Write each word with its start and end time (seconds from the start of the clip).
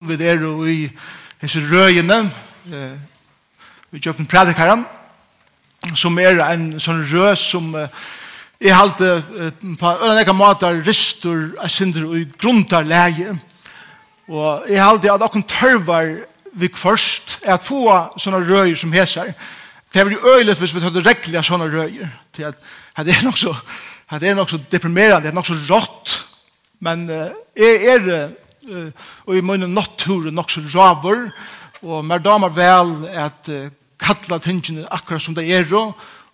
Vi 0.00 0.12
er 0.20 0.36
jo 0.36 0.66
i 0.68 0.90
hese 1.40 1.62
røyene, 1.64 2.18
eh, 2.68 2.98
vi 3.90 4.00
kjøper 4.04 4.20
en 4.20 4.28
predikaren, 4.28 4.82
som 5.96 6.18
er 6.20 6.36
en 6.50 6.66
sånn 6.76 7.00
røy 7.08 7.32
som 7.40 7.70
eh, 7.80 7.88
er 8.60 8.76
halte 8.76 9.08
eh, 9.40 9.64
på 9.80 9.94
en 10.10 10.20
eka 10.20 10.36
måter 10.36 10.82
ristur 10.84 11.56
av 11.56 11.72
synder 11.72 12.04
og 12.10 12.36
gruntar 12.36 12.84
leie. 12.84 13.38
Og 14.28 14.68
jeg 14.68 14.84
halte 14.84 15.14
at 15.16 15.24
akkur 15.24 15.48
tørvar 15.48 16.12
vi 16.52 16.68
først 16.76 17.40
er 17.46 17.56
at 17.56 17.64
få 17.64 17.88
sånne 18.20 18.44
røyer 18.44 18.76
som 18.76 18.92
heser. 18.92 19.32
Det 19.88 20.04
er 20.04 20.12
jo 20.12 20.36
øyelig 20.36 20.60
hvis 20.60 20.76
vi 20.76 20.84
tar 20.84 21.04
rekkelig 21.08 21.40
av 21.40 21.48
sånne 21.48 21.72
røyer. 21.72 22.16
Det 22.36 22.52
er 23.00 23.24
nok 23.24 23.40
så, 23.40 23.56
det 24.12 24.28
er 24.28 24.36
nok 24.36 24.52
så 24.52 24.60
deprimerende, 24.60 25.24
det 25.24 25.32
er 25.32 25.40
nok 25.40 25.48
så 25.48 25.62
rått. 25.72 26.18
Men 26.84 27.08
eh, 27.08 27.32
er 27.56 28.04
det 28.04 28.24
og 29.26 29.36
i 29.36 29.44
munnen 29.44 29.74
nattur 29.74 30.30
nok 30.30 30.50
så 30.50 30.62
raver, 30.74 31.30
og 31.82 32.04
mer 32.04 32.18
damer 32.18 32.48
vel 32.48 33.06
at 33.12 33.50
kalla 34.00 34.38
tingene 34.42 34.86
akkurat 34.90 35.22
som 35.22 35.34
det 35.34 35.46
er, 35.50 35.72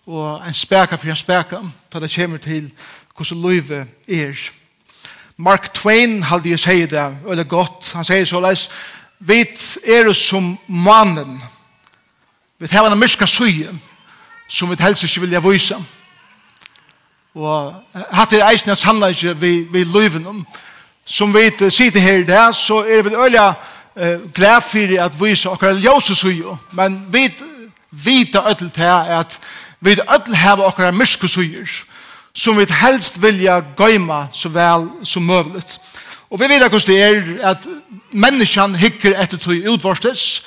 og 0.05 0.41
en 0.47 0.53
speka 0.53 0.95
for 0.95 1.09
en 1.09 1.15
speka, 1.15 1.61
da 1.93 1.99
det 1.99 2.11
kommer 2.15 2.37
til 2.37 2.71
hvordan 3.15 3.49
livet 3.49 3.87
er. 4.07 4.49
Mark 5.37 5.73
Twain 5.73 6.23
hadde 6.23 6.49
jeg 6.49 6.59
sier 6.59 6.87
det, 6.87 7.17
eller 7.29 7.43
godt, 7.43 7.91
han 7.93 8.05
sier 8.05 8.25
så 8.25 8.41
leis, 8.41 8.67
vi 9.19 9.45
er 9.87 10.11
som 10.13 10.57
mannen, 10.67 11.41
vi 12.59 12.67
tar 12.67 12.85
en 12.87 12.99
myrka 12.99 13.25
suje, 13.25 13.71
som 14.47 14.69
vi 14.69 14.77
helst 14.79 15.03
ikke 15.03 15.21
vilja 15.25 15.39
vise. 15.43 15.77
Og 17.33 17.73
hatt 18.13 18.33
er 18.33 18.45
eisen 18.45 18.69
en 18.69 18.77
sannleik 18.77 19.23
vi, 19.41 19.63
vi 19.71 19.83
livet 19.83 20.27
om, 20.27 20.43
som 21.05 21.33
vi 21.33 21.69
sitter 21.69 21.99
her 21.99 22.21
i 22.21 22.23
dag, 22.23 22.55
så 22.55 22.83
er 22.83 23.03
vi 23.03 23.15
øyla 23.15 23.53
eh, 23.95 24.19
glad 24.33 24.61
for 24.61 25.05
at 25.05 25.21
vi 25.21 25.35
så 25.35 25.51
akkurat 25.51 25.83
ljøse 25.83 26.15
suger. 26.15 26.57
Men 26.71 27.05
vi 27.09 27.33
vet 27.91 28.35
øyla 28.35 28.69
til 28.69 28.83
at 28.83 29.39
vi 29.79 29.91
øyla 29.91 30.35
har 30.35 30.67
akkurat 30.67 30.93
myrske 30.93 31.27
suger, 31.27 31.83
som 32.33 32.57
vi 32.57 32.65
helst 32.69 33.21
vilja 33.21 33.61
gøyma 33.77 34.27
så 34.31 34.49
vel 34.49 34.89
som 35.03 35.23
mulig. 35.23 35.63
Og 36.29 36.39
vi 36.39 36.49
vet 36.49 36.69
hvordan 36.69 36.87
det 36.87 37.03
er 37.03 37.49
at 37.49 37.67
menneskene 38.11 38.77
hikker 38.77 39.13
etter 39.21 39.37
tog 39.37 39.67
utvarstes, 39.69 40.45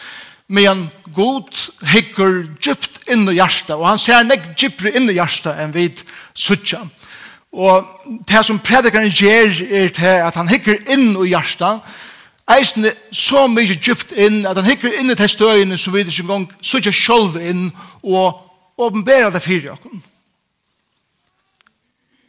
men 0.49 0.89
god 1.15 1.51
hikker 1.87 2.45
djupt 2.63 3.07
inn 3.11 3.27
i 3.31 3.37
hjertet, 3.39 3.75
og 3.75 3.87
han 3.89 3.99
ser 3.99 4.27
nek 4.27 4.53
djupere 4.59 4.95
inn 4.99 5.11
i 5.11 5.17
hjertet 5.19 5.59
enn 5.63 5.75
vi 5.75 5.89
suttja. 6.35 6.85
Og 7.57 7.85
det 8.29 8.43
som 8.45 8.59
predikaren 8.61 9.09
gjør 9.09 9.63
er 9.71 9.89
til 9.89 10.19
at 10.29 10.37
han 10.37 10.49
hikker 10.49 10.83
inn 10.93 11.15
i 11.17 11.31
hjertet, 11.31 11.81
eisen 12.53 12.85
er 12.85 12.99
så 13.17 13.47
mye 13.49 13.79
djupt 13.81 14.13
inn, 14.13 14.45
at 14.47 14.61
han 14.61 14.69
hikker 14.69 14.93
inn 15.01 15.11
i 15.11 15.17
de 15.17 15.29
støyene 15.29 15.79
som 15.81 15.95
vi 15.95 16.05
ikke 16.05 16.27
engang 16.27 16.45
sitter 16.61 16.93
selv 16.93 17.41
inn 17.41 17.71
og 18.03 18.43
åpenberer 18.77 19.33
det 19.33 19.43
for 19.43 19.65
dere. 19.65 19.79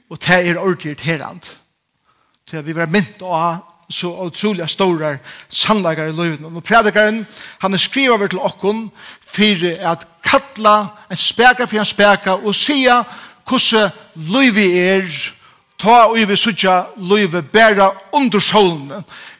Og 0.07 0.21
det 0.23 0.37
er 0.37 0.57
ordentlig 0.57 0.93
irriterende. 0.95 1.57
Til 2.47 2.63
vi 2.63 2.75
var 2.75 2.87
mynt 2.87 3.19
ha 3.27 3.57
så 3.89 4.09
utrolig 4.23 4.69
store 4.69 5.17
sannleikere 5.49 6.09
i 6.09 6.15
livet. 6.15 6.43
Og 6.43 6.63
predikaren, 6.63 7.27
han 7.59 7.73
er 7.73 7.77
skriver 7.77 8.15
over 8.15 8.27
til 8.27 8.39
okken 8.39 8.91
for 9.21 9.67
at 9.91 10.07
kattla 10.23 10.87
en 11.11 11.17
speka 11.17 11.65
for 11.65 11.79
en 11.79 11.85
speka 11.85 12.31
og 12.31 12.55
sier 12.55 13.03
hvordan 13.47 13.91
løyvi 14.15 14.67
er, 14.79 15.07
ta 15.79 16.07
og 16.09 16.17
vi 16.29 16.35
sutja 16.37 16.83
løyvi 16.97 17.41
bæra 17.41 17.91
under 18.13 18.39
solen. 18.39 18.91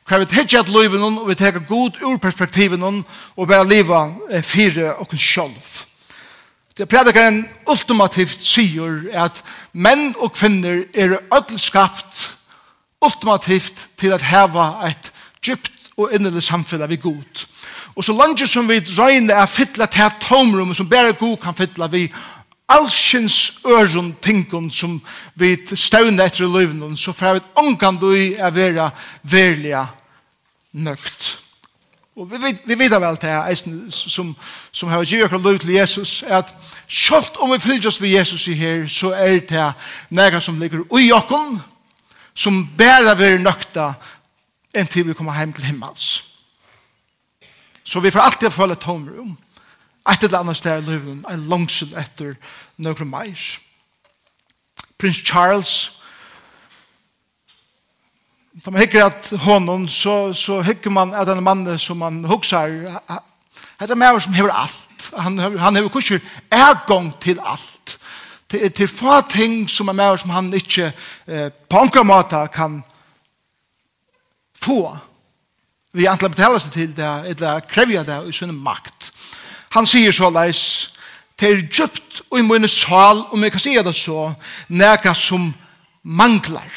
Hva 0.07 0.21
vi 0.21 0.29
tekja 0.31 0.61
at 0.63 0.71
løyvi 0.71 0.99
noen, 0.99 1.17
og 1.19 1.27
vi 1.27 1.35
tekja 1.35 1.65
god 1.67 1.99
ur 2.05 2.17
perspektiven 2.21 2.79
noen, 2.79 3.03
og 3.35 3.47
bæra 3.47 3.67
liva 3.67 4.05
fire 4.43 4.93
og 4.95 5.09
kun 5.09 5.19
sjolv. 5.19 5.83
Det 6.77 6.85
predikaren 6.85 7.41
ultimativt 7.65 8.43
sier 8.45 9.07
at 9.17 9.39
menn 9.73 10.11
og 10.21 10.35
kvinner 10.37 10.83
er 10.93 11.17
ødel 11.33 11.59
skapt 11.59 12.37
ultimativt 13.01 13.87
til 13.97 14.13
at 14.13 14.21
heva 14.21 14.85
et 14.85 15.11
djupt 15.41 15.73
og 15.97 16.13
innelig 16.13 16.43
samfunn 16.45 16.85
vi 16.89 16.99
god. 17.01 17.45
Og 17.97 18.05
så 18.05 18.13
langt 18.13 18.43
som 18.49 18.69
vi 18.69 18.77
røyne 18.77 19.33
er 19.33 19.49
fytla 19.49 19.87
til 19.89 20.19
tomrum 20.21 20.75
som 20.77 20.89
bare 20.89 21.17
god 21.17 21.37
kan 21.41 21.57
fytla 21.57 21.87
vi 21.89 22.05
allsins 22.67 23.59
øren 23.65 24.15
tingun 24.21 24.71
som 24.71 25.01
vi 25.35 25.55
støvne 25.75 26.25
etter 26.25 26.45
i 26.45 26.51
løyven, 26.51 26.97
så 26.97 27.11
får 27.11 27.33
vi 27.33 27.45
omkan 27.55 27.99
du 27.99 28.11
i 28.11 28.33
å 28.35 28.51
være 28.51 28.89
verlige 29.23 29.85
nøgt. 30.73 31.37
Og 32.17 32.31
vi, 32.31 32.53
vi 32.65 32.75
vet 32.79 32.91
vel 32.91 33.17
til 33.21 33.29
her, 33.29 33.55
som, 33.93 34.35
som 34.71 34.89
har 34.89 35.05
givet 35.05 35.27
akkurat 35.27 35.43
løy 35.43 35.57
til 35.61 35.75
Jesus, 35.75 36.23
at 36.23 36.49
selv 36.89 37.37
om 37.39 37.51
vi 37.53 37.59
fylgjørs 37.61 38.01
ved 38.01 38.09
Jesus 38.09 38.47
i 38.47 38.55
her, 38.57 38.87
så 38.87 39.11
er 39.13 39.39
det 39.39 39.73
nægget 40.09 40.43
som 40.43 40.59
ligger 40.59 40.85
ui 40.89 41.11
okken, 41.13 41.59
som 42.33 42.63
bæra 42.77 43.13
vi 43.17 43.35
nøkta 43.37 43.91
enn 44.77 44.89
til 44.89 45.07
vi 45.07 45.13
kommer 45.17 45.37
hjem 45.37 45.53
til 45.53 45.69
himmels. 45.69 46.07
Så 47.83 48.01
vi 48.03 48.11
får 48.11 48.19
alltid 48.19 48.51
føle 48.51 48.75
tomrum. 48.75 49.37
Et 50.07 50.23
eller 50.23 50.39
annet 50.39 50.57
sted 50.57 50.81
i 50.81 50.89
livet, 50.89 51.23
en 51.29 51.47
langsyn 51.51 51.95
etter 51.99 52.35
noen 52.77 53.09
meir. 53.09 53.45
Prins 54.97 55.19
Charles, 55.25 55.73
da 58.65 58.71
man 58.71 58.81
hikker 58.81 59.05
at 59.05 59.33
honom, 59.43 59.87
så, 59.87 60.33
så 60.33 60.61
hikker 60.65 60.89
man 60.89 61.13
at 61.13 61.27
den 61.27 61.43
mann 61.43 61.67
som 61.79 61.99
man 62.01 62.23
huksar, 62.25 62.71
det 63.79 63.89
er 63.91 63.99
mer 63.99 64.19
som 64.19 64.33
hever 64.33 64.53
alt. 64.53 65.09
Han, 65.13 65.37
han 65.37 65.75
hever 65.75 65.89
kurser 65.93 66.23
ergång 66.51 67.11
til 67.21 67.39
alt. 67.45 67.99
Til, 68.49 68.71
til 68.71 68.87
få 68.87 69.21
ting 69.29 69.69
som 69.69 69.91
er 69.91 69.93
mer 69.93 70.17
som 70.17 70.31
han 70.31 70.53
ikke 70.55 70.87
eh, 71.27 71.51
på 71.69 71.83
enkla 71.83 72.03
måte 72.07 72.39
kan 72.53 72.79
få. 74.55 74.97
Vi 75.93 76.07
antall 76.07 76.31
betala 76.31 76.59
seg 76.59 76.73
til 76.73 76.95
det, 76.95 77.11
eller 77.33 77.61
krevja 77.69 78.03
det 78.07 78.21
i 78.29 78.33
sin 78.33 78.55
makt. 78.55 79.11
Han 79.75 79.87
sier 79.89 80.15
så 80.15 80.29
leis, 80.31 80.61
det 81.39 81.49
er 81.49 81.65
djupt 81.67 82.21
og 82.31 82.39
i 82.39 82.45
mine 82.45 82.67
sal, 82.67 83.25
om 83.31 83.43
jeg 83.43 83.53
kan 83.53 83.61
si 83.61 83.75
det 83.75 83.95
så, 83.95 84.31
nega 84.69 85.13
som 85.13 85.51
manglar. 86.03 86.71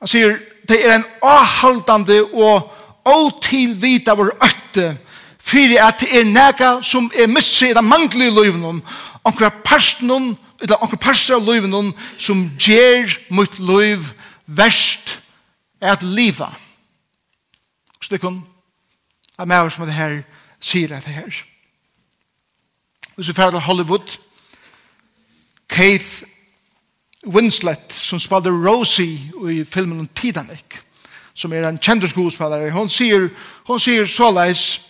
Han 0.00 0.10
sier, 0.10 0.36
det 0.68 0.78
er 0.84 0.98
en 0.98 1.06
avhaldande 1.24 2.20
og 2.36 2.68
åtilvita 3.08 4.14
vår 4.18 4.34
øtte, 4.44 4.90
fyrir 5.38 5.80
at 5.80 6.02
det 6.02 6.10
er 6.20 6.28
nega 6.28 6.74
som 6.84 7.08
er 7.16 7.30
missi 7.30 7.70
eller 7.70 7.86
mangler 7.86 8.28
i 8.28 8.34
løyvnum, 8.34 8.82
onkra 9.24 9.48
parstnum, 9.64 10.34
eller 10.60 10.82
onkra 10.82 11.00
parstnum 11.08 11.40
av 11.40 11.48
løyvnum, 11.48 11.92
som 12.18 12.44
gjer 12.60 13.16
mot 13.32 13.58
løyv 13.58 14.10
verst 14.46 15.22
at 15.80 16.02
liva. 16.02 16.50
Stikkun, 18.02 18.42
at 19.38 19.48
med 19.48 19.64
oss 19.64 19.78
med 19.78 19.88
det 19.88 19.96
her, 19.96 20.20
sier 20.60 20.88
dette 20.88 21.10
her. 21.10 21.42
Og 23.16 23.24
så 23.24 23.32
til 23.32 23.60
Hollywood, 23.60 24.18
Keith 25.68 26.22
Winslet, 27.26 27.92
som 27.92 28.20
spalte 28.20 28.50
Rosie 28.50 29.32
i 29.50 29.64
filmen 29.64 30.00
om 30.00 30.08
Titanic, 30.14 30.80
som 31.34 31.52
er 31.52 31.68
en 31.68 31.78
kjent 31.78 32.08
skuespillere, 32.10 32.70
hun 32.70 32.90
sier, 32.90 33.28
hun 33.66 33.80
sier 33.80 34.06
såleis, 34.06 34.88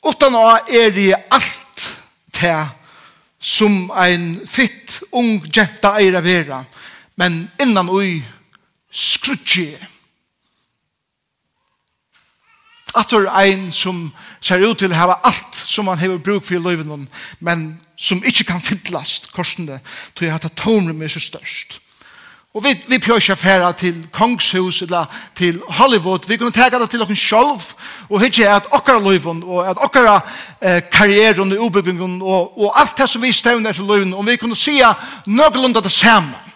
Utan 0.00 0.36
å 0.36 0.44
er 0.64 0.92
det 0.96 1.12
alt 1.28 1.86
til 2.32 2.68
som 3.40 3.90
ein 3.96 4.40
fitt 4.48 4.98
ung 5.16 5.40
jenta 5.52 5.94
eira 6.00 6.22
vera, 6.24 6.62
men 7.20 7.42
innan 7.60 7.88
ui 7.92 8.20
skrutje 8.90 9.76
Atur 12.94 13.28
ein 13.30 13.72
som 13.72 14.08
ser 14.40 14.64
ut 14.64 14.78
til 14.78 14.90
å 14.90 14.98
hava 14.98 15.20
alt 15.24 15.60
som 15.66 15.88
han 15.88 15.98
har 15.98 16.18
bruk 16.18 16.44
for 16.44 16.58
i 16.58 16.62
livet, 16.62 16.88
men 17.40 17.68
som 17.96 18.22
ikke 18.24 18.48
kan 18.48 18.64
fyllast 18.64 19.30
korsene, 19.32 19.80
tog 20.14 20.26
jeg 20.26 20.34
at 20.34 20.48
det 20.48 20.56
tomrum 20.58 21.02
er 21.02 21.12
så 21.12 21.22
størst. 21.22 21.80
Og 22.54 22.64
vi, 22.64 22.72
vi 22.88 22.98
prøver 22.98 23.20
ikke 23.20 23.32
affæra 23.32 23.72
til 23.72 24.06
kongshus 24.12 24.82
eller 24.82 25.04
til 25.38 25.60
Hollywood. 25.68 26.26
Vi 26.28 26.36
kunne 26.36 26.50
tega 26.50 26.78
det 26.78 26.90
til 26.90 27.02
okken 27.02 27.16
selv 27.16 27.62
og 28.08 28.20
hitje 28.20 28.48
at 28.50 28.66
okkara 28.74 28.98
løyven 28.98 29.44
og 29.46 29.68
at 29.70 29.78
okkara 29.78 30.16
eh, 30.60 30.82
karrieren 30.90 31.52
og 31.52 31.62
ubyggingen 31.66 32.18
og, 32.22 32.58
og 32.58 32.80
alt 32.80 32.98
det 32.98 33.06
som 33.08 33.22
vi 33.22 33.30
stevner 33.32 33.72
til 33.72 33.86
løyven. 33.86 34.14
Og 34.14 34.26
vi 34.26 34.36
kunne 34.36 34.58
sija 34.58 34.90
noenlunde 35.26 35.82
det 35.82 35.92
samme. 35.92 36.49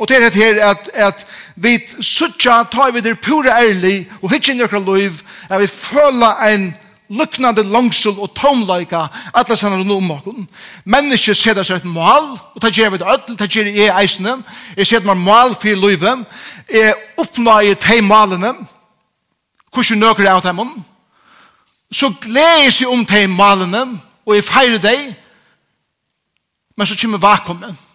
Og 0.00 0.08
det 0.08 0.16
er 0.16 0.30
det 0.30 0.34
her 0.34 0.64
at, 0.64 0.90
at 0.94 1.26
vi 1.56 1.76
suttja 2.00 2.62
tar 2.72 2.90
vi 2.90 3.00
det 3.04 3.18
pura 3.20 3.60
ærlig 3.60 4.08
og 4.22 4.30
hittir 4.32 4.56
nøkra 4.56 4.80
liv 4.80 5.18
at 5.50 5.60
vi 5.60 5.66
føla 5.66 6.30
en 6.48 6.70
luknande 7.10 7.62
langsul 7.68 8.16
og 8.18 8.34
tomleika 8.34 9.06
alla 9.34 9.56
rundt 9.68 9.92
om 9.92 10.02
makon. 10.02 10.48
Menneskje 10.84 11.34
setar 11.34 11.66
seg 11.66 11.76
et 11.76 11.84
mål, 11.84 12.38
og 12.54 12.62
ta 12.62 12.70
gjer 12.70 12.90
vi 12.90 12.98
det 12.98 13.06
öll, 13.06 13.36
ta 13.36 13.44
gjer 13.46 13.66
i 13.66 13.90
eisne. 13.90 14.38
Jeg 14.76 14.86
set 14.86 15.04
meg 15.04 15.16
mål 15.16 15.56
fyr 15.60 15.76
livet. 15.76 16.24
Jeg 16.70 16.94
oppnøy 17.18 17.74
tei 17.74 18.00
malene. 18.00 18.54
nøkker 19.74 20.24
jeg 20.24 20.32
av 20.32 20.42
dem. 20.42 20.82
Så 21.92 22.12
gleder 22.20 22.70
seg 22.70 22.88
om 22.88 23.04
til 23.04 23.28
malene 23.28 24.00
og 24.24 24.34
jeg 24.34 24.44
feirer 24.44 24.78
deg. 24.78 25.14
Men 26.76 26.86
så 26.86 26.96
kommer 26.96 27.18
vakuumet 27.18 27.89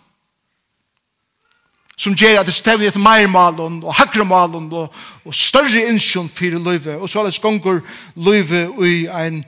som 1.97 2.15
gjør 2.15 2.42
at 2.42 2.50
det 2.50 2.53
stevner 2.56 2.89
etter 2.89 3.00
mer 3.00 3.27
malen 3.31 3.80
og 3.83 3.95
hakre 3.95 4.25
malen 4.27 4.68
og, 4.74 4.94
og 5.25 5.36
større 5.36 5.86
innsjon 5.88 6.30
for 6.30 6.57
løyve. 6.59 6.97
Og 7.00 7.09
så 7.09 7.21
er 7.21 7.30
det 7.30 7.38
skonger 7.38 7.80
løyve 8.15 8.68
i 8.88 8.95
en, 9.07 9.44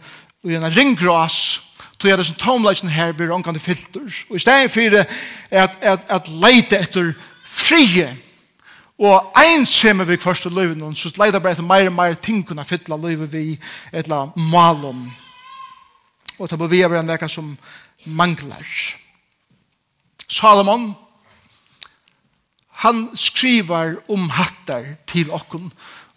i 0.48 0.56
en 0.56 0.70
ringgras 0.78 1.62
tog 1.98 2.12
jeg 2.12 2.18
det 2.20 2.28
som 2.28 2.38
tomleisen 2.38 2.92
her 2.94 3.12
blir 3.18 3.34
omkant 3.34 3.62
filter. 3.62 4.06
Og 4.30 4.36
i 4.38 4.40
stedet 4.40 4.72
for 4.72 4.94
det 4.94 5.06
at, 5.52 5.78
at, 5.82 6.06
at 6.10 6.28
leite 6.30 6.78
etter 6.78 7.14
frie 7.42 8.12
og 8.98 9.34
einsemme 9.38 10.06
vi 10.08 10.18
først 10.18 10.42
til 10.42 10.54
løyven 10.58 10.96
så 10.96 11.12
leite 11.18 11.40
bare 11.42 11.58
etter 11.58 11.66
mer 11.66 11.90
og 11.90 11.94
mer 11.94 12.14
ting 12.14 12.44
kunne 12.46 12.66
fytle 12.66 12.98
løyve 12.98 13.30
vi 13.32 13.58
et 13.94 14.06
eller 14.06 14.32
malen. 14.38 15.08
Og 16.40 16.50
ta 16.50 16.58
på 16.58 16.70
vi 16.70 16.82
er 16.82 16.94
en 16.94 17.30
som 17.30 17.58
mangler. 18.06 18.66
Salomon, 20.30 20.94
han 22.84 23.08
skriver 23.18 23.96
om 24.10 24.30
hattar 24.30 24.86
til 25.08 25.32
okken 25.34 25.72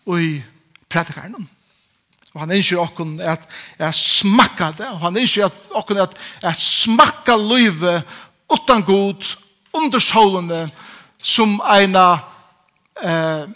og 0.07 0.23
i 0.23 0.43
prædikaren. 0.91 1.49
Og 2.35 2.41
han 2.41 2.53
ønsker 2.55 2.79
okken 2.79 3.21
at 3.21 3.47
jeg 3.79 3.95
smakka 3.95 4.71
det, 4.79 4.87
og 4.87 5.01
han 5.01 5.17
ønsker 5.17 5.49
at 5.49 5.57
okken 5.75 5.99
at 5.99 6.19
jeg 6.43 6.57
smakka 6.57 7.37
løyve 7.37 8.03
utan 8.51 8.83
god, 8.83 9.37
under 9.73 9.99
solene, 9.99 10.71
som 11.23 11.61
en 11.79 11.97
eh, 11.97 13.49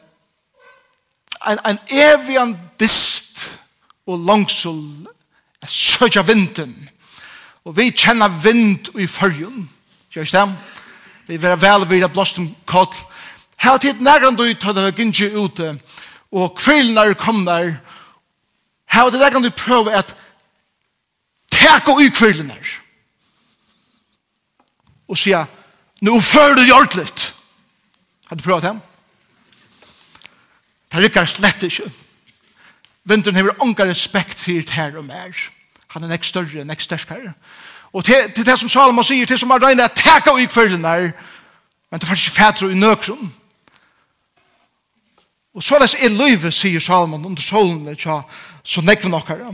en, 1.46 1.58
en 1.66 1.78
evian 1.90 2.54
dist 2.80 3.60
og 4.06 4.20
langsul 4.26 5.06
jeg 5.64 5.70
søkja 5.70 6.22
vinden. 6.22 6.74
Og 7.64 7.76
vi 7.76 7.88
kjenner 7.90 8.28
vind 8.44 8.90
i 9.00 9.06
fyrjun, 9.08 9.64
gjør 10.12 10.28
det? 10.28 10.48
vi 11.26 11.36
vera 11.40 11.56
vel 11.56 11.86
vid 11.88 12.06
blåstum 12.12 12.50
koll. 12.66 12.92
Her 13.56 13.78
tid 13.78 14.00
nærgrann 14.00 14.36
du 14.36 14.46
tar 14.54 14.76
det 14.76 14.94
gynnsi 14.96 15.30
ute, 15.32 15.74
og 16.32 16.56
kvilna 16.58 17.06
er 17.08 17.14
komnar, 17.14 17.76
her 18.86 19.10
tid 19.10 19.20
nærgrann 19.20 19.46
du 19.46 19.50
prøve 19.50 19.94
at 19.94 20.14
teka 21.50 21.94
ui 21.94 22.10
kvilna 22.10 22.54
er. 22.54 22.72
Og 25.08 25.18
sier, 25.20 25.46
nu 26.02 26.20
fyrir 26.20 26.56
du 26.58 26.64
gjort 26.64 26.96
litt. 26.96 27.30
Har 28.28 28.36
du 28.36 28.44
prøvd 28.44 28.64
dem? 28.68 28.80
Det 30.92 31.02
rykker 31.02 31.28
slett 31.28 31.62
ikke. 31.66 31.90
Vinteren 33.04 33.36
har 33.36 33.60
ånga 33.60 33.84
respekt 33.84 34.40
for 34.40 34.64
det 34.64 34.72
her 34.72 34.96
og 34.96 35.04
mer. 35.04 35.36
Han 35.92 36.04
er 36.06 36.14
nek 36.14 36.24
større, 36.24 36.64
nek 36.64 36.80
sterskare. 36.80 37.34
Og 37.94 38.04
til, 38.04 38.32
til 38.34 38.46
det 38.46 38.58
som 38.58 38.68
Salomon 38.68 39.06
sier, 39.06 39.26
til 39.26 39.38
som 39.38 39.52
har 39.54 39.62
regnet 39.62 39.86
at 39.86 39.94
teka 39.98 40.34
i 40.42 40.48
kveldene, 40.50 41.12
men 41.90 42.00
det 42.00 42.06
er 42.06 42.10
faktisk 42.10 42.34
fætre 42.34 42.72
i 42.72 42.78
nøkron. 42.78 43.30
Og 45.54 45.62
så 45.62 45.76
er 45.76 45.86
det 45.86 46.10
løyve, 46.10 46.50
sier 46.52 46.80
Salomon, 46.82 47.26
under 47.26 47.42
solen, 47.42 47.86
så, 47.98 48.22
så 48.64 48.82
nekve 48.82 49.12
nokkara. 49.12 49.52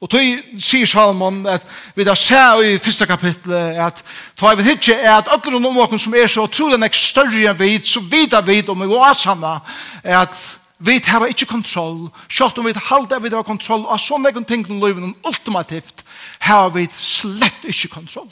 Og 0.00 0.10
tog 0.12 0.60
sier 0.60 0.88
Salomon 0.88 1.42
at 1.48 1.64
vi 1.96 2.04
da 2.04 2.14
ser 2.16 2.62
i 2.64 2.78
første 2.80 3.06
kapitlet 3.08 3.76
at 3.80 4.00
ta 4.36 4.54
vi 4.56 4.64
hitje 4.64 4.96
er 4.96 5.18
at 5.18 5.28
alle 5.32 5.52
noen 5.52 5.70
omvåken 5.72 6.00
som 6.00 6.14
er 6.16 6.28
så 6.32 6.46
trolig 6.46 6.80
nek 6.80 6.96
større 6.96 7.50
enn 7.50 7.60
vi, 7.60 7.76
så 7.84 8.00
vidt 8.00 8.36
vi 8.46 8.62
om 8.68 8.84
vi 8.84 8.88
var 8.92 9.16
sanna, 9.16 9.58
at 10.04 10.36
vi 10.78 11.00
har 11.04 11.26
ikke 11.26 11.48
kontroll, 11.48 12.08
selv 12.28 12.58
om 12.58 12.68
vi 12.68 12.72
halda 12.76 13.18
vi 13.18 13.32
har 13.32 13.42
kontroll, 13.42 13.84
og 13.84 14.00
så 14.00 14.16
nekken 14.20 14.44
ting 14.44 14.64
noen 14.68 14.84
livet 14.84 15.28
ultimativt, 15.28 16.04
har 16.40 16.70
vi 16.70 16.86
slett 16.92 17.64
ikke 17.64 17.88
kontroll. 17.88 18.30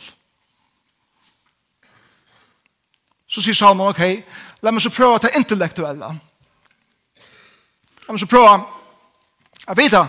Så 3.28 3.42
sier 3.42 3.56
Salomon, 3.56 3.90
ok, 3.90 4.22
la 4.62 4.70
meg 4.70 4.82
så 4.84 4.92
prøve 4.94 5.18
det 5.24 5.34
intellektuelle. 5.38 6.12
La 8.04 8.14
meg 8.14 8.20
så 8.22 8.30
prøve 8.30 8.62
Jeg 9.64 9.76
vet 9.76 9.92
da, 9.92 10.06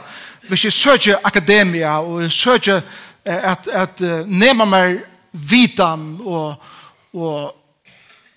hvis 0.49 0.65
jeg 0.65 0.73
søker 0.73 1.19
akademia, 1.23 1.99
og 2.03 2.21
jeg 2.21 2.31
søker 2.31 2.81
at, 3.25 3.67
at 3.67 4.01
nema 4.27 4.65
meg 4.67 4.97
vitan, 5.31 6.17
og, 6.19 6.55
og 7.13 7.55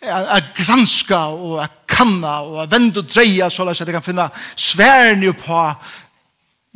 at 0.03 0.53
granska, 0.55 1.19
og 1.35 1.63
at 1.63 1.71
kanna, 1.89 2.39
og 2.47 2.63
at 2.63 2.71
vende 2.71 3.03
og 3.03 3.11
dreie, 3.11 3.51
så 3.51 3.67
at 3.69 3.81
jeg 3.81 3.93
kan 3.93 4.03
finne 4.03 4.29
sværne 4.57 5.33
på 5.33 5.63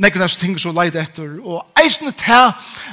nekvene 0.01 0.29
som 0.29 0.41
ting 0.41 0.59
som 0.61 0.77
leid 0.77 0.97
etter. 0.97 1.35
Og 1.45 1.65
eisene 1.81 2.13
til 2.17 2.53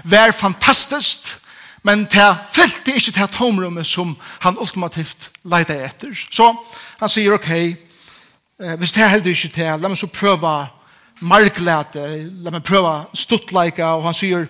var 0.09 0.33
fantastisk, 0.35 1.35
men 1.83 2.05
til 2.11 2.35
fylte 2.51 2.95
ikke 2.95 3.13
til 3.15 3.31
tomrummet 3.33 3.87
som 3.87 4.17
han 4.43 4.59
ultimativt 4.59 5.29
leid 5.43 5.71
etter. 5.71 6.11
Så 6.31 6.51
han 6.99 7.11
sier, 7.11 7.33
ok, 7.37 7.51
eh, 7.55 8.75
hvis 8.77 8.91
det 8.91 9.09
heldig 9.09 9.35
ikke 9.37 9.53
til, 9.55 9.71
la 9.79 9.87
meg 9.87 9.97
så 9.99 10.11
prøve 10.11 10.57
marklete, 11.19 12.03
la 12.43 12.51
meg 12.51 12.63
prøve 12.63 12.93
stuttleika, 13.17 13.95
og 13.95 14.05
han 14.07 14.15
sier, 14.15 14.47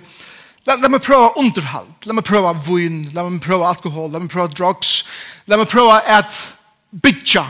la, 0.67 0.75
la 0.75 0.89
meg 0.89 1.01
prøve 1.05 1.31
underhald, 1.37 1.89
la 2.05 2.17
meg 2.17 2.25
prøve 2.25 2.53
vun, 2.65 3.03
la 3.13 3.25
meg 3.25 3.41
prøve 3.45 3.67
alkohol, 3.69 4.11
la 4.13 4.21
meg 4.21 4.31
prøve 4.33 4.53
drugs, 4.53 5.03
la 5.49 5.57
meg 5.57 5.69
prøve 5.69 5.97
at 6.05 6.37
bytja, 6.91 7.45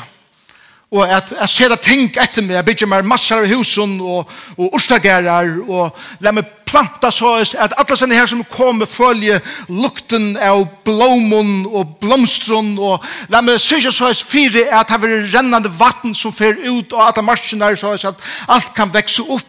og 0.89 1.05
at 1.05 1.33
jeg 1.35 1.49
ser 1.53 1.75
ting 1.85 2.07
etter 2.17 2.41
meg, 2.41 2.55
jeg 2.57 2.65
bygger 2.65 2.89
meg 2.89 3.05
massar 3.05 3.43
av 3.43 3.51
husen 3.51 3.99
og, 4.01 4.29
og 4.57 4.73
orsdagerar 4.73 5.51
og 5.67 5.99
la 6.25 6.33
meg 6.33 6.49
planta 6.69 7.11
sås 7.11 7.55
at 7.57 7.73
alla 7.77 7.97
sene 7.97 8.17
her 8.17 8.29
som 8.29 8.43
kommer 8.51 8.89
følge 8.89 9.39
lukten 9.67 10.35
av 10.37 10.65
blommon 10.85 11.65
og 11.65 11.95
blomstron 12.03 12.75
og 12.77 13.05
la 13.33 13.41
meg 13.41 13.61
så 13.61 13.79
sås 13.91 14.23
fire 14.23 14.67
at 14.69 14.91
det 14.93 15.09
er 15.09 15.29
rennande 15.33 15.71
vatten 15.79 16.15
som 16.15 16.33
fer 16.35 16.59
ut 16.67 16.93
og 16.93 17.07
at 17.07 17.23
marsjene 17.25 17.71
her 17.71 17.79
sås 17.79 18.05
at 18.05 18.29
alt 18.47 18.73
kan 18.75 18.93
vekse 18.93 19.25
opp. 19.25 19.45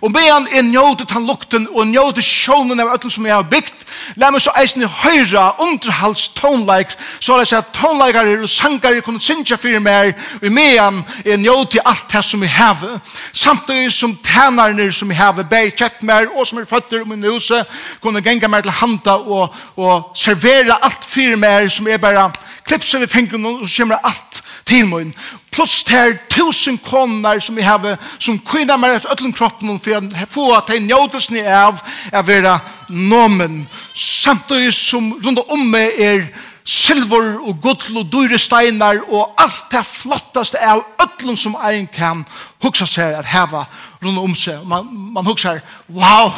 Og 0.00 0.12
medan 0.12 0.46
er 0.52 0.62
njóte 0.62 1.06
tan 1.08 1.26
lukten 1.26 1.66
og 1.72 1.88
njóte 1.88 2.22
sjånen 2.22 2.80
av 2.80 2.92
ötlen 2.94 3.10
som 3.10 3.26
jeg 3.26 3.34
har 3.34 3.48
byggt 3.48 3.88
la 4.16 4.30
meg 4.32 4.42
så 4.42 4.52
eisen 4.60 4.84
i 4.84 4.88
høyra 5.02 5.50
underhals 5.62 6.28
tonleik 6.38 6.92
så 7.20 7.38
la 7.38 7.46
at 7.58 7.72
tonleikare 7.76 8.36
og 8.42 8.50
sangare 8.50 9.02
kunne 9.04 9.22
synja 9.22 9.58
fyrir 9.60 9.82
meg 9.84 10.14
og 10.40 10.48
medan 10.52 11.02
er 11.24 11.40
njóte 11.40 11.82
alt 11.84 12.06
det 12.12 12.24
som 12.24 12.42
jeg 12.44 12.52
har 12.54 13.00
samtidig 13.32 13.92
som 13.92 14.16
tænarne 14.24 14.90
som 14.92 15.10
jeg 15.10 15.18
har 15.18 15.42
bei 15.42 15.70
kjett 15.70 16.02
mer 16.02 16.28
og 16.34 16.46
som 16.46 16.57
er 16.60 16.68
føtter 16.70 17.02
om 17.02 17.12
min 17.14 17.28
huse, 17.28 17.64
kunne 18.02 18.22
genga 18.22 18.48
meg 18.48 18.66
til 18.66 18.76
handa 18.80 19.16
og, 19.18 19.54
og 19.76 20.12
servera 20.18 20.80
alt 20.82 21.06
fyrir 21.08 21.38
meg 21.40 21.70
som 21.72 21.88
er 21.88 22.02
bare 22.02 22.30
klipser 22.68 23.02
vi 23.02 23.06
fingren 23.10 23.46
og 23.46 23.68
så 23.68 23.82
kommer 23.82 24.04
alt 24.04 24.42
til 24.68 24.86
min. 24.88 25.14
Pluss 25.52 25.84
til 25.84 26.18
tusen 26.30 26.78
konar 26.78 27.40
som 27.40 27.56
vi 27.56 27.64
har 27.64 27.96
som 28.18 28.38
kvinna 28.38 28.76
meg 28.76 28.98
etter 28.98 29.14
ötlen 29.14 29.32
kroppen 29.32 29.80
for 29.80 29.96
å 29.96 30.26
få 30.28 30.50
at 30.58 30.72
jeg 30.72 30.84
njødes 30.84 31.30
ni 31.32 31.40
av 31.40 31.80
er 32.12 32.26
vera 32.26 32.58
nomen. 32.88 33.62
Samtidig 33.94 34.74
som 34.76 35.14
rundt 35.24 35.40
om 35.48 35.64
meg 35.72 35.96
er 35.98 36.28
silver 36.68 37.38
og 37.40 37.62
gull 37.64 38.02
og 38.02 38.10
dyre 38.12 38.38
steinar 38.38 39.00
og 39.08 39.32
alt 39.40 39.70
det 39.72 39.84
flottaste 39.88 40.60
av 40.60 40.84
öllum 41.00 41.36
som 41.36 41.56
ein 41.64 41.88
kan 41.88 42.26
hugsa 42.62 42.86
seg 42.86 43.16
at 43.16 43.30
heva 43.32 43.64
rundt 44.02 44.18
om 44.18 44.34
seg. 44.36 44.64
Man, 44.66 44.88
man 45.14 45.26
hugsa 45.26 45.58
wow! 45.88 46.32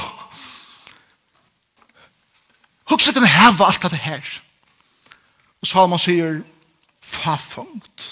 Husker 2.91 3.15
kan 3.15 3.27
heva 3.27 3.69
alt 3.69 3.83
dette 3.83 4.01
her. 4.03 4.31
Og 5.63 5.69
Salman 5.69 6.01
sier, 6.03 6.41
fafangt. 7.01 8.07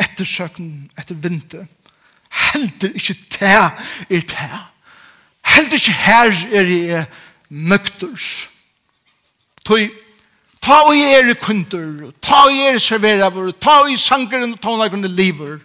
Ettersøken 0.00 0.90
etter 0.98 1.18
vinter. 1.18 1.66
Helder 2.32 2.94
ikke 2.96 3.16
te 3.30 3.50
er 3.50 3.74
te. 4.08 4.48
Helder 5.52 5.76
ikke 5.76 5.98
her 6.06 6.32
er 6.52 6.72
jeg 6.72 7.04
nøkters. 7.50 8.48
Tøy 9.66 9.90
Ta 10.62 10.76
og 10.86 10.94
gjør 10.94 11.32
kunder, 11.42 12.10
ta 12.22 12.44
og 12.46 12.54
gjør 12.54 12.76
serverer, 12.78 13.50
ta 13.58 13.80
og 13.82 13.88
gjør 13.90 13.98
sangeren 13.98 14.52
og 14.54 14.60
tonlagrende 14.62 15.10
liver 15.10 15.56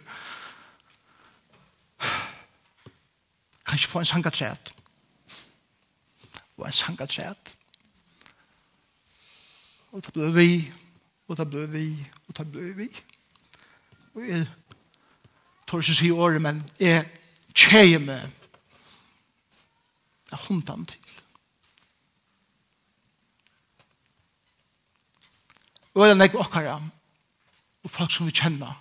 kan 3.67 3.75
ikke 3.75 3.87
få 3.87 3.99
en 3.99 4.05
sangatræt. 4.05 4.73
Og 6.57 6.65
en 6.65 6.73
sangatræt. 6.73 7.55
Og 9.91 10.05
det 10.05 10.13
ble 10.13 10.33
vi, 10.33 10.73
og 11.27 11.37
det 11.37 11.49
ble 11.49 11.67
vi, 11.71 12.07
og 12.27 12.37
det 12.37 12.51
ble 12.51 12.73
vi. 12.77 12.87
Og 14.13 14.27
jeg 14.27 14.47
tror 15.67 15.83
ikke 15.83 15.95
å 15.95 15.99
si 15.99 16.11
året, 16.11 16.41
men 16.41 16.63
jeg 16.79 17.03
tjejer 17.55 17.99
meg 17.99 18.31
av 20.31 20.47
hundene 20.47 20.87
til. 20.87 21.03
Og 25.97 26.05
det 26.05 26.11
er 26.13 26.19
nek 26.19 26.35
okkara, 26.37 26.77
og 27.83 27.91
folk 27.91 28.11
som 28.13 28.29
vi 28.29 28.35
kjenner, 28.37 28.75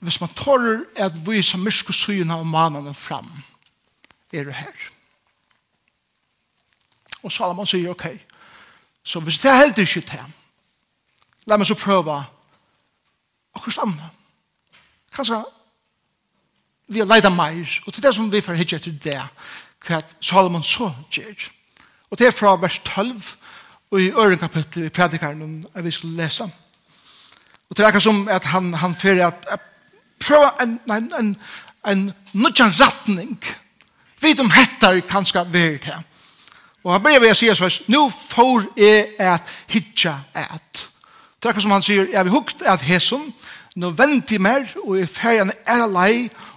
hvis 0.00 0.20
man 0.20 0.32
tårer 0.34 0.84
at 0.96 1.12
vi 1.26 1.42
som 1.42 1.60
mysko 1.60 1.92
syna 1.92 2.38
og 2.40 2.46
manene 2.46 2.94
fram, 2.94 3.28
er 4.32 4.44
det 4.44 4.54
her. 4.54 4.88
Og 7.22 7.32
Salomon 7.32 7.66
sier, 7.66 7.90
ok, 7.90 8.06
så 9.04 9.20
hvis 9.20 9.38
det 9.38 9.50
er 9.50 9.60
helt 9.60 9.78
ikke 9.78 10.00
til, 10.00 10.32
la 11.46 11.56
meg 11.56 11.68
så 11.68 11.76
prøve 11.76 12.16
akkurat 13.54 13.82
annet. 13.84 14.18
Kanskje 15.12 15.42
vi 16.88 17.02
har 17.02 17.06
leidt 17.06 17.28
meir, 17.32 17.80
og 17.86 17.92
til 17.92 18.02
det 18.02 18.14
som 18.14 18.32
vi 18.32 18.40
får 18.40 18.58
hitje 18.58 18.80
etter 18.80 18.96
det, 19.04 19.20
hva 19.86 20.00
Salomon 20.20 20.64
så 20.64 20.90
gjør. 21.12 21.50
Og 22.10 22.18
det 22.18 22.26
er 22.26 22.34
fra 22.34 22.56
vers 22.56 22.80
12, 22.84 23.36
og 23.90 24.00
i 24.00 24.10
øren 24.10 24.38
kapittel 24.38 24.86
i 24.86 24.88
predikaren, 24.88 25.64
vi 25.74 25.90
skal 25.90 26.16
lese. 26.18 26.44
Og 27.70 27.76
til 27.76 27.84
det 27.84 27.94
er 27.94 28.02
som 28.02 28.28
at 28.28 28.44
han, 28.44 28.74
han 28.74 28.94
fyrir 28.94 29.26
at 29.26 29.69
prøve 30.20 30.50
en, 30.62 30.78
en, 30.90 31.12
en, 31.18 31.36
en 31.86 32.12
nødjan 32.32 32.72
retning. 32.80 33.38
Vi 34.20 34.32
de 34.36 34.46
hettar 34.52 35.00
kanskje 35.08 35.44
vært 35.52 35.88
her. 35.88 36.02
Og 36.84 36.92
han 36.94 37.02
begynner 37.04 37.34
å 37.34 37.36
si 37.36 37.48
så 37.52 37.68
nå 37.92 38.06
får 38.08 38.70
jeg 38.78 39.08
et 39.20 39.50
hitja 39.68 40.14
et. 40.36 40.86
Det 41.40 41.48
er 41.48 41.52
akkurat 41.52 41.64
som 41.64 41.74
han 41.74 41.84
sier, 41.84 42.08
jeg 42.12 42.24
vil 42.24 42.34
hukt 42.34 42.62
et 42.62 42.86
hesson, 42.88 43.28
nå 43.80 43.90
venter 43.96 44.36
jeg 44.36 44.44
mer, 44.44 44.64
og 44.84 44.98
jeg 44.98 45.08
fer 45.08 45.42
en 45.42 45.52
ære 45.68 45.88
lei, 45.92 46.14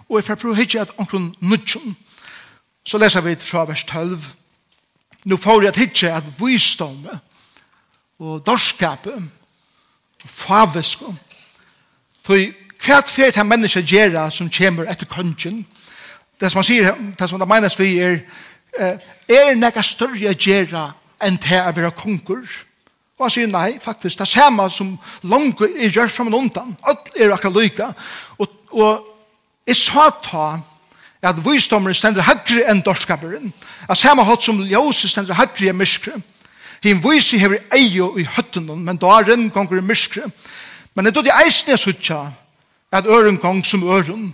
og 0.09 0.17
jeg 0.19 0.27
får 0.27 0.39
prøve 0.41 0.59
hitja 0.59 0.83
et 0.83 0.95
omkron 0.99 1.29
nødjan. 1.39 1.95
Så 2.83 2.99
leser 2.99 3.23
vi 3.23 3.35
fra 3.39 3.63
vers 3.67 3.83
12. 3.87 4.17
Nå 5.25 5.37
får 5.39 5.63
jeg 5.63 5.71
et 5.71 5.81
hitja 5.83 6.17
et 6.17 6.31
vysdomme, 6.39 7.19
og 8.19 8.43
dorskapet, 8.45 9.23
og 10.23 10.29
favisk, 10.29 11.01
og 11.07 11.15
Hva 12.83 12.97
er 12.99 13.07
fer 13.07 13.31
til 13.31 13.47
menneska 13.47 13.79
gjera 13.79 14.25
som 14.31 14.49
kommer 14.51 14.89
etter 14.91 15.07
kongen? 15.07 15.61
Det 16.39 16.49
som 16.51 16.59
han 16.59 16.67
sier, 16.67 16.97
det 17.15 17.29
som 17.29 17.39
han 17.39 17.47
mener 17.47 17.71
vi 17.79 17.93
er, 18.03 18.17
er 19.29 19.55
nekka 19.55 19.83
større 19.85 20.33
gjera 20.33 20.89
enn 21.23 21.39
til 21.39 21.61
å 21.61 21.71
være 21.71 21.93
konger? 21.95 22.43
Og 23.15 23.23
han 23.23 23.31
sier 23.31 23.47
nei, 23.47 23.77
faktisk, 23.79 24.17
det 24.19 24.25
er 24.25 24.33
samme 24.33 24.67
som 24.73 24.97
langt 25.31 25.63
er 25.63 25.87
gjør 25.87 26.11
fram 26.11 26.33
og 26.33 26.41
undan. 26.41 26.75
Alt 26.83 27.13
er 27.15 27.31
akkurat 27.31 27.61
lykke. 27.61 27.89
Og, 28.43 28.59
og 28.75 29.07
jeg 29.69 29.79
sa 29.79 30.09
ta 30.19 30.45
at 31.23 31.39
visdommeren 31.45 31.95
stender 31.95 32.27
høyre 32.27 32.67
enn 32.67 32.83
dorskaperen. 32.83 33.53
At 33.87 34.01
samme 34.01 34.27
hatt 34.27 34.43
som 34.43 34.59
ljøse 34.59 35.07
stender 35.07 35.39
høyre 35.39 35.71
enn 35.71 35.79
myskere. 35.79 36.19
Hinn 36.83 36.99
viser 36.99 37.39
hever 37.39 37.63
eio 37.71 38.11
i 38.19 38.27
høttenen, 38.27 38.83
men 38.83 38.99
da 38.99 39.21
er 39.21 39.37
en 39.37 39.47
gonger 39.55 39.79
i 39.79 39.87
myskre. 39.87 40.27
Men 40.93 41.07
det 41.07 41.15
er 41.15 41.29
det 41.29 41.37
eisne 41.45 41.77
jeg 41.77 41.85
sutja, 41.85 42.25
at 42.93 43.05
øren 43.09 43.37
gong 43.41 43.65
som 43.65 43.83
øren, 43.89 44.33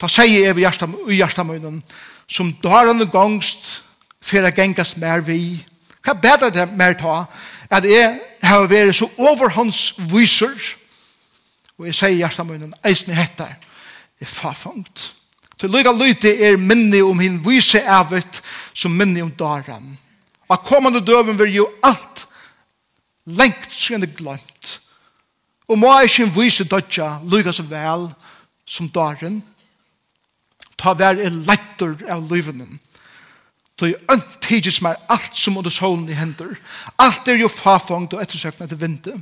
ta 0.00 0.08
seg 0.08 0.34
ev 0.44 0.58
i 0.60 1.16
hjertamøynen, 1.16 1.82
som 2.28 2.52
darande 2.62 3.06
gongst 3.10 3.82
for 4.20 4.44
å 4.44 4.52
gengast 4.54 4.98
mer 5.00 5.24
vi. 5.24 5.62
Hva 6.04 6.14
bedre 6.16 6.50
det 6.52 6.66
mer 6.76 6.96
ta, 7.00 7.24
at 7.70 7.86
jeg 7.88 8.20
har 8.42 8.68
vært 8.68 8.96
så 8.96 9.08
overhåndsviser, 9.16 10.58
og 11.80 11.88
jeg 11.88 11.96
sier 11.96 12.18
hjertamøynen, 12.20 12.74
eisne 12.84 13.16
hettar, 13.16 13.56
er 14.20 14.28
fafangt. 14.28 15.06
Til 15.60 15.72
lykka 15.72 15.92
lyte 15.96 16.32
er 16.44 16.60
minni 16.60 17.00
om 17.04 17.18
hin 17.20 17.40
vise 17.44 17.80
evet, 17.80 18.40
som 18.72 18.92
minni 18.96 19.20
om 19.24 19.32
daran. 19.32 19.96
Og 20.48 20.64
kommande 20.66 21.00
døven 21.04 21.38
vil 21.38 21.54
jo 21.54 21.66
alt 21.84 22.26
lengt 23.24 23.72
siden 23.72 24.08
glemt. 24.16 24.80
Og 25.70 25.78
må 25.78 25.90
ikke 26.02 26.26
vise 26.34 26.66
dødja 26.66 27.20
lykka 27.30 27.52
så 27.54 27.62
vel 27.70 28.08
som 28.66 28.88
døren. 28.90 29.38
Ta 30.78 30.94
vær 30.98 31.18
er 31.20 31.30
lettur 31.46 32.00
av 32.10 32.24
lyvenen. 32.26 32.80
er 33.80 34.12
øntidig 34.12 34.72
som 34.74 34.90
er 34.90 34.98
alt 35.08 35.36
som 35.36 35.56
under 35.56 35.70
solen 35.70 36.08
i 36.08 36.16
hender. 36.16 36.56
Alt 36.98 37.28
er 37.28 37.38
jo 37.40 37.48
fafangt 37.48 38.12
og 38.12 38.22
ettersøkende 38.22 38.68
til 38.68 38.80
vinter. 38.80 39.20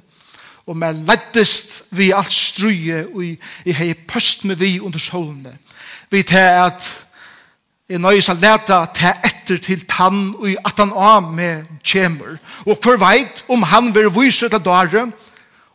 Og 0.67 0.77
mer 0.77 0.93
lettest 0.93 1.85
vi 1.91 2.11
alt 2.13 2.33
struje 2.33 3.07
og 3.07 3.23
i 3.65 3.73
hei 3.73 3.93
pøst 3.95 4.45
med 4.45 4.57
vi 4.57 4.81
under 4.81 4.99
solen. 4.99 5.47
Vi 6.11 6.23
tar 6.23 6.67
at 6.67 6.89
i 7.89 7.97
nøyes 7.97 8.29
a 8.29 8.35
leta 8.37 8.83
ta 8.93 9.15
etter 9.25 9.61
til 9.65 9.87
tann 9.89 10.35
og 10.37 10.51
at 10.65 10.81
han 10.81 10.93
av 10.93 11.31
med 11.33 11.65
kjemer. 11.81 12.37
Og 12.67 12.77
for 12.85 13.01
veit 13.01 13.45
om 13.49 13.63
han 13.63 13.95
vil 13.95 14.11
vise 14.13 14.49
til 14.49 14.65
daren, 14.65 15.15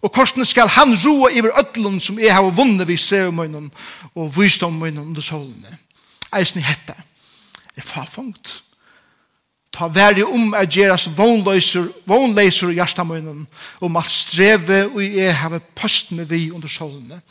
Og 0.04 0.12
korsene 0.12 0.46
skal 0.46 0.68
han 0.68 0.92
roa 1.06 1.32
iver 1.32 1.56
ødlun 1.60 2.00
som 2.04 2.20
jeg 2.20 2.34
har 2.36 2.52
vunnet 2.52 2.88
vi 2.88 2.98
ser 3.00 3.30
om 3.30 3.40
munnen 3.40 3.72
og 4.16 4.34
vysdom 4.36 4.76
munnen 4.76 5.08
under 5.08 5.24
solene. 5.24 5.78
Eisen 6.36 6.60
i 6.60 6.66
hette 6.68 6.96
er 7.78 7.82
farfangt. 7.82 8.60
Ta 9.74 9.88
veri 9.90 10.22
om 10.24 10.54
at 10.54 10.70
gjeras 10.70 11.08
vognleiser, 11.18 11.88
vognleiser 12.06 12.70
i 12.70 12.78
hjertamunnen 12.78 13.46
om 13.82 13.98
alt 13.98 14.12
streve 14.12 14.84
og 14.92 15.02
jeg 15.02 15.34
har 15.38 15.60
post 15.76 16.12
med 16.12 16.30
vi 16.30 16.52
under 16.52 16.68
solene. 16.68 17.22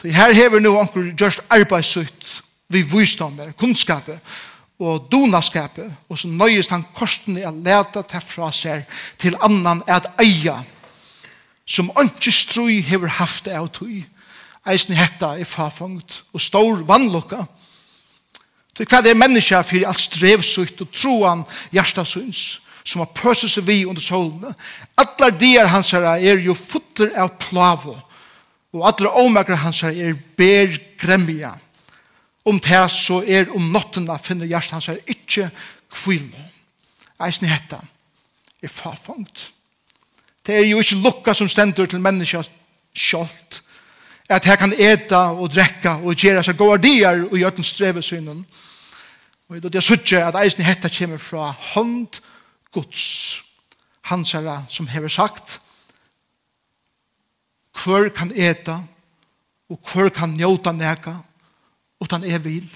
Så 0.00 0.10
her 0.10 0.32
hever 0.34 0.60
nu 0.60 0.76
anker 0.78 1.12
just 1.20 1.40
arbeidsut 1.50 2.42
vi 2.68 2.82
vysdommer, 2.82 3.52
kunnskapet 3.52 4.18
og 4.78 5.08
donaskapet 5.12 5.92
og 6.08 6.18
så 6.18 6.28
nøyest 6.28 6.70
han 6.70 6.84
korsene 6.94 7.40
er 7.40 7.54
leta 7.54 8.02
til 8.02 8.24
fra 8.26 8.50
seg 8.52 8.82
til 9.18 9.36
annan 9.40 9.82
at 9.86 10.10
eia 10.20 10.58
som 11.66 11.90
ikke 12.02 12.32
strøy 12.32 12.80
hever 12.82 13.08
haft 13.18 13.48
av 13.48 13.68
tog. 13.72 14.02
Eisen 14.68 14.94
hetta 14.94 15.34
er 15.38 15.48
farfangt 15.48 16.22
og 16.32 16.40
stor 16.40 16.82
vannlokka. 16.86 17.44
Så 18.76 18.86
hva 18.88 19.02
er 19.04 19.18
menneska 19.18 19.60
for 19.66 19.88
alt 19.88 20.00
strevsukt 20.00 20.80
og 20.80 20.92
troan 20.94 21.42
hjertasyns 21.74 22.60
som 22.82 23.02
har 23.02 23.12
pøset 23.14 23.52
seg 23.52 23.66
vi 23.66 23.82
under 23.86 24.02
solene. 24.02 24.54
Alla 24.98 25.28
dier 25.30 25.68
hans 25.70 25.92
her 25.94 26.06
er 26.16 26.40
jo 26.42 26.56
futter 26.58 27.12
av 27.18 27.36
plavo 27.42 27.98
og 28.72 28.86
alle 28.88 29.12
omaker 29.20 29.60
hans 29.60 29.82
her 29.84 29.92
er 29.92 30.16
ber 30.36 30.78
gremja. 31.00 31.52
Om 32.44 32.58
det 32.60 32.84
så 32.90 33.20
er 33.22 33.52
om 33.54 33.68
nottena 33.72 34.16
finner 34.18 34.48
hjertet 34.48 34.76
hans 34.78 34.88
her 34.90 35.00
ikke 35.06 35.50
kvile. 35.92 36.48
Eisen 37.22 37.50
hetta 37.50 37.78
er 38.62 38.72
farfangt. 38.72 39.50
Det 40.46 40.56
er 40.56 40.66
jo 40.66 40.80
ikke 40.82 41.00
lukka 41.02 41.34
som 41.34 41.48
stendur 41.48 41.86
til 41.86 42.00
menneska 42.02 42.42
sjålt. 42.94 43.62
At 44.28 44.44
her 44.44 44.56
kan 44.56 44.72
eta 44.72 45.30
og 45.36 45.50
drekka 45.52 45.98
og 46.02 46.16
gjera 46.16 46.42
seg 46.42 46.56
gåa 46.58 46.78
dier 46.80 47.26
og 47.28 47.38
gjør 47.38 47.56
den 47.56 47.66
strevesynen. 47.66 48.44
Og 49.48 49.62
det 49.62 49.74
er 49.78 49.84
suttje 49.84 50.22
at 50.24 50.38
eisen 50.40 50.64
hetta 50.64 50.88
kommer 50.88 51.20
fra 51.20 51.50
hånd 51.74 52.20
Guds 52.72 53.42
hansara 54.08 54.62
som 54.68 54.88
hever 54.88 55.12
sagt 55.12 55.60
hver 57.82 58.08
kan 58.14 58.32
eta 58.36 58.78
og 59.70 59.78
hver 59.92 60.10
kan 60.14 60.36
njóta 60.36 60.72
neka 60.72 61.16
utan 62.00 62.24
er 62.24 62.38
vil. 62.38 62.68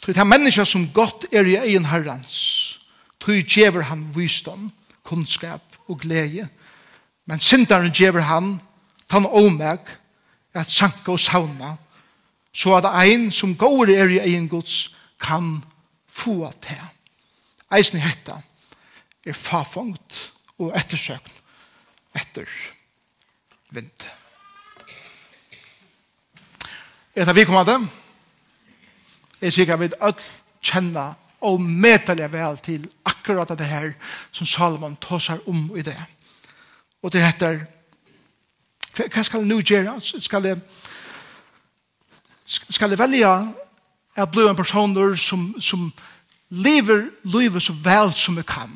Så 0.00 0.12
det 0.12 0.18
er 0.18 0.24
mennesker 0.24 0.64
som 0.64 0.88
godt 0.94 1.26
er 1.32 1.44
i 1.46 1.56
egen 1.56 1.84
herrens 1.84 2.79
tog 3.20 3.44
gjever 3.44 3.82
han 3.82 4.06
visdom, 4.14 4.70
kunnskap 5.04 5.62
og 5.88 6.00
glede. 6.00 6.48
Men 7.26 7.40
syndaren 7.40 7.92
gjever 7.92 8.20
han, 8.20 8.60
tan 9.08 9.26
omeg, 9.26 9.78
at 10.54 10.70
sanka 10.70 11.12
og 11.12 11.20
sauna, 11.20 11.76
så 12.52 12.74
at 12.80 12.88
ein 13.04 13.30
som 13.32 13.54
går 13.56 13.92
er 13.94 14.10
i 14.10 14.18
egen 14.18 14.48
gods 14.48 14.96
kan 15.20 15.62
få 16.08 16.52
til. 16.62 16.82
Eisen 17.70 17.98
i 17.98 18.02
hetta 18.02 18.40
er 19.26 19.36
fafangt 19.36 20.32
og 20.58 20.72
ettersøkt 20.76 21.42
etter 22.16 22.48
vind. 23.70 24.06
Er 27.14 27.24
det 27.24 27.36
vi 27.36 27.44
kommer 27.44 27.64
til? 27.64 27.72
dem? 27.72 27.88
Jeg 29.40 29.52
sikker 29.52 29.76
vi 29.76 29.88
alle 30.00 30.22
kjenner 30.62 31.14
og 31.40 31.60
medelig 31.60 32.32
vel 32.32 32.58
til 32.58 32.88
akkurat 33.38 33.58
det 33.58 33.66
her 33.66 33.92
som 34.32 34.46
Salomon 34.46 34.96
tåsar 34.96 35.38
om 35.46 35.70
i 35.76 35.82
det. 35.82 35.96
Og 37.02 37.12
det 37.12 37.22
heter, 37.24 37.60
hva 38.96 39.22
skal 39.22 39.40
jeg 39.40 39.48
nå 39.48 39.60
gjøre? 39.60 39.96
Skal 40.00 40.44
jeg, 40.44 40.58
skal 42.44 42.90
jeg 42.90 42.98
velge 42.98 43.30
å 44.18 44.26
bli 44.26 44.48
en 44.48 44.58
person 44.58 44.96
som, 45.16 45.54
som 45.60 45.92
lever 46.50 47.06
livet 47.24 47.62
så 47.62 47.72
vel 47.72 48.12
som 48.16 48.36
jeg 48.36 48.48
kan? 48.50 48.72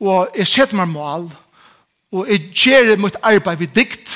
Og 0.00 0.28
jeg 0.36 0.46
setter 0.46 0.78
meg 0.78 0.90
mål, 0.92 1.30
og 2.12 2.28
jeg 2.30 2.50
gjør 2.54 2.96
mitt 3.00 3.16
arbeid 3.22 3.58
ved 3.58 3.74
dikt, 3.74 4.12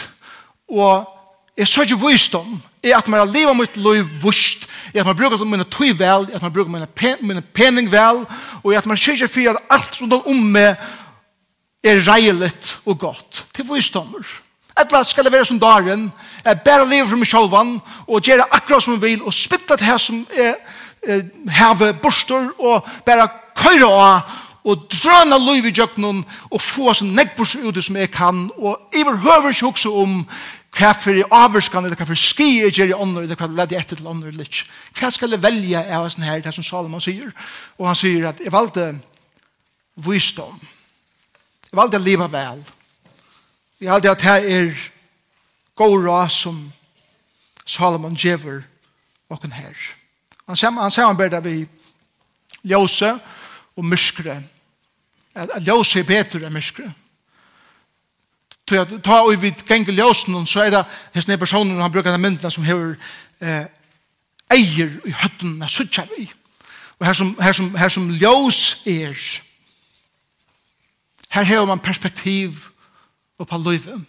og 0.69 1.09
jeg 1.57 1.69
sørger 1.69 2.01
visdom, 2.01 2.61
er 2.83 2.97
at 2.97 3.09
man 3.09 3.21
har 3.21 3.33
livet 3.33 3.57
mitt 3.57 3.77
liv 3.77 4.07
vust, 4.23 4.69
i 4.95 4.99
at 4.99 5.07
man 5.07 5.17
brukar 5.17 5.39
som 5.39 5.51
mina 5.51 5.65
tøy 5.65 5.93
vel, 5.99 6.29
i 6.31 6.37
at 6.37 6.43
man 6.43 6.53
brukar 6.53 6.73
mina, 6.73 6.87
pen, 6.87 7.21
mina 7.21 7.43
pening 7.55 7.91
vel, 7.93 8.25
og 8.63 8.73
i 8.73 8.77
at 8.77 8.87
man 8.87 9.01
kyrkja 9.01 9.29
fyrir 9.31 9.57
at 9.57 9.71
alt 9.71 10.01
rundt 10.01 10.19
om 10.27 10.43
meg 10.55 10.77
er 11.83 12.03
reilet 12.07 12.79
og 12.87 12.99
godt. 12.99 13.45
Til 13.55 13.67
visdommer. 13.69 14.27
Etla 14.81 15.03
skal 15.05 15.25
det 15.25 15.33
være 15.33 15.45
som 15.45 15.61
dagen, 15.61 16.13
jeg 16.45 16.61
bare 16.65 16.89
livet 16.89 17.09
for 17.09 17.21
meg 17.21 17.29
sjolvan, 17.29 17.75
og 18.07 18.23
gjøre 18.25 18.47
akkurat 18.51 18.83
som 18.83 18.95
jeg 18.97 19.03
vil, 19.03 19.27
og 19.27 19.35
spytta 19.35 19.77
det 19.77 19.87
her 19.87 20.01
som 20.01 20.23
er, 20.33 20.55
er 21.03 21.27
heve 21.59 21.93
borster, 22.03 22.49
og 22.59 22.89
bare 23.07 23.29
køyre 23.59 23.91
av, 23.91 24.39
og 24.65 24.87
drøna 24.87 25.37
liv 25.43 25.67
i 25.67 25.75
djøknum, 25.75 26.23
og 26.51 26.63
få 26.63 26.89
oss 26.93 27.03
en 27.03 27.13
nekkbors 27.17 27.57
ut 27.59 27.83
som 27.83 27.99
jeg 27.99 28.11
kan, 28.15 28.47
og 28.57 28.95
jeg 28.95 29.07
vil 29.07 29.23
høre 29.27 29.51
ikke 29.51 29.67
også 29.67 29.93
om 30.05 30.21
hva 30.73 30.93
for 30.97 31.13
i 31.13 31.25
avvurskan, 31.29 31.85
eller 31.85 31.99
hva 31.99 32.07
for 32.09 32.19
skie 32.19 32.71
gjør 32.71 32.95
i 32.95 32.97
ånder, 32.97 33.27
eller 33.27 33.37
hva 33.37 33.49
leder 33.51 33.81
etter 33.81 33.99
til 33.99 34.09
ånder, 34.09 34.31
eller 34.33 34.49
ikke. 34.49 34.65
Hva 34.97 35.11
skal 35.13 35.35
jeg 35.35 35.43
velge 35.43 35.83
av 35.85 36.07
sånn 36.13 36.25
her, 36.25 36.41
det 36.41 36.55
som 36.57 36.65
Salomon 36.65 37.03
sier? 37.05 37.33
Og 37.77 37.91
han 37.91 37.99
sier 37.99 38.31
at 38.31 38.41
jeg 38.41 38.53
valgte 38.55 38.87
visdom. 40.01 40.57
Jeg 41.69 41.77
valgte 41.77 42.01
å 42.01 42.07
leve 42.07 42.29
vel. 42.33 42.63
Jeg 43.83 43.93
valgte 43.93 44.15
at 44.17 44.25
her 44.25 44.49
er 44.49 44.73
god 45.77 45.99
råd 46.07 46.33
som 46.33 46.65
Salomon 47.69 48.17
gjør 48.17 48.63
åkken 49.33 49.53
her. 49.53 49.77
Han 50.49 50.57
sier 50.57 50.73
han, 50.73 50.91
sier 50.93 51.09
han 51.09 51.21
bare 51.21 51.41
vi 51.45 51.63
ljøse 52.63 53.13
og 53.77 53.85
myskre. 53.85 54.41
At 55.35 55.61
ljøse 55.65 56.01
er 56.01 56.09
bedre 56.09 56.47
enn 56.49 56.57
myskre. 56.57 56.89
Så 58.69 58.75
jag 58.75 59.03
tar 59.03 59.27
og 59.27 59.43
vid 59.43 59.65
gängel 59.67 59.99
ljøsen, 59.99 60.47
så 60.47 60.61
är 60.61 60.71
det 60.71 60.85
hans 61.15 61.29
nye 61.29 61.37
personen, 61.37 61.81
han 61.81 61.93
brukar 61.93 62.13
den 62.13 62.21
myndna 62.21 62.51
som 62.51 62.65
hever 62.65 62.95
eh, 63.41 63.67
eier 64.51 64.91
i 65.05 65.11
høtten, 65.11 65.61
jeg 65.61 65.71
suttjer 65.71 66.07
vi. 66.17 66.29
Og 66.99 67.07
her 67.07 67.13
som, 67.13 67.37
her 67.41 67.53
som, 67.53 67.75
her 67.75 67.89
som 67.89 68.11
ljós 68.11 68.87
er, 68.87 69.19
her 71.33 71.43
hever 71.43 71.67
man 71.67 71.79
perspektiv 71.79 72.69
på 73.49 73.59
livet. 73.59 74.05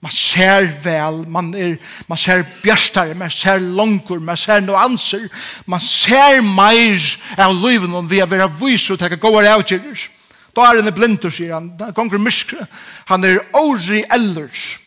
Man 0.00 0.12
ser 0.12 0.66
vel, 0.84 1.28
man, 1.28 1.54
er, 1.54 1.76
man 2.08 2.18
ser 2.18 2.42
bjørstar, 2.62 3.14
man 3.14 3.30
ser 3.30 3.58
langkur, 3.58 4.18
man 4.20 4.36
ser 4.36 4.60
nuanser, 4.60 5.28
man 5.66 5.80
ser 5.80 6.40
meir 6.44 7.00
av 7.38 7.54
livet, 7.56 7.88
om 7.94 8.10
vi 8.10 8.18
har 8.20 8.28
vera 8.28 8.48
vise 8.48 8.92
og 8.92 9.00
teka 9.00 9.16
gode 9.16 9.48
avgjører. 9.48 10.08
Da 10.54 10.70
er 10.70 10.82
han 10.82 10.94
blinder, 10.94 11.32
sier 11.34 11.56
han. 11.56 11.72
Da 11.78 11.90
gonger 11.94 12.22
myskre. 12.22 12.66
Han 13.10 13.26
er 13.26 13.42
åri 13.58 14.04
ellers. 14.12 14.78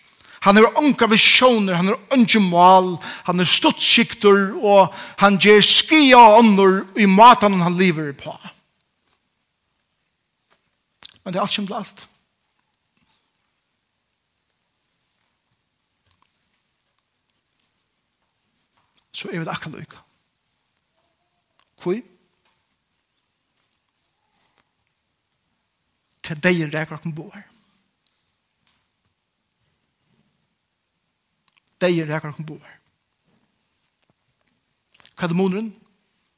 Han 0.45 0.57
er 0.57 0.69
unga 0.79 1.07
visjoner, 1.11 1.75
han 1.75 1.89
er 1.91 2.13
unge 2.13 2.39
mal, 2.39 2.93
han 3.27 3.41
er 3.41 3.49
stuttsikter, 3.49 4.53
og 4.55 4.93
han 5.19 5.39
ger 5.41 5.59
skia 5.65 6.21
ånder 6.37 6.85
i 6.95 7.07
matan 7.09 7.59
han 7.59 7.75
lever 7.75 8.13
på. 8.15 8.35
Men 11.23 11.33
det 11.33 11.41
er 11.41 11.43
alt 11.43 11.57
kjem 11.57 11.67
til 11.67 11.79
alt. 11.81 12.05
Så 19.17 19.27
er 19.33 19.41
vi 19.41 19.43
det 19.43 19.51
akkurat 19.51 19.81
lykka. 19.81 19.99
Hvor? 21.81 21.99
til 26.27 26.39
deg 26.43 26.57
degen 26.59 26.73
reker 26.73 26.97
okken 26.97 27.15
Deg 31.81 31.99
en 32.01 32.09
reker 32.11 32.33
okken 32.33 32.47
boer. 32.47 32.73
Hva 35.15 35.25
er 35.25 35.31
det 35.31 35.37
måneden? 35.37 35.71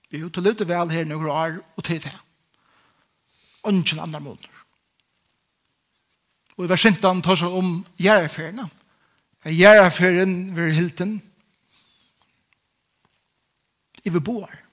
Vi 0.09 0.17
er 0.17 0.25
jo 0.25 0.31
til 0.33 0.45
løte 0.45 0.67
vel 0.67 0.91
her 0.93 1.07
noen 1.07 1.29
år 1.29 1.59
og 1.75 1.83
til 1.83 1.99
tid 1.99 2.09
til. 2.09 2.21
Ønsken 3.67 3.99
andre 3.99 4.19
måneder. 4.23 4.55
Og 6.57 6.65
i 6.65 6.69
vers 6.69 6.83
15 6.83 7.21
tar 7.23 7.39
seg 7.39 7.55
om 7.55 7.85
gjæreferien. 7.99 8.65
Gjæreferien 9.45 10.55
ved 10.55 10.73
Hilton. 10.75 11.21
I 14.03 14.09
vi 14.09 14.19
bor. 14.19 14.47
boer. 14.47 14.68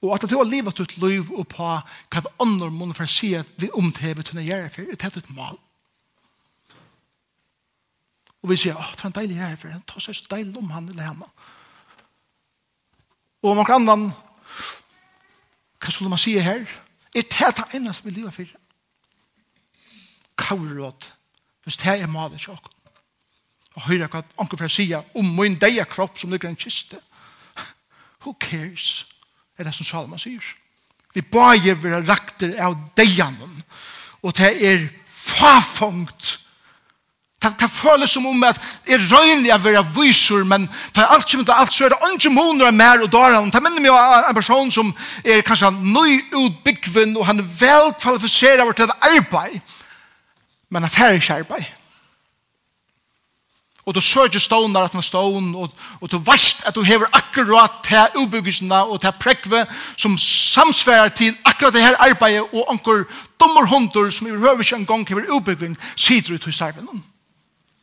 Og 0.00 0.14
at 0.14 0.24
du 0.24 0.36
har 0.36 0.48
livet 0.48 0.80
ut 0.80 0.96
liv 1.02 1.28
og 1.36 1.44
på 1.52 1.64
hva 1.64 2.20
det 2.24 2.32
andre 2.40 2.70
måneder 2.72 2.96
for 2.96 3.08
å 3.08 3.12
si 3.12 3.34
at 3.36 3.48
vi 3.60 3.68
omtevet 3.76 4.32
hun 4.32 4.40
gjøre 4.40 4.70
for, 4.72 4.88
det 4.88 4.96
er 4.96 5.10
et 5.12 5.18
ut 5.20 5.34
mal. 5.36 5.58
Og 8.40 8.48
vi 8.48 8.56
sier, 8.56 8.78
åh, 8.78 8.94
det 8.96 9.04
er 9.04 9.10
en 9.10 9.16
deilig 9.18 9.36
gjøre 9.36 9.58
for, 9.60 9.74
det 9.74 9.90
tar 9.92 10.04
seg 10.06 10.16
så 10.16 10.30
deilig 10.32 10.56
om 10.56 10.72
han 10.72 10.88
eller 10.88 11.10
henne. 11.10 11.28
Og 13.44 13.52
om 13.52 13.60
noen 13.60 13.76
annen, 13.76 14.08
hva 15.80 15.92
skulle 15.92 16.12
man 16.12 16.20
si 16.20 16.38
her? 16.40 16.64
Er 17.12 17.28
det 17.28 17.52
det 17.58 17.68
ene 17.76 17.92
som 17.92 18.08
vi 18.08 18.16
lever 18.16 18.32
for? 18.32 18.56
Kavråd, 20.40 21.10
hvis 21.64 21.80
det 21.82 21.98
er 21.98 22.08
maler 22.08 22.40
til 22.40 22.56
oss. 22.56 22.76
Og 23.76 23.84
høyre 23.86 24.08
hva 24.10 24.24
anker 24.40 24.56
for 24.56 24.66
å 24.66 24.72
si 24.72 24.88
om 24.96 25.36
min 25.36 25.60
deia 25.60 25.84
kropp 25.88 26.16
som 26.18 26.32
ligger 26.32 26.48
en 26.48 26.58
kiste. 26.58 26.96
Who 28.24 28.32
cares? 28.40 28.40
Who 28.40 28.40
cares? 28.40 29.19
er 29.60 29.68
det 29.68 29.76
som 29.76 29.86
Salma 29.86 30.18
sier. 30.18 30.44
Vi 31.14 31.22
bare 31.22 31.74
vil 31.74 31.96
ha 31.96 32.02
rakter 32.06 32.54
av 32.62 32.76
deianen, 32.98 33.62
og 34.22 34.36
det 34.38 34.52
er 34.66 34.86
fafangt. 35.06 36.36
Det, 37.40 37.50
det 37.60 37.70
føles 37.72 38.12
som 38.12 38.26
om 38.28 38.42
at 38.44 38.60
det 38.84 38.98
er 38.98 39.06
røyner 39.08 39.54
å 39.56 39.62
være 39.64 39.82
viser, 39.94 40.44
men 40.44 40.66
det 40.94 41.02
er 41.02 41.12
alt 41.14 41.28
som 41.30 41.40
er 41.40 41.54
alt, 41.54 41.72
så 41.72 41.86
er 41.86 41.94
det 41.94 42.12
ikke 42.14 42.34
måneder 42.34 42.68
av 42.68 42.76
mer 42.76 43.04
og 43.04 43.12
dårlig. 43.12 43.40
Det 43.52 43.62
minner 43.64 43.84
meg 43.86 43.96
av 43.96 44.28
en 44.28 44.36
person 44.36 44.72
som 44.74 44.92
er 45.24 45.44
kanskje 45.46 45.72
nøyutbyggven, 45.80 47.16
og 47.16 47.26
han 47.30 47.40
er 47.40 47.52
vel 47.62 47.92
kvalifiseret 48.00 48.76
til 48.76 48.92
arbeid, 48.92 49.60
men 50.70 50.84
han 50.84 50.90
er 50.90 50.94
ferdig 50.94 51.30
arbeid 51.40 51.79
og 53.90 53.94
du 53.94 54.00
sørger 54.00 54.38
stånar 54.38 54.86
at 54.86 54.92
han 54.94 55.02
stån, 55.02 55.48
og, 55.58 55.72
og 55.98 56.10
du 56.12 56.20
veist 56.22 56.60
at 56.68 56.76
du 56.76 56.84
hever 56.86 57.10
akkurat 57.10 57.80
til 57.82 58.20
ubyggelsen 58.22 58.70
og 58.72 59.00
til 59.02 59.16
prekve 59.18 59.64
som 59.98 60.14
samsverar 60.18 61.10
til 61.18 61.34
akkurat 61.44 61.74
det 61.74 61.82
her 61.82 61.98
arbeidet, 61.98 62.44
og 62.54 62.70
anker 62.70 63.02
dommer 63.40 63.66
hundur 63.66 64.12
som 64.14 64.28
i 64.30 64.36
røver 64.36 64.62
ikke 64.62 64.76
en 64.76 64.86
gang 64.86 65.08
hever 65.08 65.26
ubyggving, 65.34 65.74
sider 65.96 66.34
ut 66.34 66.46
hos 66.46 66.54
serven. 66.54 67.02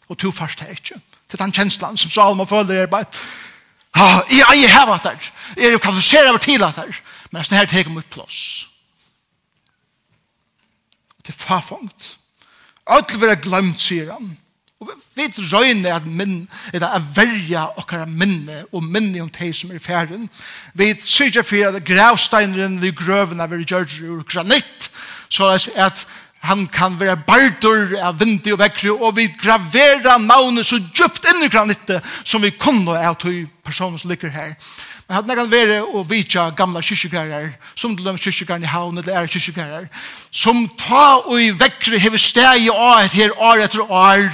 Og 0.08 0.22
du 0.22 0.32
først 0.32 0.62
er 0.62 0.72
ikke. 0.72 0.96
Til 1.28 1.40
den 1.40 1.52
kjenslan 1.52 2.00
som 2.00 2.10
Salma 2.10 2.48
føler 2.48 2.86
er 2.86 2.88
bare, 2.88 3.12
ah, 3.94 4.24
jeg 4.32 4.48
er 4.48 4.54
ikke 4.54 4.80
hevet 4.80 5.04
der, 5.04 5.30
jeg 5.58 5.68
er 5.68 5.76
jo 5.76 5.84
kvalifiseret 5.84 6.30
over 6.30 6.38
til 6.38 6.60
der, 6.60 7.00
men 7.32 7.44
det 7.44 7.58
her 7.58 7.66
teker 7.66 7.92
mot 7.92 8.06
plås. 8.06 8.70
er 11.28 11.34
fafangt. 11.34 12.18
Alt 12.88 13.20
vil 13.20 13.30
ha 13.30 13.36
glemt, 13.36 13.82
sier 13.82 14.14
han. 14.14 14.38
Og 14.78 14.92
vi 15.18 15.26
røyner 15.38 15.96
at 15.96 16.06
minn, 16.06 16.44
er 16.70 16.84
det 16.84 16.90
er 16.94 17.06
verja 17.16 17.64
okkara 17.82 18.06
minne, 18.06 18.60
og 18.72 18.84
minne 18.86 19.24
om 19.24 19.30
teg 19.34 19.56
som 19.58 19.72
er 19.74 19.82
færen. 19.82 20.28
Vi 20.78 20.92
syrger 21.02 21.42
for 21.42 21.72
at 21.72 21.86
gravsteineren 21.86 22.78
vi 22.82 22.92
grøvene 22.94 23.48
vi 23.50 23.64
gjør 23.66 23.88
ur 24.06 24.22
granitt, 24.30 24.92
så 25.30 25.50
er 25.56 25.88
at 25.88 26.06
han 26.46 26.68
kan 26.70 27.00
være 27.00 27.18
bardur 27.28 27.96
av 27.98 28.20
vindig 28.20 28.54
og 28.54 28.60
vekkri, 28.62 28.92
og 28.94 29.16
vi 29.18 29.26
graverer 29.42 30.22
navnet 30.22 30.68
så 30.70 30.78
djupt 30.78 31.26
inn 31.26 31.42
i 31.44 31.50
granittet 31.50 32.06
som 32.24 32.46
vi 32.46 32.54
kunne 32.54 32.94
av 32.94 33.18
tog 33.18 33.48
personen 33.66 33.98
som 33.98 34.12
ligger 34.14 34.30
her. 34.30 34.54
Men 35.08 35.16
hadde 35.16 35.38
kan 35.40 35.50
være 35.52 35.80
å 35.88 36.04
vitja 36.06 36.50
gamla 36.52 36.84
kyrkjegrærer, 36.86 37.50
som 37.74 37.96
til 37.96 38.06
dem 38.06 38.20
kyrkjegræren 38.22 38.68
i 38.68 38.70
havn 38.70 39.02
eller 39.02 39.18
er 39.24 39.32
kyrkjegrærer, 39.32 39.90
som 40.32 40.68
ta 40.78 41.24
og 41.24 41.42
i 41.42 41.50
vekkri 41.56 41.98
hever 42.04 42.22
steg 42.22 42.68
i 42.68 42.70
år 42.70 43.10
her 43.16 43.34
år 43.42 43.66
etter 43.66 43.90
år, 43.90 44.30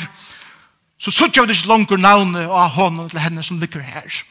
så 1.04 1.12
sutja 1.12 1.44
vi 1.44 1.52
ikke 1.52 1.68
langer 1.68 2.00
navnet 2.00 2.48
av 2.48 2.70
hånden 2.78 3.10
til 3.12 3.20
henne 3.20 3.44
som 3.44 3.58
ligger 3.60 3.84
her. 3.84 4.22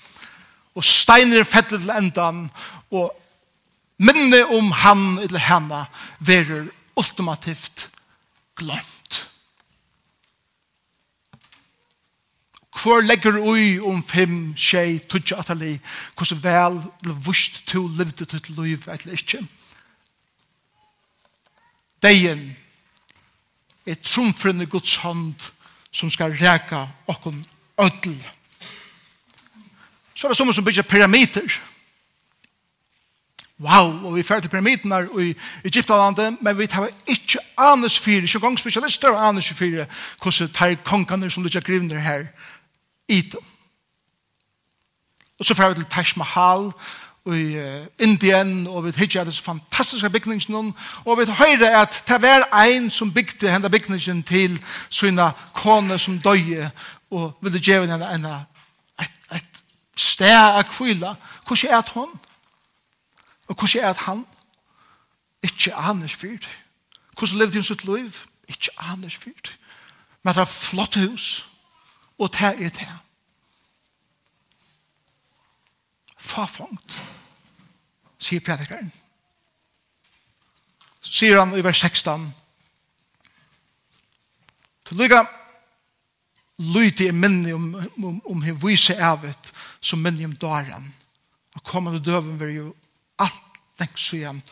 Og 0.72 0.85
steiner 0.88 1.44
fettet 1.44 1.82
til 1.82 1.92
endan, 1.92 2.46
og 2.88 3.12
minne 4.00 4.40
om 4.56 4.70
han 4.80 5.18
eller 5.20 5.44
henne 5.50 5.82
verer 6.24 6.70
ultimativt 6.96 7.90
glemt. 8.56 9.20
Hvor 12.82 13.04
legger 13.04 13.37
ui 13.37 13.76
om 13.78 14.00
fem, 14.02 14.54
tjei, 14.56 14.96
tudja 15.04 15.42
atali, 15.44 15.76
hvordan 16.16 16.40
vel 16.42 16.80
eller 17.04 17.24
vust 17.28 17.66
to 17.68 17.85
levde 18.00 18.24
til 18.24 18.56
liv 18.56 18.88
eller 18.88 19.12
ikke. 19.12 19.44
Deien 22.02 22.54
er 23.87 24.00
trumfrende 24.00 24.66
Guds 24.66 24.96
hånd 25.04 25.52
som 25.92 26.11
skal 26.11 26.33
reka 26.33 26.87
okkon 27.07 27.44
ödl. 27.78 28.16
Så 30.14 30.26
er 30.26 30.31
det 30.31 30.37
som 30.37 30.52
som 30.52 30.64
bygger 30.64 30.83
pyramider. 30.83 31.61
Wow, 33.62 34.07
og 34.07 34.16
vi 34.16 34.22
fer 34.22 34.40
til 34.40 34.48
pyramiden 34.50 34.92
i 35.20 35.35
Egyptalandet, 35.64 36.37
men 36.42 36.59
vi 36.59 36.66
tar 36.66 36.88
ikke 37.07 37.38
anus 37.59 37.98
fyrir, 37.98 38.22
ikke 38.22 38.40
gong 38.40 38.59
spesialister 38.59 39.14
anus 39.14 39.52
fyrir, 39.55 39.87
hvordan 40.22 40.48
tar 40.48 40.74
kongene 40.85 41.31
som 41.31 41.42
ligger 41.42 41.61
grivner 41.61 41.98
her, 41.98 42.26
i 43.09 43.20
dem. 43.20 43.40
Og 45.38 45.44
så 45.44 45.55
fer 45.55 45.68
vi 45.68 45.74
til 45.74 45.85
Taj 45.85 46.16
Mahal, 46.16 46.72
i 47.26 47.61
Indien, 48.00 48.66
og 48.66 48.85
vi 48.85 48.92
hittar 48.96 49.24
disse 49.24 49.42
fantastiske 49.42 50.11
bygningene, 50.11 50.72
og 51.04 51.18
vi 51.18 51.24
høyre 51.30 51.70
at 51.82 52.02
det 52.08 52.22
var 52.22 52.48
ein 52.64 52.90
som 52.90 53.12
bygde 53.14 53.50
henne 53.50 53.70
bygningen 53.70 54.22
til 54.22 54.58
sina 54.90 55.30
kone 55.54 55.98
som 55.98 56.18
døye, 56.18 56.70
og 57.11 57.38
ville 57.42 57.61
gjøre 57.61 57.87
henne 57.87 58.14
en, 58.14 58.24
et, 59.00 59.12
et 59.35 59.64
sted 59.96 60.35
av 60.35 60.64
kvila. 60.64 61.14
Hvordan 61.46 61.70
er 61.70 61.80
det 61.80 61.94
hun? 61.94 62.11
Og 63.48 63.54
hvordan 63.54 63.85
er 63.85 63.92
det 63.92 64.02
han? 64.02 64.26
Ikke 65.42 65.74
anes 65.74 66.14
fyrt. 66.14 66.48
Hvordan 67.18 67.38
levde 67.38 67.54
hun 67.54 67.62
sitt 67.62 67.85
liv? 67.85 68.12
Ikke 68.48 68.70
anes 68.78 69.16
fyrt. 69.16 69.58
Men 70.22 70.35
det 70.35 70.40
er 70.40 70.44
flott 70.44 70.96
hus, 70.96 71.46
og 72.18 72.32
det 72.35 72.42
er 72.42 72.68
det. 72.68 72.88
fafångt, 76.22 76.96
sier 78.22 78.44
predikeren. 78.44 78.90
Sier 81.02 81.40
han 81.40 81.54
i 81.58 81.64
vers 81.64 81.82
16, 81.82 82.28
til 84.87 85.00
lykka 85.02 85.22
lyti 86.72 87.08
i 87.08 87.14
minni 87.16 87.52
om, 87.52 87.70
om, 87.98 88.20
om 88.28 88.42
hei 88.44 88.54
vise 88.62 88.94
evet, 88.94 89.52
som 89.80 90.02
minni 90.02 90.24
om 90.28 90.35
dagen. 90.37 90.92
Og 91.56 91.64
kommande 91.68 92.02
døven 92.04 92.38
vil 92.40 92.54
jo 92.54 92.68
alt 93.22 93.42
tenk 93.80 93.98
så 93.98 94.18
igjen 94.20 94.42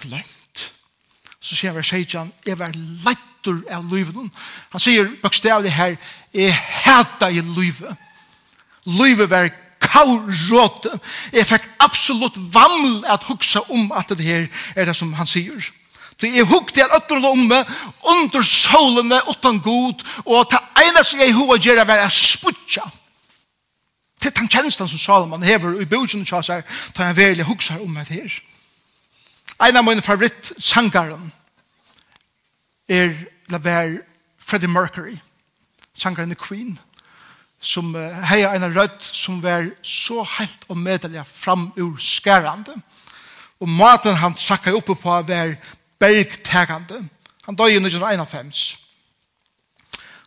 glemt. 0.00 0.66
Så 1.40 1.56
sier 1.56 1.72
han 1.72 1.80
vers 1.80 1.92
16, 1.92 2.32
jeg 2.46 2.58
var 2.60 2.76
lettur 2.76 3.62
av 3.72 3.88
lyven. 3.90 4.30
Han 4.74 4.82
sier 4.82 5.10
bokstavlig 5.22 5.72
her, 5.74 5.96
jeg 6.36 6.54
heta 6.84 7.30
i 7.32 7.42
lyve. 7.42 7.96
Lyve 8.86 9.26
var 9.30 9.50
kauråte. 9.90 10.92
Jeg 11.32 11.46
fikk 11.46 11.68
absolutt 11.82 12.38
vammel 12.54 13.04
at 13.08 13.26
huksa 13.28 13.64
om 13.68 13.90
at 13.92 14.08
det 14.08 14.26
her 14.26 14.48
er 14.76 14.88
det 14.88 14.96
som 14.96 15.12
han 15.18 15.26
sier. 15.26 15.60
Så 16.20 16.28
jeg 16.28 16.44
hukte 16.44 16.84
at 16.84 16.96
øtter 16.96 17.24
om 17.24 17.46
meg 17.48 17.68
under 18.04 18.42
solene 18.44 19.22
utan 19.30 19.60
god, 19.64 20.04
og 20.24 20.50
det 20.50 21.06
som 21.06 21.20
jeg 21.20 21.34
hova 21.34 21.56
gjør 21.56 21.84
var 21.88 22.04
å 22.04 22.10
sputja. 22.12 22.84
Det 24.20 24.28
er 24.28 24.36
den 24.36 24.50
tjenesten 24.52 24.88
som 24.88 25.00
Salomon 25.00 25.42
hever 25.42 25.80
i 25.80 25.88
bøtjen 25.88 26.26
og 26.28 26.44
seg, 26.44 26.64
da 26.96 27.08
jeg 27.08 27.16
veldig 27.16 27.48
huksa 27.48 27.78
om 27.80 27.94
meg 27.94 28.08
her. 28.12 28.34
En 29.64 29.76
av 29.76 29.84
mine 29.84 30.04
favorittsangaren 30.04 31.32
er 32.88 33.16
Laver 33.48 34.02
Freddie 34.38 34.68
Mercury, 34.68 35.16
sangaren 35.96 36.32
i 36.32 36.36
Queen. 36.36 36.76
Queen 36.76 36.89
som 37.60 37.94
heia 38.24 38.54
en 38.56 38.76
rødt 38.76 39.04
som 39.04 39.42
var 39.42 39.68
så 39.82 40.24
helt 40.38 40.64
og 40.68 40.76
medelig 40.76 41.26
fram 41.26 41.72
ur 41.76 41.96
skærande. 41.96 42.74
Og 43.60 43.68
maten 43.68 44.16
han 44.16 44.36
sakka 44.36 44.72
oppe 44.72 44.94
på 44.94 45.22
var 45.22 45.54
bergtegande. 45.98 47.08
Han 47.44 47.56
døg 47.56 47.72
i 47.72 47.76
1951. 47.76 48.78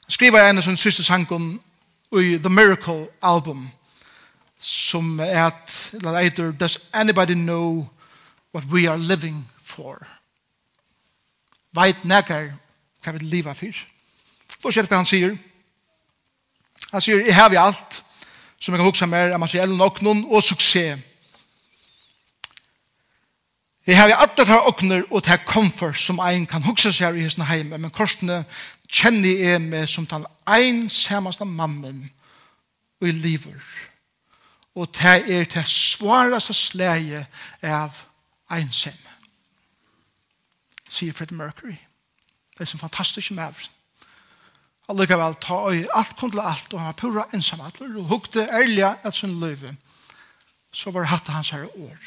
Han 0.04 0.12
skriver 0.12 0.50
en 0.50 0.58
av 0.58 0.64
sin 0.64 0.78
syste 0.78 1.04
sangen 1.04 1.60
i 2.12 2.38
The 2.38 2.50
Miracle 2.50 3.08
Album 3.22 3.70
som 4.64 5.20
er 5.20 5.46
at, 5.46 5.92
eller 5.94 6.52
does 6.52 6.80
anybody 6.94 7.34
know 7.34 7.90
what 8.54 8.64
we 8.72 8.90
are 8.90 8.98
living 8.98 9.50
for? 9.62 10.08
Veit 11.74 12.06
nekker 12.06 12.54
hva 13.04 13.12
vi 13.12 13.26
liva 13.26 13.54
fyr. 13.58 13.76
Da 14.64 14.72
skjer 14.72 14.88
hva 14.88 15.02
han 15.02 15.10
sier. 15.10 15.36
Han 16.94 17.02
sier, 17.02 17.24
jeg 17.26 17.36
har 17.36 17.50
vi 17.50 17.58
alt 17.58 18.04
som 18.62 18.74
jeg 18.74 18.80
kan 18.80 18.86
huske 18.88 19.08
mer, 19.08 19.34
er 19.34 19.42
materiell 19.42 19.74
nok 19.76 19.98
noen 20.06 20.22
og 20.30 20.44
suksess. 20.46 21.02
Jeg 23.88 23.98
har 23.98 24.08
vi 24.08 24.14
alt 24.16 24.38
det 24.38 24.48
her 24.48 24.68
åkner 24.70 25.02
og 25.12 25.24
tar 25.24 25.42
komfort 25.44 25.98
som 26.00 26.22
ein 26.24 26.46
kan 26.48 26.64
huske 26.64 26.94
seg 26.94 27.18
i 27.18 27.26
hesten 27.26 27.44
heime, 27.44 27.78
men 27.78 27.92
korsene 27.92 28.46
kjenner 28.88 29.42
jeg 29.42 29.62
meg 29.62 29.90
som 29.92 30.06
den 30.08 30.24
ein 30.48 30.86
samaste 30.90 31.46
mammen 31.46 32.06
og 33.02 33.08
i 33.08 33.12
livet. 33.12 33.60
Og 34.76 34.88
det 34.96 35.18
er 35.28 35.44
det 35.44 35.68
svareste 35.68 36.54
sleie 36.54 37.26
av 37.62 38.06
einsam. 38.50 39.02
Sier 40.88 41.14
Fred 41.14 41.34
Mercury. 41.36 41.76
Det 42.54 42.62
er 42.62 42.74
en 42.74 42.80
fantastisk 42.80 43.32
mævren 43.32 43.83
allikevel 44.90 45.36
ta 45.42 45.60
i 45.72 45.86
alt 45.96 46.16
kom 46.20 46.32
til 46.32 46.44
alt, 46.44 46.74
og 46.74 46.80
han 46.80 46.92
var 46.92 47.00
pura 47.00 47.26
ensamatler, 47.34 47.96
og 47.98 48.10
hukte 48.12 48.48
ærlig 48.52 48.86
at 49.04 49.16
sin 49.16 49.40
løyve. 49.40 49.76
Så 50.74 50.92
var 50.92 51.04
hatt 51.04 51.28
hans 51.28 51.50
her 51.50 51.66
år. 51.66 51.98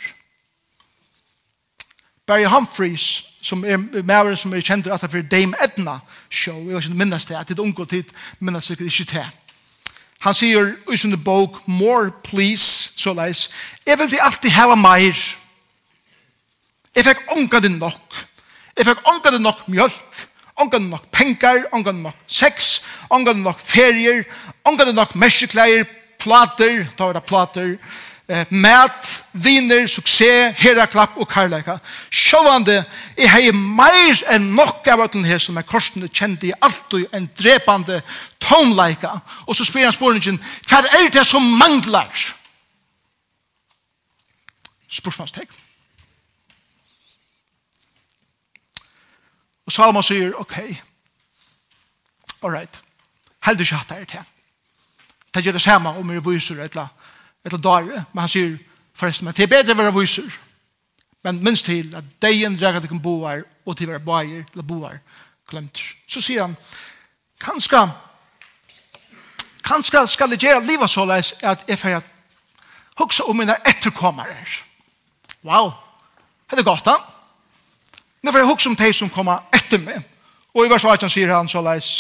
Barry 2.27 2.45
Humphreys, 2.45 3.25
som 3.41 3.65
er 3.65 3.77
med 3.77 4.37
som 4.37 4.53
er 4.53 4.61
kjent 4.61 4.87
at 4.87 5.01
det 5.01 5.15
er 5.15 5.29
Dame 5.31 5.55
Edna 5.63 6.01
show, 6.31 6.57
jeg 6.67 6.75
var 6.75 6.83
ikke 6.83 6.95
minnes 6.95 7.27
det, 7.27 7.37
at 7.37 7.49
det 7.49 7.59
er 7.59 7.63
unngå 7.63 7.85
tid 7.85 8.11
minnes 8.41 8.67
det 8.67 8.81
ikke 8.81 9.05
til. 9.05 9.27
Han 10.21 10.35
sier 10.35 10.73
i 10.93 10.97
sin 10.97 11.15
bok, 11.25 11.61
more 11.69 12.11
please, 12.25 12.93
så 12.99 13.13
leis, 13.15 13.51
jeg 13.87 13.99
vil 13.99 14.19
alltid 14.21 14.51
hava 14.51 14.75
meir. 14.75 15.15
Jeg 16.97 17.05
fikk 17.05 17.23
ångan 17.37 17.63
det 17.63 17.71
nok. 17.77 18.17
Jeg 18.77 18.87
fikk 18.87 19.09
ångan 19.09 19.33
det 19.33 19.41
nok 19.41 19.69
mjölk 19.69 20.06
ongan 20.57 20.89
nok 20.91 21.11
penger, 21.13 21.67
ongan 21.73 22.03
nok 22.03 22.17
sex, 22.27 22.81
ongan 23.11 23.43
nok 23.45 23.61
ferier, 23.61 24.25
ongan 24.65 24.95
nok 24.95 25.15
mersekleier, 25.15 25.87
plater, 26.19 26.87
ta 26.97 27.07
var 27.07 27.15
det 27.19 27.25
plater, 27.29 27.77
eh, 28.29 28.45
mat, 28.51 29.11
viner, 29.33 29.87
suksess, 29.87 30.57
heraklapp 30.59 31.17
og 31.17 31.29
karlæka. 31.29 31.79
Sjåvande, 32.11 32.85
jeg 33.19 33.31
har 33.31 33.53
meir 33.53 34.23
enn 34.33 34.55
nok 34.57 34.89
av 34.89 35.05
den 35.13 35.25
her 35.25 35.39
som 35.39 35.57
er 35.57 35.69
korsende 35.69 36.09
kjent 36.09 36.45
i 36.45 36.55
alt 36.61 36.93
og 36.95 37.05
en 37.13 37.29
drepande 37.39 38.01
tonleika. 38.41 39.21
Og 39.47 39.57
så 39.57 39.65
spyr 39.65 39.85
han 39.85 39.93
spørningen, 39.93 40.41
hva 40.69 40.83
er 41.03 41.13
det 41.13 41.27
som 41.27 41.43
manglar? 41.43 42.11
Spørsmålstegn. 44.89 45.66
Og 49.67 49.73
Salomon 49.73 50.03
sier, 50.03 50.35
ok, 50.39 50.57
all 52.43 52.53
right, 52.55 52.81
heldig 53.47 53.67
ikke 53.67 53.81
hatt 53.81 53.89
det 53.89 53.99
her 53.99 54.11
til. 54.11 54.33
Det 55.35 55.45
gjør 55.45 55.59
det 55.59 55.63
samme 55.63 55.93
om 55.99 56.11
vi 56.11 56.23
viser 56.31 56.63
et 56.63 56.77
eller 56.77 57.59
dare, 57.63 58.05
men 58.13 58.21
han 58.23 58.31
sier, 58.31 58.57
forresten, 58.95 59.27
men 59.27 59.35
det 59.35 59.45
er 59.45 59.53
bedre 59.53 59.75
å 59.75 59.81
være 59.83 59.95
viser, 59.99 60.39
men 61.27 61.43
minst 61.45 61.67
til 61.67 61.91
at 61.99 62.07
deien 62.23 62.55
dreger 62.57 62.81
til 62.87 63.01
boer, 63.03 63.43
og 63.67 63.77
til 63.77 63.91
å 63.91 63.97
være 63.97 64.07
bøyer, 64.07 64.45
eller 64.53 64.67
boer, 64.67 65.01
glemt. 65.51 65.83
Så 66.07 66.23
sier 66.23 66.47
han, 66.47 66.55
kanskje, 67.43 67.83
kanskje 69.67 70.07
skal 70.07 70.31
jeg 70.31 70.47
gjøre 70.47 70.67
livet 70.67 70.91
så 70.91 71.05
leis 71.05 71.35
at 71.43 71.67
jeg 71.69 71.79
får 71.79 72.07
hukse 73.03 73.27
om 73.27 73.37
mine 73.37 73.59
etterkommere. 73.67 74.39
Wow, 75.43 75.73
det 76.51 76.63
er 76.63 76.71
godt 76.71 76.87
da. 76.87 76.97
Nå 78.23 78.33
får 78.33 78.43
jeg 78.43 78.49
hukse 78.49 78.71
om 78.71 78.79
de 78.79 78.93
som 78.95 79.11
kommer 79.11 79.45
etter 79.67 79.83
meg. 79.83 80.03
Og 80.55 80.65
i 80.65 80.71
vers 80.71 80.85
18 80.87 81.11
sier 81.13 81.35
han 81.35 81.51
så 81.51 81.61
leis, 81.65 81.91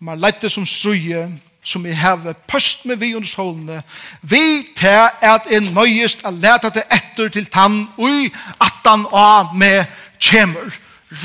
man 0.00 0.20
lette 0.20 0.50
som 0.52 0.66
struje, 0.66 1.28
som 1.66 1.86
i 1.86 1.94
heve 1.94 2.34
pøst 2.46 2.84
med 2.86 3.00
vi 3.02 3.14
under 3.16 3.28
solene, 3.28 3.82
vi 4.22 4.66
til 4.78 5.08
at 5.22 5.48
en 5.50 5.72
nøyest 5.74 6.22
er 6.24 6.34
leta 6.34 6.70
til 6.70 6.84
etter 6.94 7.30
til 7.34 7.48
tann, 7.50 7.88
ui 7.98 8.30
at 8.62 8.86
han 8.86 9.06
av 9.10 9.54
med 9.54 9.84
kjemer. 10.22 10.70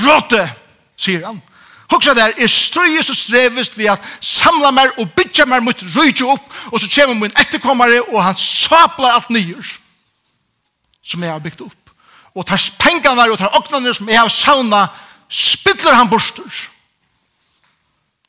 Råte, 0.02 0.48
sier 0.98 1.28
han. 1.28 1.42
Hoksa 1.92 2.16
der, 2.16 2.34
er 2.40 2.48
strøyes 2.48 3.10
og 3.12 3.18
strevest 3.20 3.78
vi 3.78 3.90
at 3.92 4.02
samla 4.24 4.72
mer 4.72 4.94
og 5.02 5.12
bytja 5.18 5.46
mer 5.46 5.62
mot 5.62 5.86
røytje 5.96 6.26
opp, 6.26 6.48
og 6.72 6.80
så 6.80 6.90
kommer 6.96 7.20
min 7.20 7.38
etterkommare, 7.38 8.02
og 8.08 8.24
han 8.24 8.38
saplar 8.40 9.18
alt 9.20 9.30
nyer, 9.30 9.76
som 11.04 11.24
jeg 11.24 11.32
har 11.32 11.44
byggt 11.44 11.66
opp. 11.68 11.94
Og 12.34 12.48
tar 12.48 12.64
pengene 12.80 13.28
og 13.30 13.38
tar 13.38 13.58
åknene 13.60 13.94
som 13.94 14.10
jeg 14.10 14.20
har 14.20 14.32
savnet, 14.32 15.02
spiller 15.32 15.94
han 15.94 16.10
borster. 16.10 16.70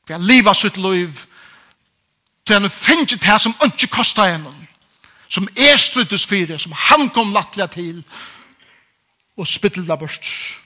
Vi 0.06 0.12
har 0.12 0.20
livet 0.20 0.56
sitt 0.56 0.76
liv, 0.76 1.26
til 2.46 2.60
han 2.60 2.70
finner 2.70 3.04
det 3.04 3.40
som 3.40 3.54
ikke 3.64 3.86
kostar 3.86 4.30
henne, 4.32 4.52
som 5.28 5.48
er 5.56 5.76
struttes 5.76 6.26
fire, 6.26 6.58
som 6.58 6.72
han 6.72 7.10
kom 7.10 7.32
lattelig 7.32 7.70
til, 7.70 8.04
og 9.36 9.46
spiller 9.46 9.96
borster. 9.96 10.58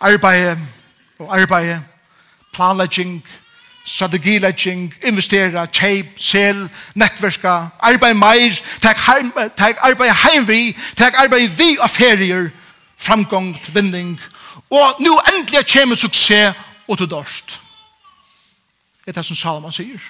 Arbeid 0.00 0.58
og 1.18 1.40
arbeid, 1.40 1.78
planlegging, 2.52 3.26
strategilegging, 3.86 4.94
investera, 5.02 5.66
kjeip, 5.66 6.06
sel, 6.18 6.68
nettverska, 6.94 7.54
arbeid 7.80 8.14
meir, 8.14 8.60
tek, 8.82 8.98
heim, 9.06 9.32
tek 9.56 9.78
arbeid 9.80 10.12
heimvi, 10.24 10.76
tek 10.96 11.14
arbeid 11.22 11.48
vi 11.58 11.76
av 11.80 11.88
ferier, 11.88 12.50
framgång 12.96 13.54
vinning, 13.74 14.20
og 14.70 15.00
nu 15.00 15.12
endelig 15.32 15.66
kommer 15.72 15.96
suksess 15.96 16.56
og 16.88 16.98
til 16.98 17.10
dorst. 17.10 17.60
Det 19.04 19.12
er 19.12 19.20
det 19.20 19.26
som 19.26 19.36
Salomon 19.36 19.72
sier. 19.72 20.02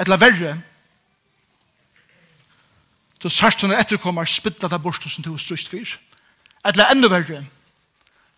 Etla 0.00 0.16
verre, 0.16 0.54
du 3.22 3.28
sørst 3.30 3.60
henne 3.62 3.76
etterkommer 3.78 4.26
spittla 4.26 4.70
av 4.72 4.80
borsten 4.82 5.10
som 5.12 5.22
du 5.22 5.36
strust 5.38 5.68
fyr. 5.70 5.86
Etla 6.66 6.88
enda 6.90 7.10
verre, 7.12 7.44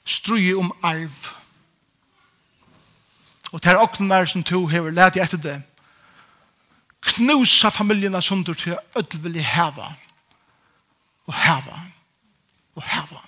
struje 0.05 0.57
om 0.59 0.73
arv. 0.83 1.31
Og 3.53 3.63
til 3.63 3.71
ter 3.71 4.09
der 4.11 4.27
som 4.27 4.43
du 4.43 4.67
hever 4.67 4.91
lært 4.91 5.17
etter 5.17 5.39
det, 5.39 5.63
knusa 7.05 7.71
familjena 7.71 8.21
sundur 8.21 8.55
til 8.55 8.77
ødvelig 8.97 9.45
heva 9.47 9.93
og 11.27 11.35
heva 11.35 11.94
og 12.75 12.83
heva. 12.83 13.23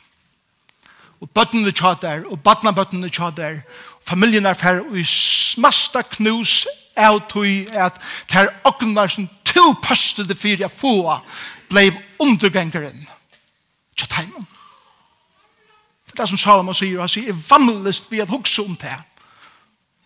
Og 1.20 1.30
bøttene 1.30 1.72
tja 1.72 1.94
der, 2.00 2.26
og 2.30 2.40
bøttene 2.44 2.74
bøttene 2.76 3.10
tja 3.10 3.30
der, 3.36 3.60
familien 4.06 4.46
er 4.46 4.54
fer, 4.54 4.82
og 4.84 4.98
i 4.98 5.04
smasta 5.04 6.02
knus 6.16 6.66
av 6.96 7.20
tog 7.28 7.72
at 7.76 7.98
ter 8.28 8.52
åknar 8.64 9.10
som 9.12 9.28
to 9.44 9.72
pøste 9.84 10.24
det 10.24 10.38
fyrir 10.38 10.64
jeg 10.64 10.72
få 10.72 11.18
blei 11.70 11.90
undergengeren 12.22 13.08
tja 13.96 14.06
teimen. 14.10 14.46
Det 16.06 16.14
er 16.14 16.22
det 16.22 16.28
som 16.30 16.40
Salomon 16.40 16.76
sier, 16.76 17.00
han 17.00 17.10
sier, 17.10 17.32
er 17.32 17.44
vannlist 17.48 18.10
vi 18.10 18.22
at 18.22 18.32
hukse 18.32 18.62
om 18.62 18.76
det 18.80 18.94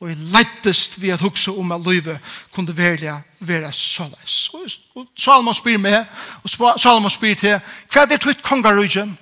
og 0.00 0.08
er 0.08 0.20
lettest 0.32 0.96
vi 1.00 1.10
at 1.12 1.20
hukse 1.20 1.52
om 1.52 1.72
at 1.72 1.86
livet 1.86 2.20
kunne 2.52 2.76
velja 2.76 3.18
være 3.40 3.72
såleis. 3.72 4.50
Og, 4.96 5.06
Salomon 5.16 5.54
spyr 5.54 5.76
meg, 5.76 6.06
og 6.42 6.80
Salomon 6.80 7.12
spyr 7.12 7.34
til, 7.36 7.58
hva 7.92 8.06
er 8.06 8.08
det 8.08 8.20
tøyt 8.24 8.40
kongarugjen? 8.42 9.12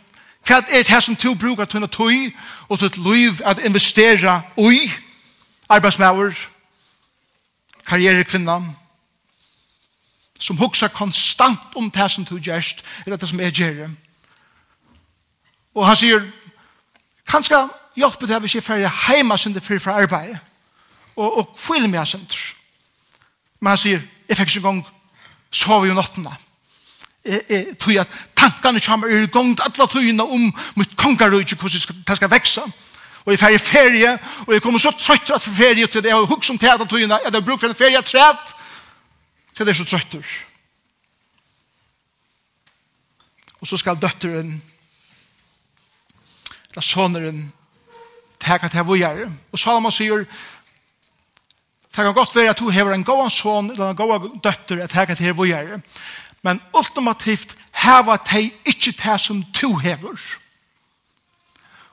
Hva 0.46 0.62
er 0.70 0.82
det 0.82 1.02
som 1.04 1.16
du 1.16 1.34
bruker 1.34 1.64
til 1.68 1.84
å 1.84 1.90
tøy 1.92 2.30
og 2.68 2.78
til 2.78 3.02
liv 3.04 3.42
at 3.44 3.60
investera 3.64 4.40
i 4.56 4.90
arbeidsmauer, 5.68 6.36
karrierekvinna, 7.86 8.60
som 10.38 10.56
hugsa 10.56 10.88
konstant 10.88 11.76
om 11.76 11.90
det 11.90 12.10
som 12.10 12.24
du 12.24 12.38
gjerst, 12.38 12.84
eller 13.06 13.16
det 13.16 13.28
som 13.28 13.40
er 13.40 13.50
gjerre. 13.50 13.90
Og 15.74 15.86
han 15.86 15.96
sier, 15.96 16.22
kanskje 17.28 17.58
hjelpe 17.98 18.26
det 18.26 18.38
hvis 18.42 18.54
jeg 18.54 18.64
færre 18.64 18.92
heima 19.08 19.36
sin 19.36 19.54
det 19.54 19.62
fyrir 19.62 19.82
fra 19.82 19.98
arbeid, 20.02 20.36
og, 21.16 21.38
og 21.38 21.56
fylde 21.58 21.90
meg 21.90 22.06
synder. 22.06 22.38
Men 23.60 23.74
han 23.74 23.80
sier, 23.82 24.04
jeg 24.28 24.38
fikk 24.38 24.54
ikke 24.54 24.68
en 24.68 24.82
gang 24.82 24.84
sove 25.50 25.88
i 25.88 25.94
nattene 25.94 26.32
tog 27.80 27.96
at 28.00 28.08
tankene 28.36 28.80
kommer 28.80 29.08
i 29.08 29.26
gang 29.26 29.56
til 29.56 29.64
alle 29.66 29.88
togene 29.88 30.22
om 30.22 30.48
mitt 30.76 30.96
kongerøyde, 30.96 31.56
hvordan 31.56 32.04
det 32.06 32.16
skal 32.16 32.30
vekse. 32.30 32.62
Og 33.24 33.32
jeg 33.32 33.38
ferdig 33.38 33.60
ferie, 33.60 34.18
og 34.46 34.54
jeg 34.54 34.62
kommer 34.62 34.80
så 34.80 34.90
trøtt 34.96 35.30
at 35.34 35.42
ferie 35.42 35.86
til 35.86 36.02
det, 36.02 36.08
jeg 36.08 36.16
har 36.16 36.30
hukk 36.30 36.44
som 36.44 36.58
tæt 36.58 36.80
av 36.80 36.88
togene, 36.88 37.18
jeg 37.24 37.32
har 37.32 37.44
brukt 37.44 37.60
for 37.60 37.68
en 37.68 37.76
ferie 37.76 38.00
træt, 38.02 38.54
til 39.56 39.66
det 39.66 39.74
er 39.74 39.78
så 39.82 39.84
trøtter. 39.84 40.24
Og 43.60 43.66
så 43.66 43.76
skal 43.76 44.00
døtteren, 44.00 44.54
eller 46.70 46.82
soneren, 46.82 47.52
tæk 48.40 48.64
at 48.64 48.74
jeg 48.74 48.86
var 48.86 49.30
Og 49.52 49.58
Salomon 49.58 49.92
sier, 49.92 50.24
Det 51.98 52.04
kan 52.04 52.14
godt 52.14 52.36
være 52.36 52.50
at 52.50 52.58
du 52.58 52.70
hever 52.70 52.94
en 52.94 53.04
gåan 53.04 53.30
son 53.30 53.70
eller 53.70 53.90
en 53.90 53.96
gåan 53.96 54.40
døtter 54.44 54.82
at 54.84 54.92
hekket 54.92 55.18
her 55.18 55.32
hvor 55.32 55.44
jeg 55.44 55.64
er 55.66 55.80
men 56.42 56.60
ultimativt 56.76 57.56
heva 57.72 58.16
tei 58.16 58.52
ikkje 58.66 58.92
det 59.02 59.20
som 59.20 59.42
to 59.54 59.74
hever. 59.82 60.18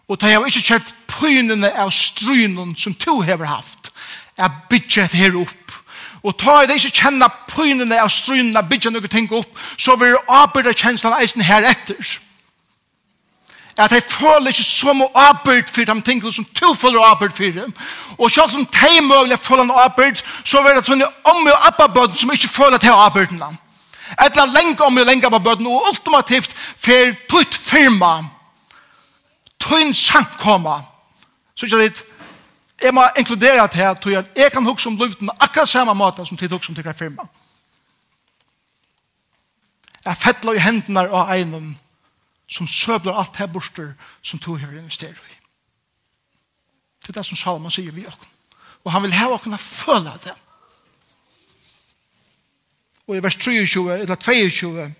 Og 0.07 0.19
tei 0.19 0.35
heva 0.35 0.49
ikkje 0.49 0.67
kjent 0.69 0.93
pynene 1.09 1.71
av 1.73 1.93
strynen 1.95 2.75
som 2.77 2.93
to 2.93 3.21
hever 3.25 3.49
haft, 3.49 3.91
er 4.37 4.51
et 4.71 5.11
her 5.11 5.37
opp. 5.39 5.65
Og 6.25 6.37
ta 6.37 6.61
i 6.61 6.67
det 6.67 6.75
ikkje 6.79 7.01
kjenna 7.03 7.29
pynene 7.49 8.01
av 8.01 8.09
strynen 8.09 8.57
av 8.57 8.69
bygget 8.69 8.93
noen 8.93 9.09
ting 9.09 9.31
opp, 9.33 9.57
så 9.77 9.95
vil 9.95 10.15
du 10.15 10.31
avbyrda 10.31 10.73
kjenslan 10.73 11.19
eisen 11.21 11.41
her 11.41 11.65
etter. 11.69 12.19
At 13.77 13.91
jeg 13.91 14.03
føler 14.07 14.53
ikke 14.53 14.63
så 14.63 14.93
mye 14.95 15.11
avbyrd 15.19 15.67
for 15.67 15.83
de 15.83 16.01
tingene 16.01 16.31
som 16.33 16.45
to 16.55 16.71
føler 16.79 17.03
avbyrd 17.03 17.35
for 17.35 17.59
dem. 17.59 17.73
Og 18.17 18.31
selv 18.31 18.55
om 18.55 18.65
de 18.65 19.01
mulig 19.03 19.39
føler 19.39 19.73
avbyrd, 19.83 20.23
så 20.43 20.63
vil 20.63 20.77
det 20.77 20.85
sånne 20.87 21.09
om 21.27 21.47
og 21.51 21.67
abba 21.67 22.07
som 22.15 22.31
ikke 22.31 22.47
føler 22.47 22.77
til 22.77 22.95
avbyrdene. 22.95 23.51
Etla 24.13 24.45
lenge 24.45 24.83
om 24.85 24.95
vi 24.95 25.03
lenge 25.03 25.29
på 25.29 25.39
bøten, 25.39 25.67
og 25.67 25.87
ultimativt 25.89 26.53
fer 26.57 27.15
tutt 27.29 27.55
firma, 27.57 28.19
tøyn 29.59 29.93
sankoma. 29.93 30.81
Så 31.55 31.65
ikke 31.65 31.81
litt, 31.81 32.03
jeg 32.83 32.93
må 32.93 33.05
inkludere 33.17 33.67
det 33.71 33.79
her, 33.79 33.95
tøy 33.97 34.17
at 34.19 34.29
jeg 34.37 34.51
kan 34.51 34.67
huske 34.67 34.91
om 34.91 34.99
luften 34.99 35.31
akkurat 35.39 35.69
samme 35.69 35.95
måte 35.97 36.25
som 36.25 36.37
tid 36.37 36.53
huske 36.53 36.71
om 36.71 36.77
tikkert 36.77 36.99
firma. 36.99 37.25
Jeg 40.05 40.21
fettler 40.21 40.53
i 40.53 40.61
hendene 40.61 41.07
av 41.09 41.31
egnom, 41.33 41.73
som 42.47 42.67
søbler 42.69 43.17
alt 43.17 43.39
her 43.41 43.49
borster, 43.49 43.95
som 44.21 44.39
tog 44.39 44.59
her 44.61 44.69
investerer 44.75 45.17
i. 45.17 45.37
Det 47.01 47.09
er 47.09 47.19
det 47.19 47.25
som 47.25 47.37
Salman 47.37 47.73
sier 47.73 47.93
vi 47.93 48.05
også. 48.05 48.33
Og 48.85 48.91
han 48.93 49.01
vil 49.01 49.15
ha 49.17 49.31
okken 49.33 49.57
å 49.57 49.61
føle 49.61 50.13
det 50.23 50.35
og 53.07 53.15
i 53.15 53.23
vers 53.23 53.35
23, 53.35 53.99
eller 53.99 54.15
22, 54.15 54.93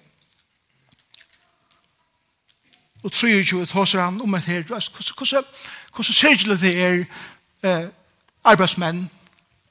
og 3.04 3.12
23 3.12 3.66
tåser 3.66 4.02
han 4.02 4.22
om 4.22 4.36
et 4.36 4.46
her, 4.46 4.64
hvordan 4.64 6.04
sørgelig 6.04 6.60
det 6.62 6.74
er 6.84 7.04
eh, 7.64 7.88
arbeidsmenn 8.44 9.10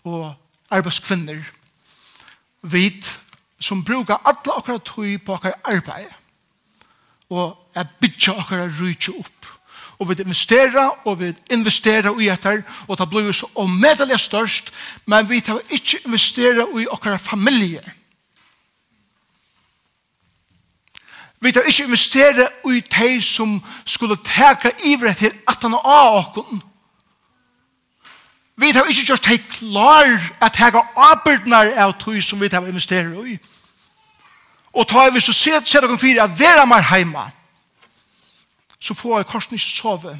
og 0.05 0.35
arbeidskvinner, 0.71 1.43
vit 2.63 3.21
som 3.61 3.85
brukar 3.85 4.23
alla 4.25 4.59
akkurat 4.59 4.85
tøy 4.87 5.19
på 5.19 5.35
akkurat 5.35 5.61
arbeid, 5.65 6.11
og 7.31 7.59
er 7.75 7.85
bytja 8.01 8.39
akkurat 8.39 8.81
rujtja 8.81 9.13
opp, 9.19 9.51
og 9.99 10.09
vi 10.09 10.23
investera 10.23 10.89
og 11.05 11.21
vi 11.21 11.33
investera 11.51 12.11
i 12.21 12.29
etter 12.29 12.63
og 12.89 12.99
det 12.99 13.09
blir 13.11 13.33
så 13.33 13.49
omedelig 13.55 14.19
størst 14.21 14.73
men 15.07 15.29
vi 15.31 15.41
tar 15.41 15.61
ikke 15.71 16.01
investera 16.05 16.67
i 16.81 16.87
okkara 16.91 17.17
familier 17.17 17.87
Vi 21.45 21.53
tar 21.53 21.67
ikke 21.69 21.85
investere 21.85 22.49
i 22.73 22.81
de 22.81 23.23
som 23.23 23.59
skulle 23.85 24.17
teka 24.25 24.71
ivret 24.85 25.17
til 25.21 25.33
at 25.49 25.61
han 25.63 25.75
av 25.77 26.17
åkken. 26.17 26.63
Vi 28.57 28.73
tar 28.73 28.89
ikke 28.89 29.05
gjort 29.11 29.29
de 29.29 29.39
klar 29.39 30.15
at 30.41 30.57
teka 30.57 30.81
arbeidnar 30.97 31.75
av 31.77 31.99
tog 32.01 32.23
som 32.23 32.41
vi 32.41 32.49
tar 32.49 32.65
investere 32.65 33.27
i. 33.29 33.37
Og 34.73 34.89
tar 34.89 35.11
vi 35.13 35.21
så 35.21 35.33
sett 35.37 35.69
sett 35.69 35.85
dere 35.85 35.99
fire 35.99 36.25
at 36.25 36.39
vera 36.39 36.65
mer 36.65 36.83
heima, 36.89 37.29
så 38.81 38.95
får 38.95 39.19
jeg 39.19 39.27
korsen 39.27 39.59
ikke 39.59 39.71
sove 39.71 40.17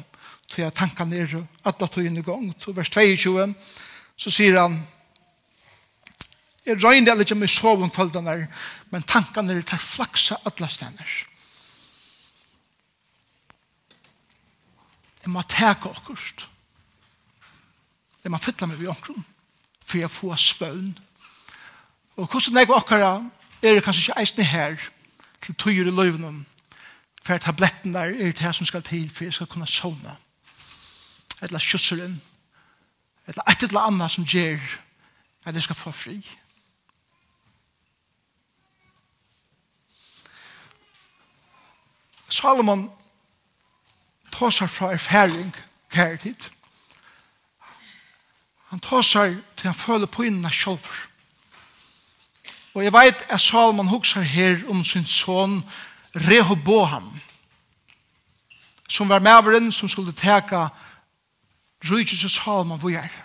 til 0.49 0.61
jeg 0.63 0.73
tanker 0.73 1.05
ned 1.05 1.35
at 1.65 1.79
det 1.79 1.89
er 1.89 2.05
inn 2.05 2.21
i 2.21 2.21
gang. 2.21 2.53
Så 2.59 2.71
vers 2.71 2.89
22, 2.89 3.53
så 4.17 4.29
sier 4.31 4.61
han, 4.61 4.77
Jeg 6.65 6.83
røyner 6.83 7.13
det 7.13 7.27
ikke 7.27 7.35
med 7.35 7.47
sov 7.47 7.83
om 7.83 7.91
men 8.89 9.03
tankene 9.03 9.53
er 9.53 9.61
til 9.61 9.77
flaksa 9.77 10.35
alle 10.45 10.69
stedene. 10.69 11.05
Jeg 15.21 15.31
må 15.33 15.41
teke 15.41 15.89
akkurat. 15.89 16.47
Jeg 18.23 18.31
må 18.31 18.37
fytte 18.37 18.67
meg 18.67 18.79
ved 18.79 18.89
akkurat, 18.89 19.21
for 19.85 19.97
jeg 19.97 20.09
får 20.09 20.35
svøvn. 20.35 20.97
Og 22.17 22.27
hvordan 22.27 22.57
jeg 22.57 22.69
akkurat 22.69 23.21
er 23.61 23.73
det 23.73 23.83
kanskje 23.83 24.01
ikke 24.01 24.21
eisende 24.21 24.45
her, 24.45 24.77
til 25.41 25.55
tøyer 25.55 25.87
i 25.87 25.93
løyvnum, 25.93 26.45
for 27.25 27.37
tabletten 27.37 27.93
der 27.93 28.13
er 28.13 28.31
det 28.31 28.55
som 28.55 28.65
skal 28.65 28.83
til, 28.83 29.09
for 29.09 29.23
jeg 29.23 29.33
skal 29.33 29.47
kunne 29.47 29.67
sovne. 29.67 30.15
Eller 31.41 31.59
kjøsseren, 31.59 32.21
eller 33.27 33.49
et 33.49 33.63
eller 33.63 33.79
annet 33.79 34.11
som 34.11 34.25
gjør 34.25 34.61
at 35.45 35.53
jeg 35.53 35.63
skal 35.63 35.75
få 35.75 35.91
fri. 35.91 36.17
Salomon 42.29 42.91
tåsar 44.31 44.67
fra 44.67 44.93
erfaring 44.93 45.55
kære 45.89 46.17
tid. 46.17 46.49
Han 48.67 48.79
tåsar 48.79 49.35
til 49.55 49.67
han 49.67 49.75
føler 49.75 50.05
på 50.05 50.21
innan 50.23 50.51
sjolv. 50.51 50.89
Og 52.73 52.83
jeg 52.83 52.93
vet 52.93 53.25
at 53.29 53.41
Salomon 53.41 53.87
hugsar 53.87 54.21
her 54.21 54.57
om 54.69 54.83
sin 54.83 55.05
son 55.05 55.63
Rehoboam 56.15 57.19
som 58.89 59.09
var 59.09 59.19
maveren 59.19 59.71
som 59.71 59.89
skulle 59.89 60.13
teka 60.13 60.67
rujtjus 61.89 62.23
og 62.23 62.31
Salomon 62.31 62.81
vujar. 62.81 63.24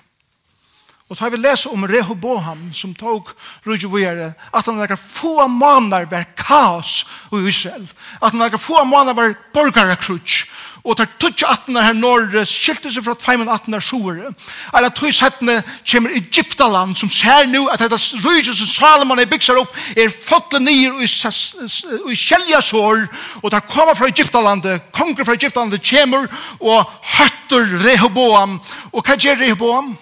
Og 1.10 1.18
tar 1.18 1.32
vi 1.34 1.40
lese 1.42 1.66
om 1.74 1.82
Rehoboam 1.90 2.68
som 2.70 2.92
tog 2.94 3.32
rujuvere, 3.66 4.28
at 4.54 4.66
han 4.66 4.76
lager 4.78 4.94
få 4.94 5.48
måneder 5.50 6.04
var 6.06 6.28
kaos 6.38 7.00
i 7.34 7.40
Israel, 7.50 7.86
at 8.22 8.30
han 8.30 8.38
lager 8.38 8.60
få 8.62 8.84
måneder 8.86 9.16
var 9.18 9.32
borgarekrutsk, 9.54 10.44
og 10.84 10.94
tar 10.96 11.08
tutsi 11.18 11.44
atna 11.44 11.82
her 11.82 11.96
norre, 11.98 12.44
skilte 12.46 12.92
seg 12.94 13.02
fra 13.04 13.16
tveimen 13.18 13.50
atna 13.50 13.80
sjuere. 13.82 14.30
Er 14.70 14.86
at 14.86 14.94
tøys 14.96 15.18
settene 15.18 15.58
kommer 15.82 16.14
Egyptaland, 16.14 16.94
som 16.96 17.10
ser 17.10 17.50
nu 17.50 17.64
at 17.68 17.82
dette 17.82 17.98
rydse 18.22 18.54
som 18.54 18.70
Salomon 18.70 19.18
er 19.18 19.28
byggsar 19.28 19.58
opp, 19.60 19.74
er 19.98 20.14
fotle 20.14 20.60
nir 20.62 20.94
og 20.94 21.02
i 21.02 22.20
kjelljasår, 22.20 23.02
og 23.42 23.50
tar 23.50 23.66
koma 23.66 23.96
fra 23.98 24.08
Egyptalandet, 24.14 24.86
konger 24.94 25.26
fra 25.26 25.34
Egyptalandet 25.34 25.82
kommer, 25.90 26.30
og 26.60 26.86
høtter 27.16 27.66
Rehoboam. 27.82 28.60
Og 28.94 29.02
hva 29.02 29.18
gjør 29.18 29.42
Rehoboam? 29.42 29.90
Rehoboam? 29.90 29.98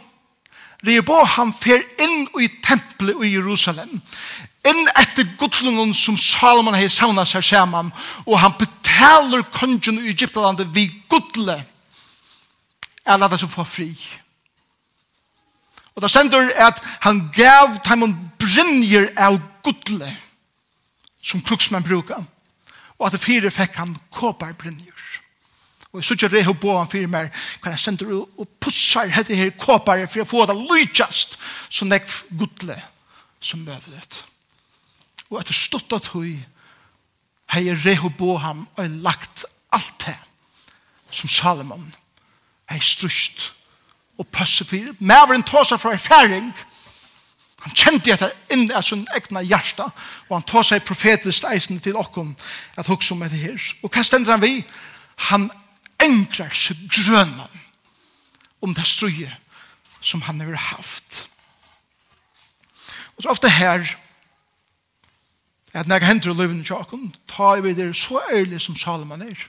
Rehoboam 0.86 1.50
fer 1.52 1.82
inn 1.98 2.28
i 2.38 2.46
tempelet 2.62 3.24
i 3.26 3.32
Jerusalem 3.34 3.98
inn 4.68 4.90
etter 4.98 5.26
gudlunnen 5.38 5.94
som 5.96 6.16
Salomon 6.18 6.76
har 6.76 6.90
sauna 6.92 7.24
seg 7.26 7.44
sammen. 7.44 7.92
og 8.26 8.38
han 8.38 8.54
betaler 8.58 9.42
kongen 9.54 9.98
i 9.98 10.12
Egyptalandet 10.12 10.68
vi 10.74 10.90
gudle, 11.08 11.64
er 13.06 13.18
det 13.18 13.40
som 13.40 13.48
får 13.48 13.64
fri. 13.64 13.90
Og 15.94 16.02
det 16.02 16.10
sender 16.10 16.50
at 16.56 16.82
han 17.00 17.30
gav 17.34 17.78
dem 17.88 18.14
brinjer 18.38 19.10
av 19.16 19.40
gudle, 19.64 20.16
som 21.22 21.42
kruksmenn 21.42 21.82
bruker. 21.82 22.24
og 22.98 23.06
at 23.06 23.12
det 23.12 23.22
fire 23.22 23.50
fikk 23.50 23.76
han 23.78 23.96
kåpar 24.10 24.52
brinjer. 24.58 24.97
Og 25.92 26.04
så 26.04 26.14
ikke 26.14 26.28
reho 26.28 26.52
på 26.52 26.74
han 26.76 26.90
fyrir 26.90 27.08
meg, 27.08 27.30
kan 27.62 27.72
jeg 27.72 27.80
sender 27.80 28.10
og 28.20 28.48
pussar 28.60 29.08
hette 29.08 29.36
her 29.36 29.54
kåpare 29.56 30.06
for 30.06 30.22
å 30.22 30.28
få 30.28 30.44
det 30.48 30.56
lydjast 30.58 31.38
som 31.70 31.88
nek 31.88 32.04
gudle 32.28 32.76
som 33.40 33.64
møver. 33.64 34.20
Og 35.30 35.40
etter 35.40 35.56
stått 35.56 35.92
at 35.96 36.10
hui 36.12 36.36
hei 37.54 37.64
jeg 37.64 37.80
reho 37.86 38.12
og 38.20 38.84
lagt 39.00 39.46
alt 39.72 40.04
det 40.04 40.16
som 41.10 41.28
Salomon 41.28 41.94
hei 42.68 42.80
strust 42.80 43.52
og 44.18 44.26
passe 44.28 44.64
fyrir. 44.64 44.92
Mæveren 44.98 45.42
tåsa 45.42 45.76
fra 45.76 45.92
erfaring 45.92 46.52
Han 47.58 47.74
kjente 47.74 48.12
etter 48.14 48.34
inn 48.54 48.68
i 48.70 48.82
sin 48.86 49.00
egna 49.16 49.40
hjärsta 49.42 49.88
og 50.28 50.34
han 50.36 50.44
tar 50.46 50.62
seg 50.66 50.84
profetisk 50.86 51.44
eisen 51.50 51.80
til 51.82 51.96
okkom 51.98 52.30
at 52.78 52.86
hukse 52.86 53.14
om 53.14 53.24
etter 53.26 53.40
her. 53.40 53.64
Og 53.82 53.90
hva 53.90 54.04
stender 54.06 54.30
han 54.30 54.44
vi? 54.44 54.62
Han 55.28 55.48
engrar 56.02 56.54
seg 56.54 56.80
grønan 56.92 57.64
om 58.62 58.74
det 58.74 58.86
strøye 58.86 59.30
som 60.00 60.22
han 60.22 60.40
har 60.40 60.54
haft. 60.54 61.26
Og 63.16 63.22
så 63.22 63.28
ofte 63.34 63.50
her 63.50 63.82
at 65.74 65.86
når 65.86 65.98
jeg 65.98 66.06
henter 66.06 66.34
løven 66.34 66.60
i 66.60 66.64
tjaken, 66.64 67.14
tar 67.28 67.60
vi 67.60 67.74
det 67.74 67.96
så 67.96 68.22
ærlig 68.32 68.60
som 68.60 68.76
Salomon 68.76 69.22
er. 69.22 69.46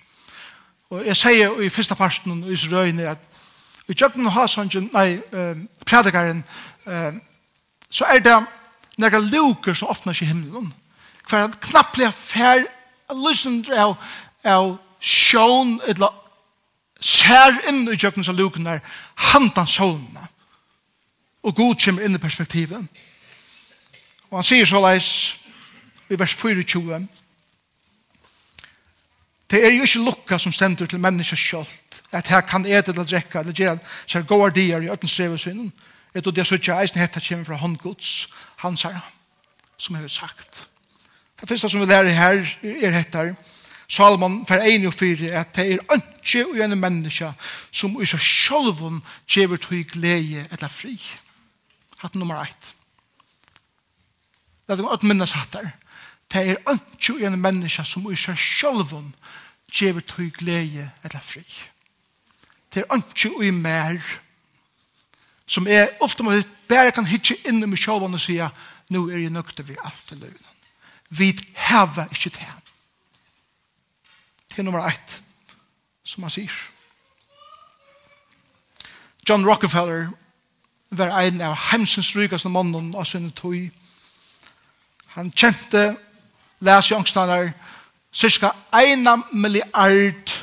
Og 0.89 1.05
jeg 1.05 1.17
sier 1.17 1.61
i 1.61 1.69
første 1.69 1.95
parten 1.95 2.43
i 2.43 2.53
Israelene 2.53 3.13
at 3.13 3.25
i 3.89 3.95
tjokken 3.97 4.27
har 4.29 4.49
sånn, 4.49 4.89
nei, 4.93 5.21
um, 5.33 5.63
predikaren, 5.85 6.43
um, 6.85 7.21
så 7.89 8.05
er 8.05 8.21
det 8.25 8.35
når 8.99 9.15
jeg 9.15 9.29
luker 9.31 9.77
som 9.77 9.89
åpner 9.89 10.13
seg 10.13 10.27
i 10.27 10.31
himmelen. 10.33 10.73
Hver 11.29 11.47
en 11.47 11.55
knapplig 11.61 12.09
affær, 12.09 12.65
lysen 13.15 13.63
av, 13.73 13.95
av 14.45 14.75
sjån 14.99 15.79
eller 15.87 16.18
ser 16.99 17.61
inn 17.69 17.87
i 17.87 17.97
jøkken 17.97 18.23
som 18.23 18.35
luken 18.35 18.67
er 18.67 18.81
handan 19.31 19.67
solene. 19.67 20.27
Og 21.43 21.55
god 21.55 21.79
kommer 21.79 22.03
inn 22.03 22.15
i 22.15 22.21
perspektivet. 22.21 22.83
Og 24.29 24.37
han 24.37 24.45
sier 24.45 24.67
så 24.67 24.81
leis 24.83 25.11
i 26.09 26.19
vers 26.19 26.33
24. 26.35 26.99
Det 29.49 29.61
er 29.65 29.71
jo 29.73 29.85
ikke 29.85 30.03
lukka 30.05 30.37
som 30.37 30.53
stender 30.53 30.85
til 30.85 31.01
menneska 31.01 31.35
kjølt, 31.35 32.01
at 32.11 32.27
her 32.29 32.41
kan 32.45 32.65
ete 32.65 32.91
eller 32.91 33.07
drekka 33.07 33.39
eller 33.41 33.53
gjøre 33.53 33.79
er 34.13 34.27
gode 34.27 34.51
dier 34.59 34.83
i 34.83 34.91
øtten 34.91 35.09
strevesynen. 35.09 35.71
Et 36.13 36.27
og 36.27 36.35
det 36.35 36.41
er 36.41 36.45
så 36.45 36.57
ikke 36.57 36.77
eisen 36.81 36.99
hetta 36.99 37.21
kommer 37.21 37.45
fra 37.45 37.55
håndgods, 37.55 38.27
han 38.57 38.77
sier, 38.77 39.01
som 39.77 39.95
jeg 39.95 40.03
har 40.03 40.13
sagt. 40.13 40.67
Det 41.41 41.49
første 41.49 41.69
som 41.69 41.81
vi 41.81 41.85
lærer 41.85 42.09
her 42.09 42.45
er 42.63 42.91
hetta, 42.91 43.23
er 43.23 43.35
Salomon 43.89 44.43
fer 44.45 44.61
ein 44.61 44.85
og 44.85 44.93
fyrir 44.93 45.33
at 45.33 45.55
det 45.57 45.65
er 45.73 45.93
ønske 45.95 46.43
og 46.45 46.59
en 46.61 46.77
menneske 46.77 47.31
som 47.73 47.95
i 47.97 48.05
seg 48.05 48.21
sjolvun 48.21 49.01
kjever 49.25 49.57
til 49.63 49.81
glede 49.89 50.43
eller 50.45 50.69
fri. 50.69 50.93
Hatt 51.97 52.15
nummer 52.15 52.43
eit. 52.43 52.73
Det 54.67 54.77
er 54.77 54.93
at 54.93 55.03
minnes 55.03 55.33
hattar. 55.33 55.71
Det 56.29 56.45
er 56.51 56.61
ønske 56.69 57.15
og 57.17 57.25
en 57.25 57.41
menneske 57.41 57.85
som 57.85 58.05
i 58.11 58.15
seg 58.15 58.37
sjolvun 58.37 59.09
kjever 59.71 60.05
til 60.05 60.29
glede 60.37 60.85
eller 61.03 61.25
fri. 61.25 61.45
Det 62.69 62.83
er 62.83 62.93
ønske 62.93 63.33
og 63.33 63.45
i 63.45 63.51
mer 63.51 63.97
som 65.49 65.65
er 65.65 65.95
ultimativt 66.05 66.49
bare 66.69 66.93
kan 66.93 67.09
hitje 67.09 67.39
inn 67.49 67.63
i 67.63 67.67
meg 67.69 67.81
sjolvun 67.81 68.13
og 68.13 68.21
sige 68.21 68.51
nu 68.93 69.07
er 69.09 69.17
jeg 69.17 69.33
nøkter 69.33 69.65
vi 69.65 69.81
alt 69.81 70.13
i 70.13 70.21
løgnen. 70.21 70.57
Vi 71.09 71.33
hever 71.57 72.05
ikke 72.13 72.29
til 72.29 72.51
Det 74.59 74.63
er 74.65 74.71
nummer 74.71 74.87
ett, 74.91 75.21
som 76.03 76.23
han 76.23 76.31
sier. 76.35 76.55
John 79.29 79.45
Rockefeller 79.47 80.09
var 80.91 81.13
en 81.15 81.39
av 81.47 81.55
heimsens 81.69 82.09
rygaste 82.11 82.51
mannen 82.51 82.89
av 82.91 83.07
sin 83.07 83.29
tog. 83.31 83.69
Han 85.15 85.31
kjente 85.31 85.95
lesjongstander 86.59 87.53
cirka 88.11 88.51
1 88.75 89.31
milliard 89.31 90.35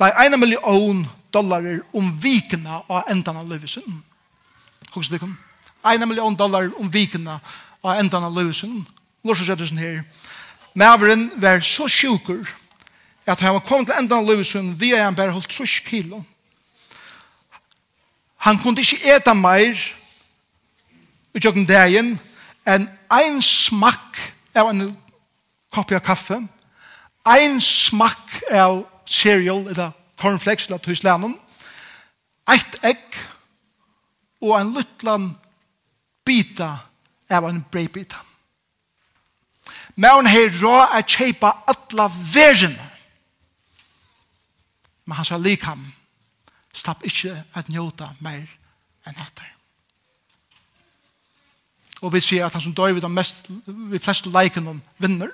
nei, 0.00 0.10
1 0.24 0.40
million 0.40 1.04
dollar 1.28 1.68
om 1.92 2.10
vikene 2.16 2.80
av 2.88 3.04
enden 3.12 3.36
av 3.36 3.48
løvesen. 3.52 4.02
det 5.10 5.20
kom? 5.20 5.36
1 5.84 6.08
million 6.08 6.34
dollar 6.34 6.72
om 6.80 6.88
vikene 6.88 7.40
av 7.82 7.98
enden 7.98 8.24
av 8.24 8.32
løvesen. 8.32 8.86
Lorsen 9.22 9.44
sier 9.44 9.56
det 9.56 9.68
sånn 9.68 9.84
her. 9.84 10.04
Maveren 10.72 11.28
var 11.36 11.60
så 11.60 11.92
sjukker 11.92 12.63
at 13.26 13.40
han 13.40 13.54
var 13.54 13.64
kommet 13.64 13.88
til 13.88 13.96
enda 13.98 14.18
av 14.20 14.28
livet 14.28 14.46
sin 14.46 14.74
vi 14.80 14.92
er 14.92 15.04
han 15.04 15.16
bare 15.16 15.32
holdt 15.32 15.50
trus 15.50 15.78
kilo. 15.86 16.22
Han 18.44 18.58
kunne 18.60 18.84
ikke 18.84 19.14
eta 19.16 19.32
meir 19.32 19.78
utjøkken 21.34 21.64
dagen 21.68 22.14
enn 22.68 22.88
ein 23.12 23.40
smakk 23.42 24.20
av 24.54 24.70
en 24.70 24.90
kopi 25.74 25.96
av 25.96 26.04
kaffe, 26.04 26.38
ein 27.24 27.56
smakk 27.60 28.42
av 28.52 28.84
cereal 29.08 29.64
eller 29.72 29.94
cornflakes 30.20 30.68
eller 30.68 30.82
tøyslanen, 30.84 31.34
eit 32.52 32.78
egg 32.84 33.00
og 34.44 34.58
en 34.60 34.74
luttlan 34.76 35.30
bita 36.24 36.70
av 37.32 37.48
en 37.48 37.64
breibita. 37.72 38.20
Men 39.96 40.18
hon 40.18 40.28
har 40.28 40.52
råd 40.60 40.96
er 40.98 41.06
kjeipa 41.08 41.54
atla 41.70 42.10
verene 42.12 42.90
men 45.04 45.16
hans 45.16 45.32
likam 45.42 45.84
slapp 46.74 47.04
ikke 47.06 47.36
at 47.54 47.68
njóta 47.70 48.10
mer 48.24 48.46
enn 49.06 49.18
etter. 49.20 49.50
Og 52.02 52.12
vi 52.12 52.20
sier 52.20 52.44
at 52.44 52.52
han 52.52 52.62
som 52.64 52.74
døy 52.76 52.92
vi 52.96 53.08
mest, 53.08 53.46
vi 53.66 54.00
fleste 54.02 54.32
leikene 54.32 54.76
vinner. 55.00 55.30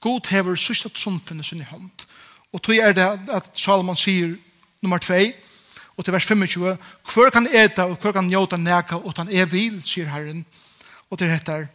God 0.00 0.28
hever 0.30 0.58
sørste 0.60 0.92
trumfene 0.94 1.44
sin 1.44 1.64
i 1.64 1.66
hånd. 1.66 2.04
Og 2.52 2.62
tog 2.62 2.76
er 2.78 2.94
det 2.94 3.06
at 3.34 3.50
Salomon 3.58 3.98
sier 3.98 4.36
nummer 4.82 5.02
2, 5.02 5.32
og 5.96 6.04
til 6.04 6.12
vers 6.12 6.28
25, 6.28 6.76
«Hvor 7.12 7.30
kan 7.32 7.48
eta 7.48 7.86
og 7.88 7.96
hvor 7.96 8.12
kan 8.12 8.28
njóta 8.28 8.56
neka, 8.60 9.00
og 9.00 9.14
han 9.16 9.32
er 9.32 9.46
vil», 9.48 9.80
sier 9.82 10.10
Herren. 10.12 10.44
Og 11.10 11.18
til 11.18 11.30
heter, 11.30 11.66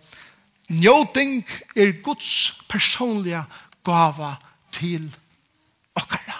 «Njóting 0.70 1.42
er 1.76 1.92
Guds 2.04 2.62
personliga 2.70 3.44
gava 3.84 4.36
til 4.72 5.10
okkara. 5.96 6.38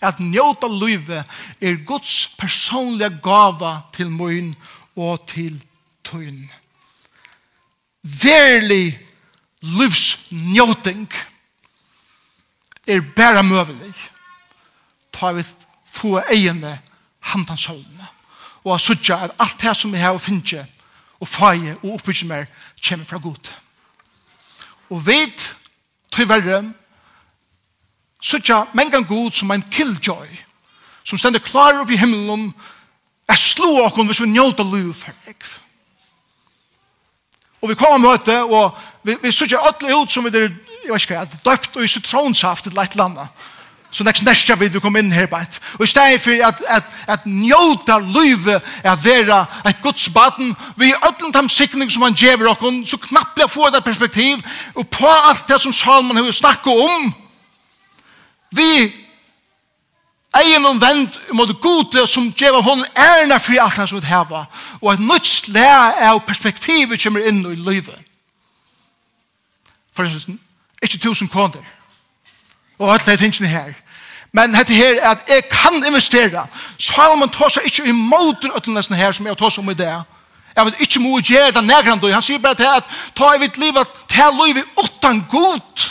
At 0.00 0.20
njóta 0.20 0.68
løyve 0.70 1.24
er 1.60 1.80
Guds 1.84 2.28
personliga 2.38 3.08
gava 3.22 3.80
til 3.96 4.10
møyn 4.12 4.52
og 4.96 5.26
til 5.28 5.56
tøyn. 6.04 6.44
Verlig 8.02 8.98
livs 9.60 10.28
njóting 10.30 11.08
er 12.86 13.00
bæra 13.16 13.42
møvelig 13.42 13.94
ta 15.16 15.32
vi 15.32 15.44
få 15.90 16.20
egene 16.30 16.76
handansholdene 17.32 18.08
og 18.64 18.74
a 18.74 18.78
sutja 18.82 19.18
at 19.24 19.36
alt 19.40 19.60
det 19.62 19.76
som 19.78 19.92
vi 19.92 20.02
har 20.02 20.18
finnje 20.22 20.64
og 21.20 21.28
faje 21.28 21.76
og 21.82 21.96
oppbygge 21.96 22.28
mer 22.28 22.50
kommer 22.88 23.08
fra 23.08 23.18
god 23.22 23.52
og 24.90 25.06
vet 25.06 25.46
tyverre, 26.16 26.62
suttja 28.22 28.64
mengan 28.74 29.04
god 29.04 29.36
som 29.36 29.52
en 29.52 29.62
killjoy, 29.70 30.28
som 31.04 31.18
stender 31.18 31.44
klar 31.44 31.78
opp 31.82 31.92
i 31.92 32.00
himmelen, 32.00 32.50
er 33.28 33.38
slå 33.38 33.84
okkon 33.84 34.08
hvis 34.08 34.22
vi 34.22 34.30
njóta 34.32 34.64
liv 34.66 34.92
for 34.96 35.14
deg. 35.26 35.48
Og 37.62 37.70
vi 37.70 37.78
kom 37.78 37.96
og 37.96 38.04
møte, 38.04 38.36
og 38.44 38.76
vi, 39.06 39.16
vi 39.22 39.32
suttja 39.34 39.62
ötle 39.68 39.94
ut 39.96 40.12
som 40.12 40.26
vi 40.26 40.32
er, 40.34 40.50
jeg 40.86 40.92
vet 40.92 41.06
ikke 41.06 41.18
hva, 41.18 41.38
døpt 41.44 41.78
og 41.78 41.84
i 41.84 41.90
sitronsaft 41.90 42.68
til 42.68 42.78
et 42.78 42.94
eller 42.94 43.08
annet 43.08 43.46
så 43.96 44.04
nekst 44.04 44.26
nestja 44.26 44.54
vi 44.60 44.68
du 44.68 44.76
kom 44.80 44.96
inn 45.00 45.12
her 45.12 45.28
bæt. 45.30 45.56
Og 45.78 45.86
i 45.86 45.88
stedet 45.88 46.20
for 46.20 46.48
at, 46.48 46.58
at, 46.68 46.88
at 47.08 47.22
njóta 47.24 47.96
løyve 48.02 48.58
er 48.84 48.96
vera 49.00 49.38
et 49.68 49.80
godsbaden, 49.82 50.52
vi 50.76 50.92
ötlen 50.92 51.32
tam 51.32 51.48
sikning 51.48 51.92
som 51.92 52.04
han 52.04 52.16
djever 52.16 52.50
okkon, 52.52 52.82
så 52.86 52.98
knapplega 53.00 53.48
få 53.48 53.70
det 53.72 53.84
perspektiv, 53.84 54.42
og 54.74 54.88
på 54.88 55.08
alt 55.08 55.48
det 55.48 55.60
som 55.60 55.72
Salman 55.72 56.16
har 56.16 56.30
snakket 56.30 56.72
om, 56.72 57.14
vi 58.52 58.92
egen 60.36 60.66
omvendt 60.66 61.16
mot 61.32 61.60
gode 61.60 62.04
som 62.06 62.28
djever 62.36 62.60
hon 62.62 62.84
ærna 62.96 63.40
fri 63.40 63.56
alt 63.56 63.80
hans 63.80 63.96
utheva, 63.96 64.44
og 64.82 64.92
et 64.92 65.00
nytt 65.00 65.26
slæ 65.26 65.64
av 66.10 66.20
perspektivet 66.28 67.00
kommer 67.02 67.24
inn 67.24 67.40
i 67.48 67.56
løyve. 67.56 67.96
For 69.96 70.04
eksempel, 70.04 70.36
ikke 70.82 71.00
tusen 71.00 71.32
kroner. 71.32 71.64
Og 72.78 72.92
alt 72.92 73.06
det 73.06 73.18
tingene 73.18 73.48
her. 73.48 73.72
Men 74.36 74.52
dette 74.52 74.74
her 74.76 74.98
er 75.00 75.10
at 75.10 75.28
jeg 75.28 75.48
kan 75.48 75.78
investera. 75.86 76.44
Salomon 76.78 77.32
seg 77.32 77.70
ikke 77.70 77.88
imot 77.88 78.44
den 78.44 78.76
nesten 78.76 78.96
her 78.98 79.14
som 79.16 79.26
jeg 79.26 79.38
tåsar 79.40 79.62
om 79.62 79.70
i 79.72 79.74
det. 79.78 79.92
Jeg 80.56 80.66
vet 80.66 80.82
ikke 80.84 81.00
må 81.00 81.20
gjøre 81.20 81.54
det 81.56 81.64
nærkant. 81.64 82.04
Han 82.12 82.24
sier 82.24 82.42
bare 82.44 82.58
til 82.58 82.68
at 82.68 82.90
ta 83.16 83.32
i 83.32 83.40
mitt 83.40 83.56
liv 83.60 83.78
at 83.80 83.94
ta 84.12 84.28
liv 84.32 84.60
utan 84.76 85.22
god. 85.30 85.86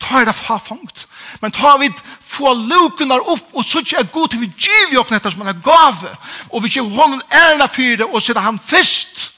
Ta 0.00 0.20
i 0.20 0.28
det 0.28 0.34
farfangt. 0.36 1.06
Men 1.40 1.52
ta 1.56 1.76
vi 1.80 1.88
få 2.20 2.52
lukunar 2.52 3.24
upp 3.32 3.54
og 3.54 3.64
så 3.64 3.80
ikke 3.80 3.96
er 3.96 4.12
god 4.12 4.28
til 4.28 4.40
vi 4.40 4.52
giv 4.58 4.92
jo 4.94 5.04
dette 5.08 5.30
som 5.30 5.40
han 5.40 5.54
er 5.56 5.62
gave. 5.64 6.12
Og 6.52 6.64
vi 6.64 6.68
giv 6.68 6.90
honom 6.90 7.22
ærna 7.32 7.66
fyrir 7.66 8.04
og 8.04 8.22
sitte 8.22 8.44
han 8.44 8.60
fyrst. 8.60 9.32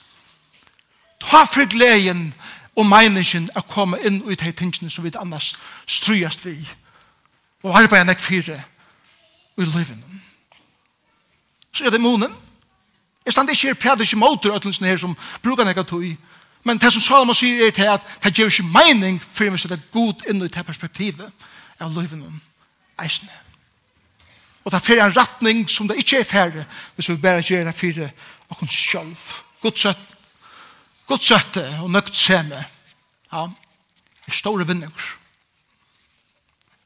Ta 1.31 1.45
fri 1.47 1.67
gleden 1.71 2.35
og 2.77 2.87
meningen 2.87 3.51
å 3.55 3.63
komme 3.71 4.03
inn 4.03 4.23
i 4.27 4.35
de 4.35 4.53
tingene 4.53 4.91
som 4.91 5.07
vi 5.07 5.15
annars 5.19 5.55
strujast 5.87 6.47
vi 6.47 6.59
og 7.63 7.79
arbeid 7.79 8.01
enn 8.01 8.13
jeg 8.13 8.21
fire 8.23 8.59
i 9.59 9.65
livet. 9.65 10.05
Så 11.73 11.85
er 11.85 11.91
det 11.91 12.01
månen. 12.01 12.35
Jeg 13.27 13.33
stand 13.33 13.51
ikke 13.51 13.67
her 13.67 13.75
præder 13.75 14.07
ikke 14.07 14.17
måter 14.17 14.55
at 14.55 14.65
sånne 14.65 14.89
her 14.89 14.97
som 14.97 15.17
bruker 15.43 15.83
tog 15.83 16.17
Men 16.65 16.79
det 16.79 16.93
som 16.93 17.03
Salomon 17.03 17.35
sier 17.35 17.67
er 17.67 17.71
til 17.71 17.83
at 17.83 18.03
det 18.23 18.35
gjør 18.35 18.47
ikke 18.47 18.63
mening 18.63 19.21
for 19.23 19.51
meg 19.51 19.61
så 19.61 19.69
er 19.71 19.85
god 19.93 20.25
inn 20.29 20.43
i 20.43 20.49
det 20.49 20.65
perspektivet 20.67 21.47
av 21.81 21.93
livet 21.95 22.25
eisene. 22.99 23.33
Og 24.65 24.73
det 24.73 24.81
er 24.91 25.05
en 25.05 25.17
retning 25.17 25.69
som 25.71 25.89
det 25.89 25.97
ikke 25.97 26.19
er 26.21 26.25
færre 26.25 26.65
hvis 26.97 27.09
vi 27.09 27.17
bare 27.17 27.43
gjør 27.43 27.65
det 27.65 27.75
fire 27.75 28.11
og 28.49 28.59
kun 28.59 28.69
selv. 28.69 29.17
Godt 29.63 31.25
søtt. 31.25 31.57
Og 31.81 31.91
nøkt 31.91 32.17
seme. 32.17 32.65
Ja. 33.33 33.47
Det 34.27 34.29
er 34.29 34.33
store 34.33 34.67
vinninger. 34.67 35.18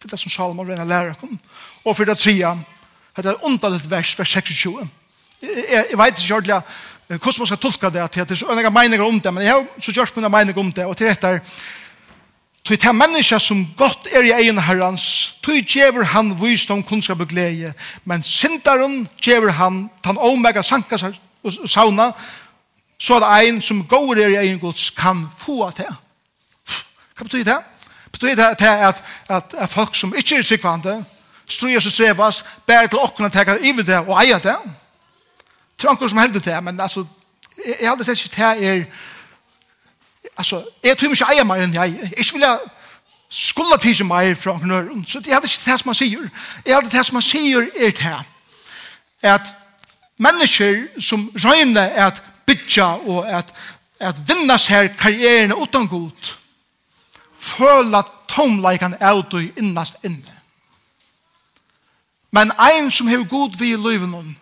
Det 0.03 0.09
er 0.09 0.17
det 0.17 0.21
som 0.21 0.31
Salomon 0.31 0.69
regner 0.69 0.85
lærer 0.85 1.15
om. 1.23 1.39
Og 1.85 1.97
for 1.97 2.05
det 2.05 2.19
tredje, 2.19 2.57
det 3.17 3.27
er 3.27 3.45
underligt 3.45 3.91
vers, 3.91 4.19
vers 4.19 4.29
26. 4.29 4.89
Jeg, 5.43 5.87
jeg 5.91 5.99
vet 5.99 6.19
ikke 6.19 6.35
ordentlig 6.35 6.63
hvordan 7.09 7.35
man 7.39 7.47
skal 7.47 7.59
tolka 7.59 7.91
det, 7.91 8.01
at 8.01 8.15
det 8.15 8.31
er 8.31 8.35
så 8.35 8.71
meninger 8.71 9.07
om 9.07 9.21
det, 9.21 9.35
men 9.35 9.43
jeg 9.43 9.53
har 9.53 9.67
så 9.81 9.93
gjort 9.93 10.17
mine 10.17 10.29
meninger 10.29 10.61
om 10.61 10.73
det, 10.73 10.85
og 10.87 10.97
til 10.97 11.07
dette 11.07 11.27
er, 11.27 11.39
Tui 12.63 12.77
ta 12.79 12.93
menneska 12.95 13.41
som 13.43 13.65
gott 13.75 14.07
er 14.15 14.23
i 14.23 14.31
egen 14.37 14.61
herrans, 14.63 15.05
tui 15.43 15.65
djever 15.67 16.05
han 16.13 16.29
visdom, 16.39 16.85
kunnskap 16.87 17.21
og 17.21 17.33
glede, 17.33 17.73
men 18.07 18.23
syndaren 18.23 19.09
djever 19.19 19.51
han, 19.59 19.89
tan 20.05 20.19
omega 20.19 20.63
sanka 20.63 20.99
sauna, 21.67 22.13
så 23.03 23.19
at 23.19 23.27
ein 23.41 23.59
som 23.63 23.83
går 23.83 24.21
er 24.23 24.29
i 24.29 24.39
egen 24.45 24.61
gods 24.63 24.91
kan 24.95 25.25
få 25.39 25.65
av 25.67 25.75
det. 25.75 25.89
Hva 27.17 27.27
betyr 27.27 27.45
det? 27.51 27.59
stod 28.23 28.37
det 28.37 28.59
til 28.59 28.65
at, 28.65 29.05
at, 29.29 29.55
at 29.59 29.71
folk 29.71 29.97
som 29.97 30.15
ikke 30.17 30.39
er 30.39 30.43
sikvande, 30.43 31.05
struer 31.49 31.83
seg 31.83 31.93
strevast, 31.93 32.45
bærer 32.67 32.87
til 32.87 33.03
åkken 33.03 33.27
og 33.27 33.33
teker 33.33 33.59
ivet 33.67 33.87
det 33.87 33.99
og 33.99 34.15
eier 34.23 34.39
det. 34.39 34.57
Til 35.79 36.09
som 36.09 36.19
heldig 36.19 36.45
det, 36.45 36.63
men 36.65 36.81
altså, 36.81 37.05
jeg, 37.67 37.77
jeg 37.81 37.91
hadde 37.91 38.05
sett 38.05 38.25
ikke 38.25 38.37
det 38.37 38.69
er, 38.69 38.85
alltså, 40.37 40.65
jag 40.85 40.99
tror 40.99 41.11
ikke 41.11 41.27
jag 41.37 41.47
mer 41.47 41.63
enn 41.63 41.75
Jag 41.75 41.89
ikke 42.19 42.33
vil 42.33 42.41
jeg 42.41 42.59
skulle 43.29 43.79
tige 43.81 44.05
mig 44.05 44.37
från 44.37 44.61
knøren, 44.61 45.05
så 45.09 45.21
det 45.21 45.33
hade 45.33 45.47
inte 45.47 45.71
det 45.71 45.81
som 45.81 45.89
man 45.89 45.95
sier. 45.95 46.29
Jeg 46.67 46.75
hadde 46.75 46.91
det 46.91 47.07
som 47.07 47.15
man 47.15 47.23
säger 47.23 47.69
är 47.77 47.91
det 47.91 48.25
Att 49.23 49.55
människor 50.17 51.01
som 51.01 51.31
røyner 51.35 52.07
att 52.07 52.23
bytja 52.47 52.99
att 53.39 53.55
att 54.01 54.19
vinna 54.19 54.59
sig 54.59 54.77
här 54.77 54.89
karriären 54.89 55.53
utan 55.63 55.89
god, 55.89 56.13
føla 57.43 58.03
tomleikan 58.31 58.95
av 59.03 59.25
i 59.41 59.51
innast 59.59 59.97
inne. 60.05 60.39
Men 62.31 62.53
ein 62.59 62.91
som 62.91 63.09
hever 63.09 63.29
god 63.29 63.59
vi 63.59 63.73
i 63.73 63.77
løyvenon 63.77 64.37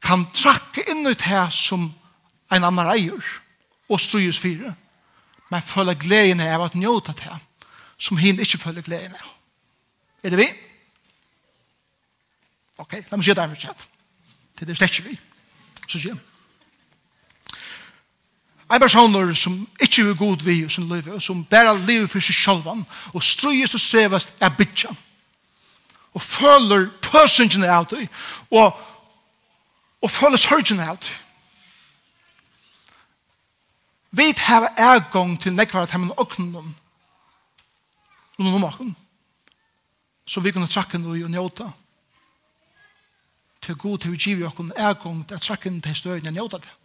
kan 0.00 0.24
trakke 0.32 0.86
inn 0.90 1.06
ut 1.06 1.22
her 1.22 1.50
som 1.50 1.90
ein 2.50 2.64
annan 2.64 2.88
eier 2.94 3.26
og 3.90 4.00
strøyes 4.00 4.38
fire. 4.38 4.72
Men 5.50 5.62
føla 5.62 5.92
gleden 5.92 6.40
av 6.40 6.64
at 6.64 6.78
njóta 6.78 7.12
til 7.12 7.36
som 8.00 8.16
hin 8.16 8.40
ikke 8.40 8.58
føla 8.58 8.80
gleden 8.80 9.12
av. 9.12 9.28
Er 10.24 10.32
det 10.32 10.38
vi? 10.40 10.48
Ok, 12.80 12.96
la 13.10 13.18
meg 13.18 13.26
si 13.26 13.34
det 13.34 13.42
er 13.42 13.50
med 13.50 13.60
kjent. 13.60 13.88
Det 14.56 14.68
er 14.68 14.78
slett 14.78 14.96
ikke 14.96 15.10
vi. 15.10 15.18
Så 15.86 15.98
sier 15.98 16.14
jeg 16.14 16.29
en 18.70 18.80
person 18.80 19.34
som 19.34 19.68
ikke 19.80 20.02
er 20.02 20.14
god 20.14 20.44
vi 20.44 20.64
i 20.64 20.68
sin 20.68 20.88
liv, 20.88 21.08
og 21.12 21.22
som 21.22 21.44
bare 21.44 21.78
lever 21.86 22.06
for 22.06 22.22
seg 22.22 22.34
selv, 22.34 22.84
og 23.12 23.22
strøyest 23.22 23.74
og 23.74 23.80
strevast 23.80 24.34
er 24.40 24.48
bytja. 24.58 24.92
Og 26.14 26.22
føler 26.22 26.88
pøsingen 27.02 27.64
er 27.64 27.72
alltid, 27.72 28.06
og, 28.50 28.78
og 30.02 30.10
føler 30.10 30.36
sørgen 30.36 30.80
er 30.80 30.88
alltid. 30.88 31.16
Vi 34.10 34.32
har 34.36 34.72
ergång 34.76 35.42
til 35.42 35.52
nekvar 35.54 35.82
at 35.82 35.90
hemmen 35.90 36.12
åknen, 36.16 36.74
rundt 38.38 38.54
om 38.54 38.64
åkken, 38.64 38.96
så 40.26 40.40
vi 40.40 40.50
kunne 40.50 40.70
trakke 40.70 40.98
noe 40.98 41.24
og 41.24 41.30
njøte. 41.30 41.66
Til 43.60 43.76
god 43.76 43.98
til 43.98 44.12
vi 44.12 44.16
giver 44.16 44.46
åkken 44.46 44.72
ergång 44.76 45.26
til 45.28 45.34
at 45.34 45.42
trakke 45.42 45.70
noe 45.70 45.80
til 45.80 45.96
støyene 45.96 46.30
og 46.30 46.38
njøte 46.38 46.62
det. 46.62 46.79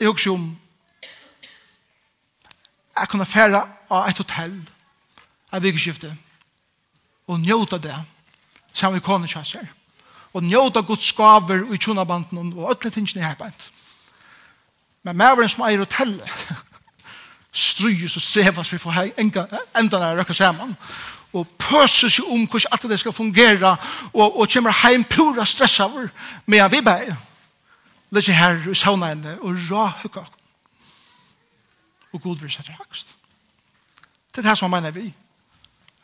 Jeg 0.00 0.08
husker 0.08 0.32
om 0.32 0.58
jeg 2.96 3.08
kunne 3.08 3.26
fære 3.26 3.62
av 3.90 4.08
et 4.08 4.18
hotell 4.18 4.54
av 5.52 5.62
vikeskiftet 5.62 6.12
og 7.28 7.40
njóta 7.40 7.78
det 7.82 7.96
sammen 8.72 8.96
med 8.96 9.04
konekjasser 9.04 9.66
og 10.36 10.44
njóta 10.44 10.82
Guds 10.84 11.08
skaver 11.08 11.64
og 11.64 11.74
i 11.74 11.80
tjonabanden 11.80 12.52
og 12.58 12.70
alle 12.70 12.90
tingene 12.90 13.20
i 13.20 13.26
herbeint. 13.26 13.70
Men 15.02 15.16
maveren 15.16 15.48
som 15.48 15.64
eier 15.66 15.84
hotellet 15.84 16.30
strys 17.56 18.16
og 18.16 18.22
sevas 18.22 18.72
vi 18.72 18.78
får 18.78 19.14
enda 19.16 19.46
når 19.72 20.06
jeg 20.06 20.18
røkker 20.18 20.36
sammen 20.36 20.74
og 21.36 21.48
pøser 21.60 22.12
seg 22.12 22.28
om 22.32 22.44
hvordan 22.44 22.72
alt 22.72 22.90
det 22.90 22.98
skal 23.00 23.14
fungere 23.16 23.76
og, 24.12 24.40
og 24.40 24.48
kommer 24.52 24.76
hjem 24.82 25.04
pura 25.04 25.44
stress 25.44 25.80
over 25.80 26.08
med 26.46 26.68
vi 26.72 26.80
bæg 26.84 27.14
Læg 28.10 28.34
her 28.36 28.70
i 28.70 28.74
sauna 28.74 29.08
henne 29.10 29.38
og 29.40 29.56
rå 29.70 29.86
høkka. 30.02 30.24
Og 32.12 32.22
god 32.22 32.38
vil 32.40 32.50
sette 32.50 32.72
høkst. 32.72 33.14
Det 34.34 34.44
er 34.44 34.50
det 34.50 34.58
som 34.58 34.72
han 34.72 34.82
mener 34.82 34.94
vi. 34.94 35.14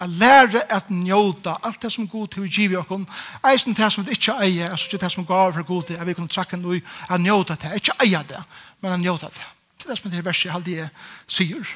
At 0.01 0.11
lære 0.11 0.73
at 0.73 0.91
njóta 0.91 1.55
alt 1.63 1.83
det 1.83 1.93
som 1.93 2.09
god 2.09 2.29
til 2.29 2.43
å 2.43 2.51
give 2.51 2.79
oss. 2.79 3.07
Eisen 3.47 3.75
det 3.75 3.93
som 3.93 4.07
vi 4.07 4.17
ikke 4.17 4.35
eier, 4.43 4.71
altså 4.71 4.87
ikke 4.87 5.05
det 5.05 5.13
som 5.13 5.27
gav 5.27 5.53
for 5.53 5.63
god 5.63 5.83
til, 5.83 5.97
at 5.97 6.07
vi 6.07 6.13
kunne 6.13 6.29
trakke 6.29 6.57
noe 6.57 6.81
at 7.09 7.21
njóta 7.21 7.55
det. 7.55 7.75
Ikke 7.77 7.95
eier 8.03 8.23
det, 8.27 8.43
men 8.81 8.93
at 8.93 9.01
njóta 9.01 9.31
det. 9.31 9.47
Det 9.79 9.87
er 9.87 9.95
det 9.95 9.99
som 9.99 10.11
det 10.11 10.25
verset 10.25 10.45
jeg 10.45 10.55
aldri 10.55 10.89
sier. 11.27 11.75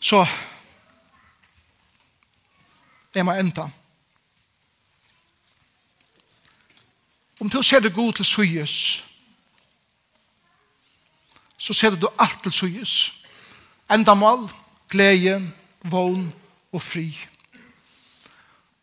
Så, 0.00 0.26
jeg 3.14 3.24
må 3.24 3.32
enda. 3.32 3.70
Om 7.40 7.50
du 7.50 7.62
ser 7.62 7.80
det 7.80 7.94
god 7.94 8.12
til 8.12 8.24
syes, 8.24 9.04
så 11.58 11.72
ser 11.72 11.94
du 11.96 12.08
alt 12.18 12.42
til 12.42 12.52
syes. 12.52 13.12
Endamal, 13.90 14.48
glede, 14.88 15.52
vogn 15.82 16.32
og 16.72 16.82
fri. 16.82 17.18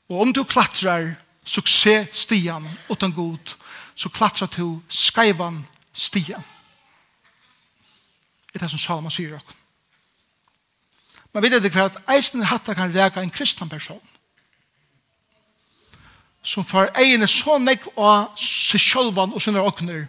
Og 0.09 0.21
om 0.21 0.33
du 0.33 0.43
klatrar 0.43 1.13
suksess-stian 1.43 2.67
utan 2.89 3.11
god, 3.11 3.55
så 3.95 4.09
klatrar 4.09 4.47
du 4.57 4.81
skaivan-stian. 4.89 6.43
Det 8.47 8.55
er 8.55 8.59
det 8.59 8.69
som 8.69 8.79
Salomon 8.79 9.11
sier 9.11 9.37
okkur. 9.37 9.55
Men 11.33 11.43
vet 11.43 11.61
det 11.61 11.73
hva 11.75 11.89
at 11.91 11.97
eisen 12.15 12.41
hatta 12.43 12.73
kan 12.73 12.93
reka 12.93 13.21
en 13.21 13.29
kristen 13.29 13.69
person 13.69 14.01
som 16.47 16.63
får 16.63 16.93
egene 16.95 17.27
så 17.27 17.57
nekk 17.59 17.89
av 17.99 18.31
seg 18.39 18.79
sjølvan 18.79 19.33
og 19.35 19.43
sine 19.43 19.59
åkner, 19.59 20.05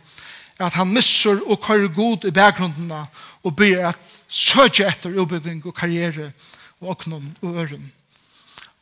at 0.59 0.77
han 0.79 0.91
misser 0.91 1.41
og 1.47 1.61
kører 1.63 1.91
god 1.95 2.27
i 2.29 2.35
bakgrunnene 2.35 3.05
og 3.43 3.55
blir 3.59 3.83
at 3.91 3.99
søke 4.29 4.87
etter 4.87 5.15
utbygging 5.19 5.63
og 5.67 5.75
karriere 5.75 6.33
og 6.81 6.95
åknen 6.95 7.33
og 7.43 7.59
øren. 7.63 7.93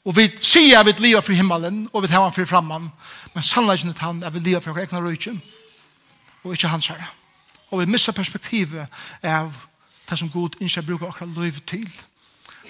Og 0.07 0.17
vi 0.17 0.29
sier 0.39 0.81
at 0.81 0.87
vi 0.87 0.95
lever 1.09 1.25
for 1.25 1.37
himmelen 1.37 1.87
og 1.93 2.05
vi 2.05 2.11
tar 2.13 2.23
han 2.23 2.35
for 2.35 2.49
framman, 2.49 2.91
men 3.35 3.45
sannleggen 3.45 3.95
er 3.95 4.05
han 4.05 4.25
at 4.25 4.35
vi 4.35 4.45
lever 4.45 4.61
for 4.61 4.77
vår 4.77 4.85
egna 4.85 5.01
røyke 5.01 5.33
og 6.45 6.53
ikke 6.53 6.71
hans 6.71 6.91
herre. 6.93 7.09
Og 7.71 7.81
vi 7.81 7.89
misser 7.91 8.13
perspektivet 8.13 8.87
av 9.23 9.51
det 10.07 10.19
som 10.19 10.31
god 10.31 10.61
ikke 10.61 10.85
bruker 10.87 11.09
akkurat 11.09 11.41
liv 11.41 11.59
til. 11.67 11.89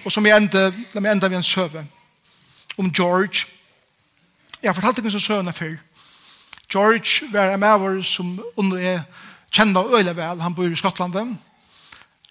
Og 0.04 0.12
som 0.12 0.26
jeg 0.26 0.36
enda, 0.36 0.70
la 0.94 1.02
meg 1.02 1.12
enda 1.12 1.28
vi 1.28 1.36
en 1.36 1.44
søve 1.44 1.84
om 2.78 2.88
George, 2.92 3.44
Jeg 4.66 4.74
har 4.74 4.80
fortalt 4.80 4.98
ikke 4.98 5.10
så 5.10 5.18
søvende 5.18 5.52
før. 5.52 5.74
George 6.72 7.32
var 7.32 7.54
en 7.54 7.60
maver 7.60 8.02
som 8.02 8.44
under 8.56 8.78
er 8.78 9.02
kjent 9.54 9.76
av 9.78 9.92
øyne 9.94 10.16
vel. 10.16 10.42
Han 10.42 10.54
bor 10.54 10.66
i 10.66 10.76
Skottland. 10.76 11.36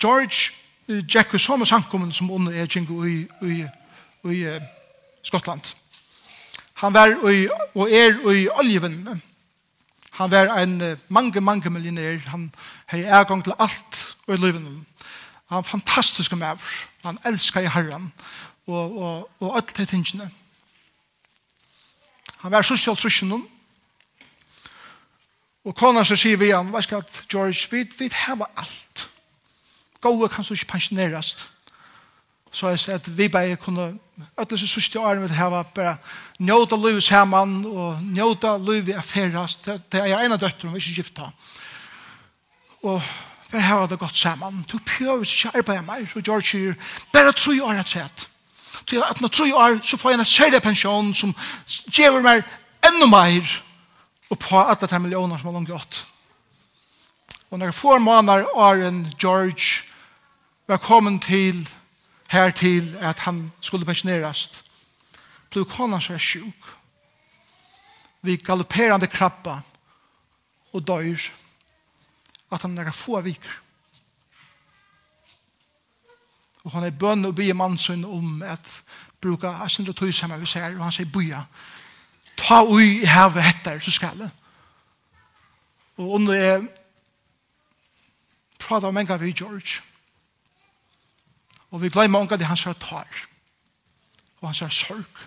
George 0.01 0.51
Jack 1.13 1.33
og 1.33 1.39
samme 1.39 1.65
samkommen 1.65 2.11
som 2.11 2.31
under 2.31 2.51
er 2.51 2.67
kjent 2.67 2.89
i, 2.89 3.23
i, 3.41 3.63
i, 4.25 4.41
i 4.43 4.59
Skottland. 5.23 5.61
Han 6.73 6.93
var 6.93 7.15
i, 7.31 7.47
og 7.75 7.91
er 7.91 8.19
i 8.35 8.49
oljevennene. 8.49 9.21
Han 10.11 10.31
var 10.31 10.57
en 10.59 10.97
mange, 11.07 11.41
mange 11.41 11.69
millionær. 11.69 12.19
Han 12.27 12.53
har 12.85 12.97
ergang 12.99 13.43
til 13.43 13.53
alt 13.59 14.15
i 14.27 14.35
livet. 14.35 14.61
Han 14.61 15.55
var 15.55 15.61
fantastisk 15.61 16.35
maver. 16.35 16.87
Han 17.05 17.17
elsket 17.25 17.63
i 17.63 17.71
herren 17.79 18.13
og, 18.67 18.97
og, 18.97 19.29
og 19.39 19.55
alle 19.55 19.85
tingene. 19.85 20.31
Han 22.45 22.51
var 22.51 22.61
sørst 22.61 22.83
til 22.85 22.93
trusjonen. 22.95 23.41
Og 25.65 25.73
kona 25.73 26.03
så 26.05 26.13
sier 26.13 26.37
vi 26.37 26.51
han, 26.53 26.67
hva 26.69 26.81
skal 26.85 27.01
George, 27.25 27.71
vi, 27.71 27.79
vi 27.97 28.09
har 28.13 28.43
alt. 28.45 29.05
Gåa 29.97 30.29
kan 30.29 30.45
så 30.45 30.53
ikke 30.53 30.75
pensjonerast. 30.75 31.41
Så 32.53 32.69
jeg 32.69 32.83
sier 32.83 32.99
at 32.99 33.09
vi 33.17 33.27
bare 33.33 33.55
kunne, 33.57 33.87
ødelig 34.37 34.59
så 34.61 34.69
sørst 34.75 34.93
til 34.93 35.01
åren 35.01 35.23
vi 35.23 35.31
heva 35.33 35.63
bare 35.63 35.95
njóta 36.37 36.77
liv 36.77 37.01
saman 37.01 37.65
og 37.65 38.05
njóta 38.13 38.53
liv 38.61 38.93
i 38.93 38.99
affærast. 39.01 39.65
Det 39.65 40.03
er 40.05 40.13
en 40.19 40.37
av 40.37 40.43
døtteren 40.45 40.77
vi 40.77 40.83
ikke 40.83 41.01
gifta. 41.01 41.31
Og 42.85 43.01
vi 43.49 43.57
heva 43.57 43.89
det 43.89 43.99
godt 43.99 44.21
saman. 44.21 44.61
Du 44.69 44.77
prøver 44.85 45.25
ikke 45.25 45.57
arbeid 45.57 45.81
mer. 45.81 46.05
Så 46.13 46.21
George 46.21 46.45
sier, 46.45 46.77
bare 47.09 47.33
tro 47.33 47.57
i 47.57 47.65
året 47.65 47.89
sett 47.89 48.29
til 48.87 49.03
at 49.03 49.21
når 49.21 49.27
tre 49.27 49.55
år, 49.55 49.79
så 49.83 49.97
får 49.97 50.09
jeg 50.09 50.19
en 50.19 50.25
særlig 50.25 50.61
pensjon 50.61 51.13
som 51.15 51.33
gjør 51.91 52.21
meg 52.21 52.43
enda 52.85 53.07
mer 53.09 53.55
og 54.29 54.39
på 54.39 54.59
at 54.59 54.81
det 54.81 54.91
er 54.91 55.01
millioner 55.01 55.37
som 55.37 55.49
har 55.49 55.57
langt 55.57 55.69
gått. 55.69 56.05
Og 57.49 57.59
når 57.59 57.71
jeg 57.71 57.79
får 57.79 57.99
måneder 57.99 58.45
Aaron 58.55 59.05
George 59.21 59.85
var 60.67 60.77
kommet 60.77 61.21
til 61.21 61.69
her 62.27 62.51
til 62.51 62.97
at 63.01 63.19
han 63.19 63.51
skulle 63.61 63.85
pensjoneres, 63.85 64.49
ble 65.53 65.65
kona 65.69 66.01
seg 66.01 66.19
sjuk. 66.19 66.71
Vi 68.25 68.35
galopperande 68.41 69.07
krabba 69.07 69.59
og 70.73 70.87
døyr 70.87 71.29
at 72.51 72.61
han 72.61 72.77
er 72.77 72.91
få 72.91 73.21
viker. 73.21 73.64
Og 76.65 76.71
han 76.73 76.83
er 76.83 76.97
bønn 76.97 77.25
og 77.25 77.35
bygge 77.35 77.53
mannen 77.53 78.05
om 78.05 78.41
at 78.41 78.83
bruka 79.21 79.51
asindra 79.63 79.93
tøy 79.93 80.11
saman 80.11 80.41
vi 80.41 80.49
ser, 80.49 80.73
og 80.73 80.83
han 80.83 80.93
sier 80.93 81.09
boja. 81.13 81.43
Ta 82.37 82.63
ui 82.65 83.03
i 83.03 83.09
havet 83.09 83.45
etter, 83.45 83.79
så 83.79 83.91
skal 83.91 84.17
det. 84.19 84.31
Og 85.97 86.09
under 86.17 86.33
jeg 86.33 86.65
prata 88.59 88.87
om 88.87 88.97
enga 88.97 89.17
vi 89.17 89.31
George. 89.31 89.81
Og 91.71 91.81
vi 91.81 91.89
glemmer 91.89 92.25
enga 92.25 92.37
det 92.37 92.49
han 92.49 92.57
sier 92.57 92.73
tar. 92.81 93.21
Og 94.41 94.49
han 94.49 94.57
sier 94.57 94.73
sorg. 94.73 95.23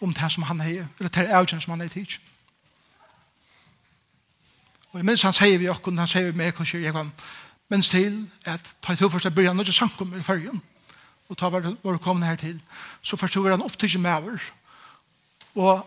Om 0.00 0.14
det 0.16 0.32
som 0.32 0.42
han 0.48 0.60
er, 0.60 0.86
eller 0.98 1.08
det 1.12 1.22
er 1.22 1.36
avgjørende 1.36 1.62
som 1.64 1.76
han 1.76 1.86
er 1.86 1.92
tidsk. 1.92 2.20
Og 4.90 4.98
jeg 4.98 5.06
minns 5.06 5.22
han 5.22 5.36
sier 5.36 5.58
vi 5.58 5.68
okkur, 5.70 5.94
han 5.98 6.10
sier 6.10 6.30
vi 6.30 6.38
meg, 6.40 6.54
kanskje 6.56 6.82
jeg 6.82 6.94
kan 6.94 7.12
minns 7.70 7.88
til 7.92 8.24
at 8.50 8.72
ta 8.82 8.92
i 8.92 8.98
til 8.98 9.10
først 9.10 9.28
å 9.28 9.34
begynne 9.34 9.62
noe 9.62 9.74
sankum 9.74 10.10
i 10.18 10.24
fyrjen, 10.26 10.58
og 11.30 11.38
ta 11.38 11.50
var 11.52 11.62
det 11.62 12.02
kom 12.02 12.22
her 12.26 12.38
til, 12.40 12.58
så 13.02 13.16
forstår 13.16 13.52
han 13.52 13.62
ofte 13.62 13.86
ikke 13.86 14.02
med 14.02 14.16
over. 14.16 14.48
Og 15.54 15.86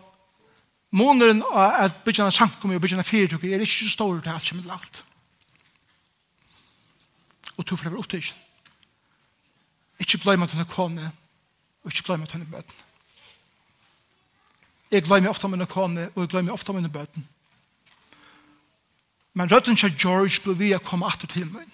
måneden 0.95 1.43
av 1.51 1.83
at 1.83 1.99
begynne 2.05 2.31
sankum 2.31 2.71
og 2.71 2.81
begynne 2.81 3.03
fyrtøk 3.03 3.43
er 3.43 3.65
ikke 3.65 3.83
så 3.83 3.91
stor 3.91 4.21
til 4.21 4.31
alt 4.31 4.47
som 4.47 4.63
er 4.63 4.71
alt. 4.71 5.03
Og 7.57 7.67
to 7.67 7.75
flere 7.75 7.99
ofte 7.99 8.17
ikke. 8.17 8.39
Ikke 9.99 10.23
glem 10.23 10.43
at 10.43 10.51
hun 10.55 10.63
er 10.63 10.71
kone, 10.71 11.11
og 11.83 11.91
ikke 11.91 12.07
glem 12.07 12.23
at 12.23 12.31
hun 12.31 12.41
er 12.41 12.51
bøten. 12.55 12.81
Jeg 14.91 15.03
glemmer 15.03 15.29
ofte 15.29 15.47
mine 15.49 15.65
kone, 15.65 16.09
og 16.15 16.21
jeg 16.21 16.29
glemmer 16.29 16.53
ofte 16.53 16.73
mine 16.73 16.89
bøten. 16.89 17.27
Men 19.33 19.51
rødden 19.51 19.75
til 19.75 19.95
George 19.97 20.41
ble 20.43 20.57
vi 20.57 20.73
å 20.75 20.81
komme 20.83 21.07
atter 21.09 21.27
til 21.27 21.47
meg. 21.49 21.69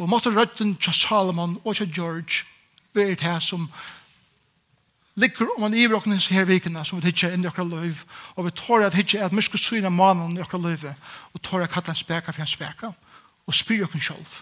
Og 0.00 0.08
måtte 0.08 0.32
rødden 0.32 0.74
til 0.80 0.94
Salomon 0.96 1.58
og 1.64 1.76
til 1.76 1.90
George 1.92 2.46
være 2.94 3.14
det 3.20 3.42
som 3.42 3.68
ligger 5.14 5.52
om 5.56 5.64
en 5.64 5.74
ivrokning 5.76 6.20
her 6.32 6.44
vikene 6.48 6.84
som 6.84 6.98
vi 6.98 7.10
tidsje 7.10 7.34
inn 7.34 7.44
i 7.44 7.50
okra 7.50 7.64
løyv. 7.64 8.04
Og 8.36 8.46
vi 8.48 8.54
tårer 8.56 8.88
at 8.88 8.96
tidsje 8.96 9.20
at 9.24 9.32
mysko 9.36 9.60
syne 9.60 9.90
mannen 9.90 10.36
i 10.36 10.44
okra 10.44 10.58
løyve 10.58 10.94
og 11.32 11.42
tårer 11.42 11.68
at 11.68 11.74
katta 11.74 11.92
en 11.92 12.00
speka 12.00 12.32
for 12.32 12.44
en 12.44 12.48
speka 12.48 12.92
og 13.46 13.54
spyr 13.54 13.84
okra 13.84 14.00
sjolv. 14.00 14.38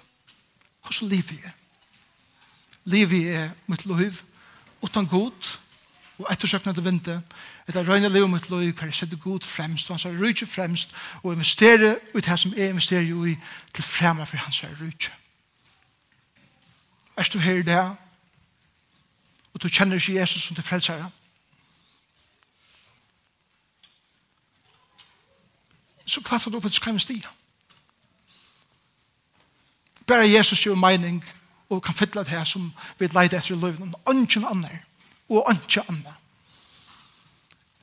Hvordan 0.86 1.10
liv 1.10 1.24
vi 1.30 1.40
er? 1.44 1.56
Liv 2.84 3.10
vi 3.10 3.24
er 3.28 3.50
mitt 3.66 3.86
løyv 3.86 4.22
utan 4.82 5.06
god 5.06 5.56
og 6.20 6.32
ettersøkna 6.32 6.72
til 6.72 6.84
vinte, 6.84 7.22
etter 7.68 7.86
røyne 7.88 8.08
liv 8.08 8.28
mitt 8.28 8.50
liv, 8.50 8.72
hver 8.72 8.86
jeg 8.86 8.94
setter 8.94 9.16
god 9.16 9.40
fremst, 9.40 9.90
og 9.90 9.94
han 9.94 10.02
sier 10.02 10.20
rydtje 10.20 10.46
fremst, 10.46 10.92
og 11.22 11.32
investere 11.32 11.96
ut 12.14 12.26
det 12.26 12.38
som 12.38 12.52
jeg 12.56 12.68
investerer 12.68 13.08
jo 13.08 13.24
i, 13.24 13.36
til 13.74 13.84
fremme 13.84 14.26
for 14.26 14.36
han 14.36 14.52
sier 14.52 14.76
rydtje. 14.80 15.12
Er 17.16 17.30
du 17.32 17.38
her 17.38 17.54
i 17.54 17.62
det, 17.62 17.80
og 19.54 19.62
du 19.62 19.68
kjenner 19.68 19.96
ikke 19.96 20.20
Jesus 20.20 20.42
som 20.42 20.54
til 20.54 20.64
frelsere, 20.64 21.10
så 26.06 26.20
plattar 26.20 26.50
du 26.50 26.60
på 26.60 26.68
et 26.68 26.74
skremmens 26.74 27.02
stil. 27.02 27.26
Bare 30.06 30.30
Jesus 30.30 30.62
gjør 30.64 30.74
mening, 30.74 31.24
og 31.68 31.82
kan 31.82 31.94
fylla 31.94 32.24
det 32.24 32.28
her 32.28 32.44
som 32.44 32.72
vi 32.98 33.06
leide 33.06 33.36
etter 33.36 33.54
i 33.54 33.60
løven, 33.60 33.94
og 34.04 34.14
ingen 34.14 34.44
annen 34.44 34.89
og 35.30 35.46
ikke 35.54 35.84
annet. 35.88 36.16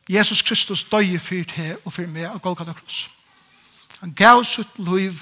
Jesus 0.09 0.41
Kristus 0.41 0.83
døye 0.83 1.19
for 1.19 1.35
det 1.55 1.77
og 1.85 1.93
for 1.93 2.07
meg 2.07 2.29
av 2.29 2.39
Golgata 2.43 2.73
Kross. 2.75 3.07
Han 3.99 4.13
gav 4.15 4.43
sitt 4.45 4.79
liv, 4.79 5.17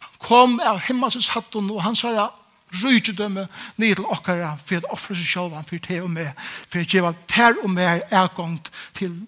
han 0.00 0.14
kom 0.22 0.60
av 0.60 0.80
himmelsens 0.86 1.32
hatten, 1.34 1.70
og 1.70 1.82
han 1.82 1.96
sa 1.96 2.30
rydgjødømme 2.72 3.46
ned 3.76 3.96
til 3.96 4.08
okkara 4.08 4.54
for 4.64 4.80
å 4.80 4.94
offre 4.96 5.16
seg 5.18 5.28
selv 5.28 5.56
for 5.68 5.88
det 5.88 6.00
og 6.00 6.10
meg, 6.12 6.30
for 6.40 6.80
å 6.80 6.86
gjøre 6.86 7.14
ter 7.28 7.58
og 7.60 7.70
meg 7.70 8.06
ergångt 8.10 8.70
til 8.96 9.18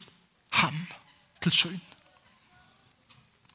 ham, 0.60 0.86
til 1.42 1.52
søgn. 1.52 1.82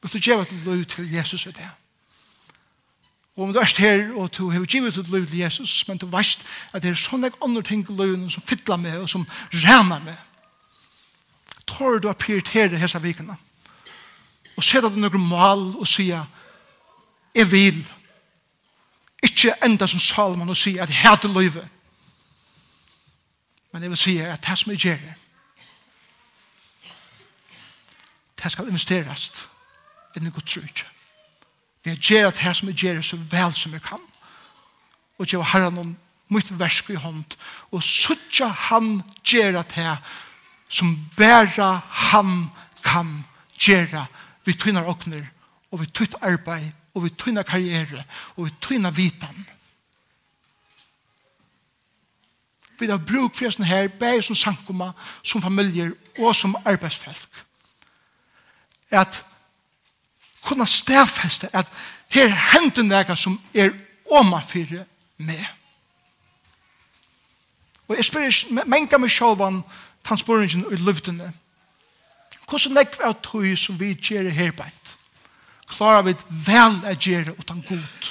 Vil 0.02 0.12
du 0.12 0.18
gjør 0.18 0.44
til 0.44 0.62
liv 0.64 0.84
til 0.84 1.10
Jesus 1.12 1.46
i 1.46 1.52
det? 1.56 1.68
Og 3.36 3.44
om 3.46 3.52
du 3.52 3.58
er 3.58 3.74
her, 3.78 4.12
og 4.16 4.32
du 4.36 4.50
har 4.50 4.64
givet 4.64 4.98
ut 4.98 5.08
liv 5.08 5.26
til 5.26 5.38
Jesus, 5.38 5.88
men 5.88 5.98
du 5.98 6.06
vet 6.06 6.42
at 6.72 6.82
det 6.82 6.90
er 6.90 6.98
sånne 6.98 7.30
andre 7.42 7.62
ting 7.62 7.86
i 7.86 7.92
livet 7.92 8.32
som 8.32 8.42
fytler 8.42 8.76
med, 8.76 8.98
og 8.98 9.08
som 9.08 9.26
regner 9.52 10.02
med. 10.04 10.16
Tår 11.66 11.98
du 12.02 12.10
å 12.10 12.18
prioritere 12.18 12.80
disse 12.80 12.98
vikene? 13.00 13.36
Og 14.56 14.64
se 14.64 14.82
deg 14.82 14.98
noen 14.98 15.24
mål 15.24 15.62
og 15.80 15.88
sier, 15.88 16.26
jeg 17.34 17.46
vil. 17.50 17.78
Ikke 19.22 19.54
enda 19.64 19.86
som 19.86 20.00
Salomon 20.02 20.50
og 20.50 20.58
sier 20.58 20.82
at 20.82 20.90
jeg 20.90 21.00
hater 21.00 21.30
livet. 21.32 21.68
Men 23.72 23.82
jeg 23.82 23.90
vil 23.92 24.00
si 24.00 24.16
at 24.18 24.42
det 24.42 24.58
som 24.58 24.72
jeg 24.72 24.82
gjør, 24.84 25.10
det 28.42 28.52
skal 28.52 28.68
investeres 28.68 29.30
i 30.16 30.22
noe 30.24 30.42
trygg. 30.42 30.82
Vi 31.84 31.96
gjør 31.96 32.28
at 32.28 32.38
her 32.38 32.52
som 32.52 32.68
vi 32.68 32.76
gjør 32.76 33.00
så 33.04 33.16
vel 33.30 33.54
som 33.56 33.72
vi 33.72 33.80
kan. 33.84 34.02
Og 35.18 35.26
gjør 35.26 35.46
herren 35.52 35.78
om 35.78 35.94
mitt 36.30 36.50
versk 36.58 36.90
i 36.90 36.98
hånd. 37.00 37.36
Og 37.72 37.82
suttja 37.82 38.50
han 38.68 39.00
gjør 39.24 39.62
at 39.62 39.72
her 39.78 39.96
som 40.68 40.94
bæra 41.16 41.80
han 42.10 42.48
kan 42.84 43.24
gjøre. 43.58 44.06
Vi 44.44 44.52
tøyner 44.52 44.86
åkner, 44.88 45.24
og 45.70 45.80
vi 45.80 45.86
tytt 45.86 46.14
arbeid, 46.22 46.70
og 46.94 47.04
vi 47.04 47.10
tøyner 47.10 47.42
karriere, 47.42 48.04
og 48.36 48.46
vi 48.46 48.54
tøyner 48.60 48.90
vitan. 48.90 49.46
Vi 52.80 52.86
har 52.88 53.02
bruk 53.04 53.36
for 53.36 53.52
sånne 53.52 53.68
her, 53.68 53.90
bare 54.00 54.22
som 54.24 54.38
sankoma, 54.38 54.92
som 55.22 55.42
familier 55.42 55.92
og 56.18 56.32
som 56.36 56.56
arbeidsfolk. 56.64 57.42
At 58.90 59.20
kunne 60.44 60.66
stedfeste 60.66 61.50
at 61.52 61.68
her 62.10 62.28
hender 62.52 62.86
noe 62.86 63.16
som 63.16 63.38
er 63.54 63.74
åma 64.10 64.40
for 64.42 64.84
meg. 65.20 65.46
Og 67.88 67.96
jeg 67.96 68.06
spør 68.06 68.28
ikke, 68.30 68.64
menga 68.70 68.98
meg 69.02 69.10
selv 69.10 69.42
om 69.42 69.62
transportingen 70.06 70.66
i 70.70 70.78
luftene. 70.78 71.32
Hvordan 72.50 72.78
nekv 72.78 73.02
er 73.02 73.12
tog 73.22 73.46
som 73.58 73.78
vi 73.80 73.92
gjør 73.94 74.30
her 74.30 74.54
beint? 74.54 74.96
Klarer 75.70 76.08
vi 76.08 76.14
vel 76.46 76.80
å 76.86 76.94
gjøre 76.94 77.34
utan 77.38 77.62
god? 77.66 78.08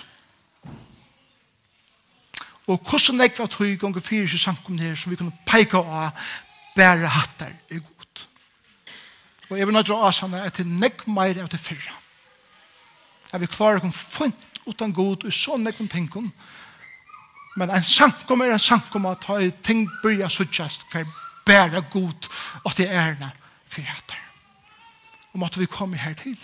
Og 2.69 2.77
hvordan 2.85 3.19
nekv 3.23 3.41
er 3.43 3.51
tog 3.51 3.79
ganger 3.81 4.03
fire 4.03 4.27
ikke 4.27 4.43
samkomne 4.43 4.83
her 4.83 4.99
som 4.99 5.11
vi 5.11 5.19
kunne 5.19 5.35
peika 5.47 5.79
av 5.79 6.27
bære 6.75 7.11
hatter 7.15 7.55
i 7.71 7.79
god? 7.79 8.23
Og 9.49 9.57
jeg 9.57 9.67
vil 9.67 9.75
nå 9.75 9.81
dra 9.81 10.03
av 10.07 10.13
sånn 10.13 10.37
at 10.37 10.59
det 10.59 10.67
er 10.67 10.77
nekk 10.83 11.07
meir 11.09 11.39
av 11.41 11.49
det 11.51 11.59
fyrre 11.59 11.95
at 13.31 13.41
vi 13.41 13.49
klarer 13.51 13.83
å 13.83 13.91
funnet 13.93 14.61
utan 14.69 14.93
god 14.93 15.25
og 15.25 15.33
sånn 15.33 15.65
nekken 15.65 15.89
tenken 15.89 16.31
men 17.57 17.73
en 17.73 17.83
sankom 17.83 18.41
er 18.41 18.53
en 18.53 18.61
sankom 18.61 19.07
at 19.09 19.25
ha 19.29 19.39
ting 19.65 19.87
bryr 20.03 20.29
så 20.29 20.45
just 20.45 20.85
hver 20.93 21.07
bæra 21.45 21.81
god 21.91 22.29
og 22.63 22.73
det 22.77 22.89
er 22.89 23.13
erne 23.13 23.31
for 23.65 23.81
og 25.33 25.39
måtte 25.39 25.59
vi 25.59 25.69
komme 25.69 25.97
her 25.97 26.13
til 26.13 26.37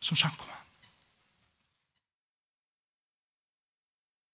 som 0.00 0.16
sankom 0.16 0.55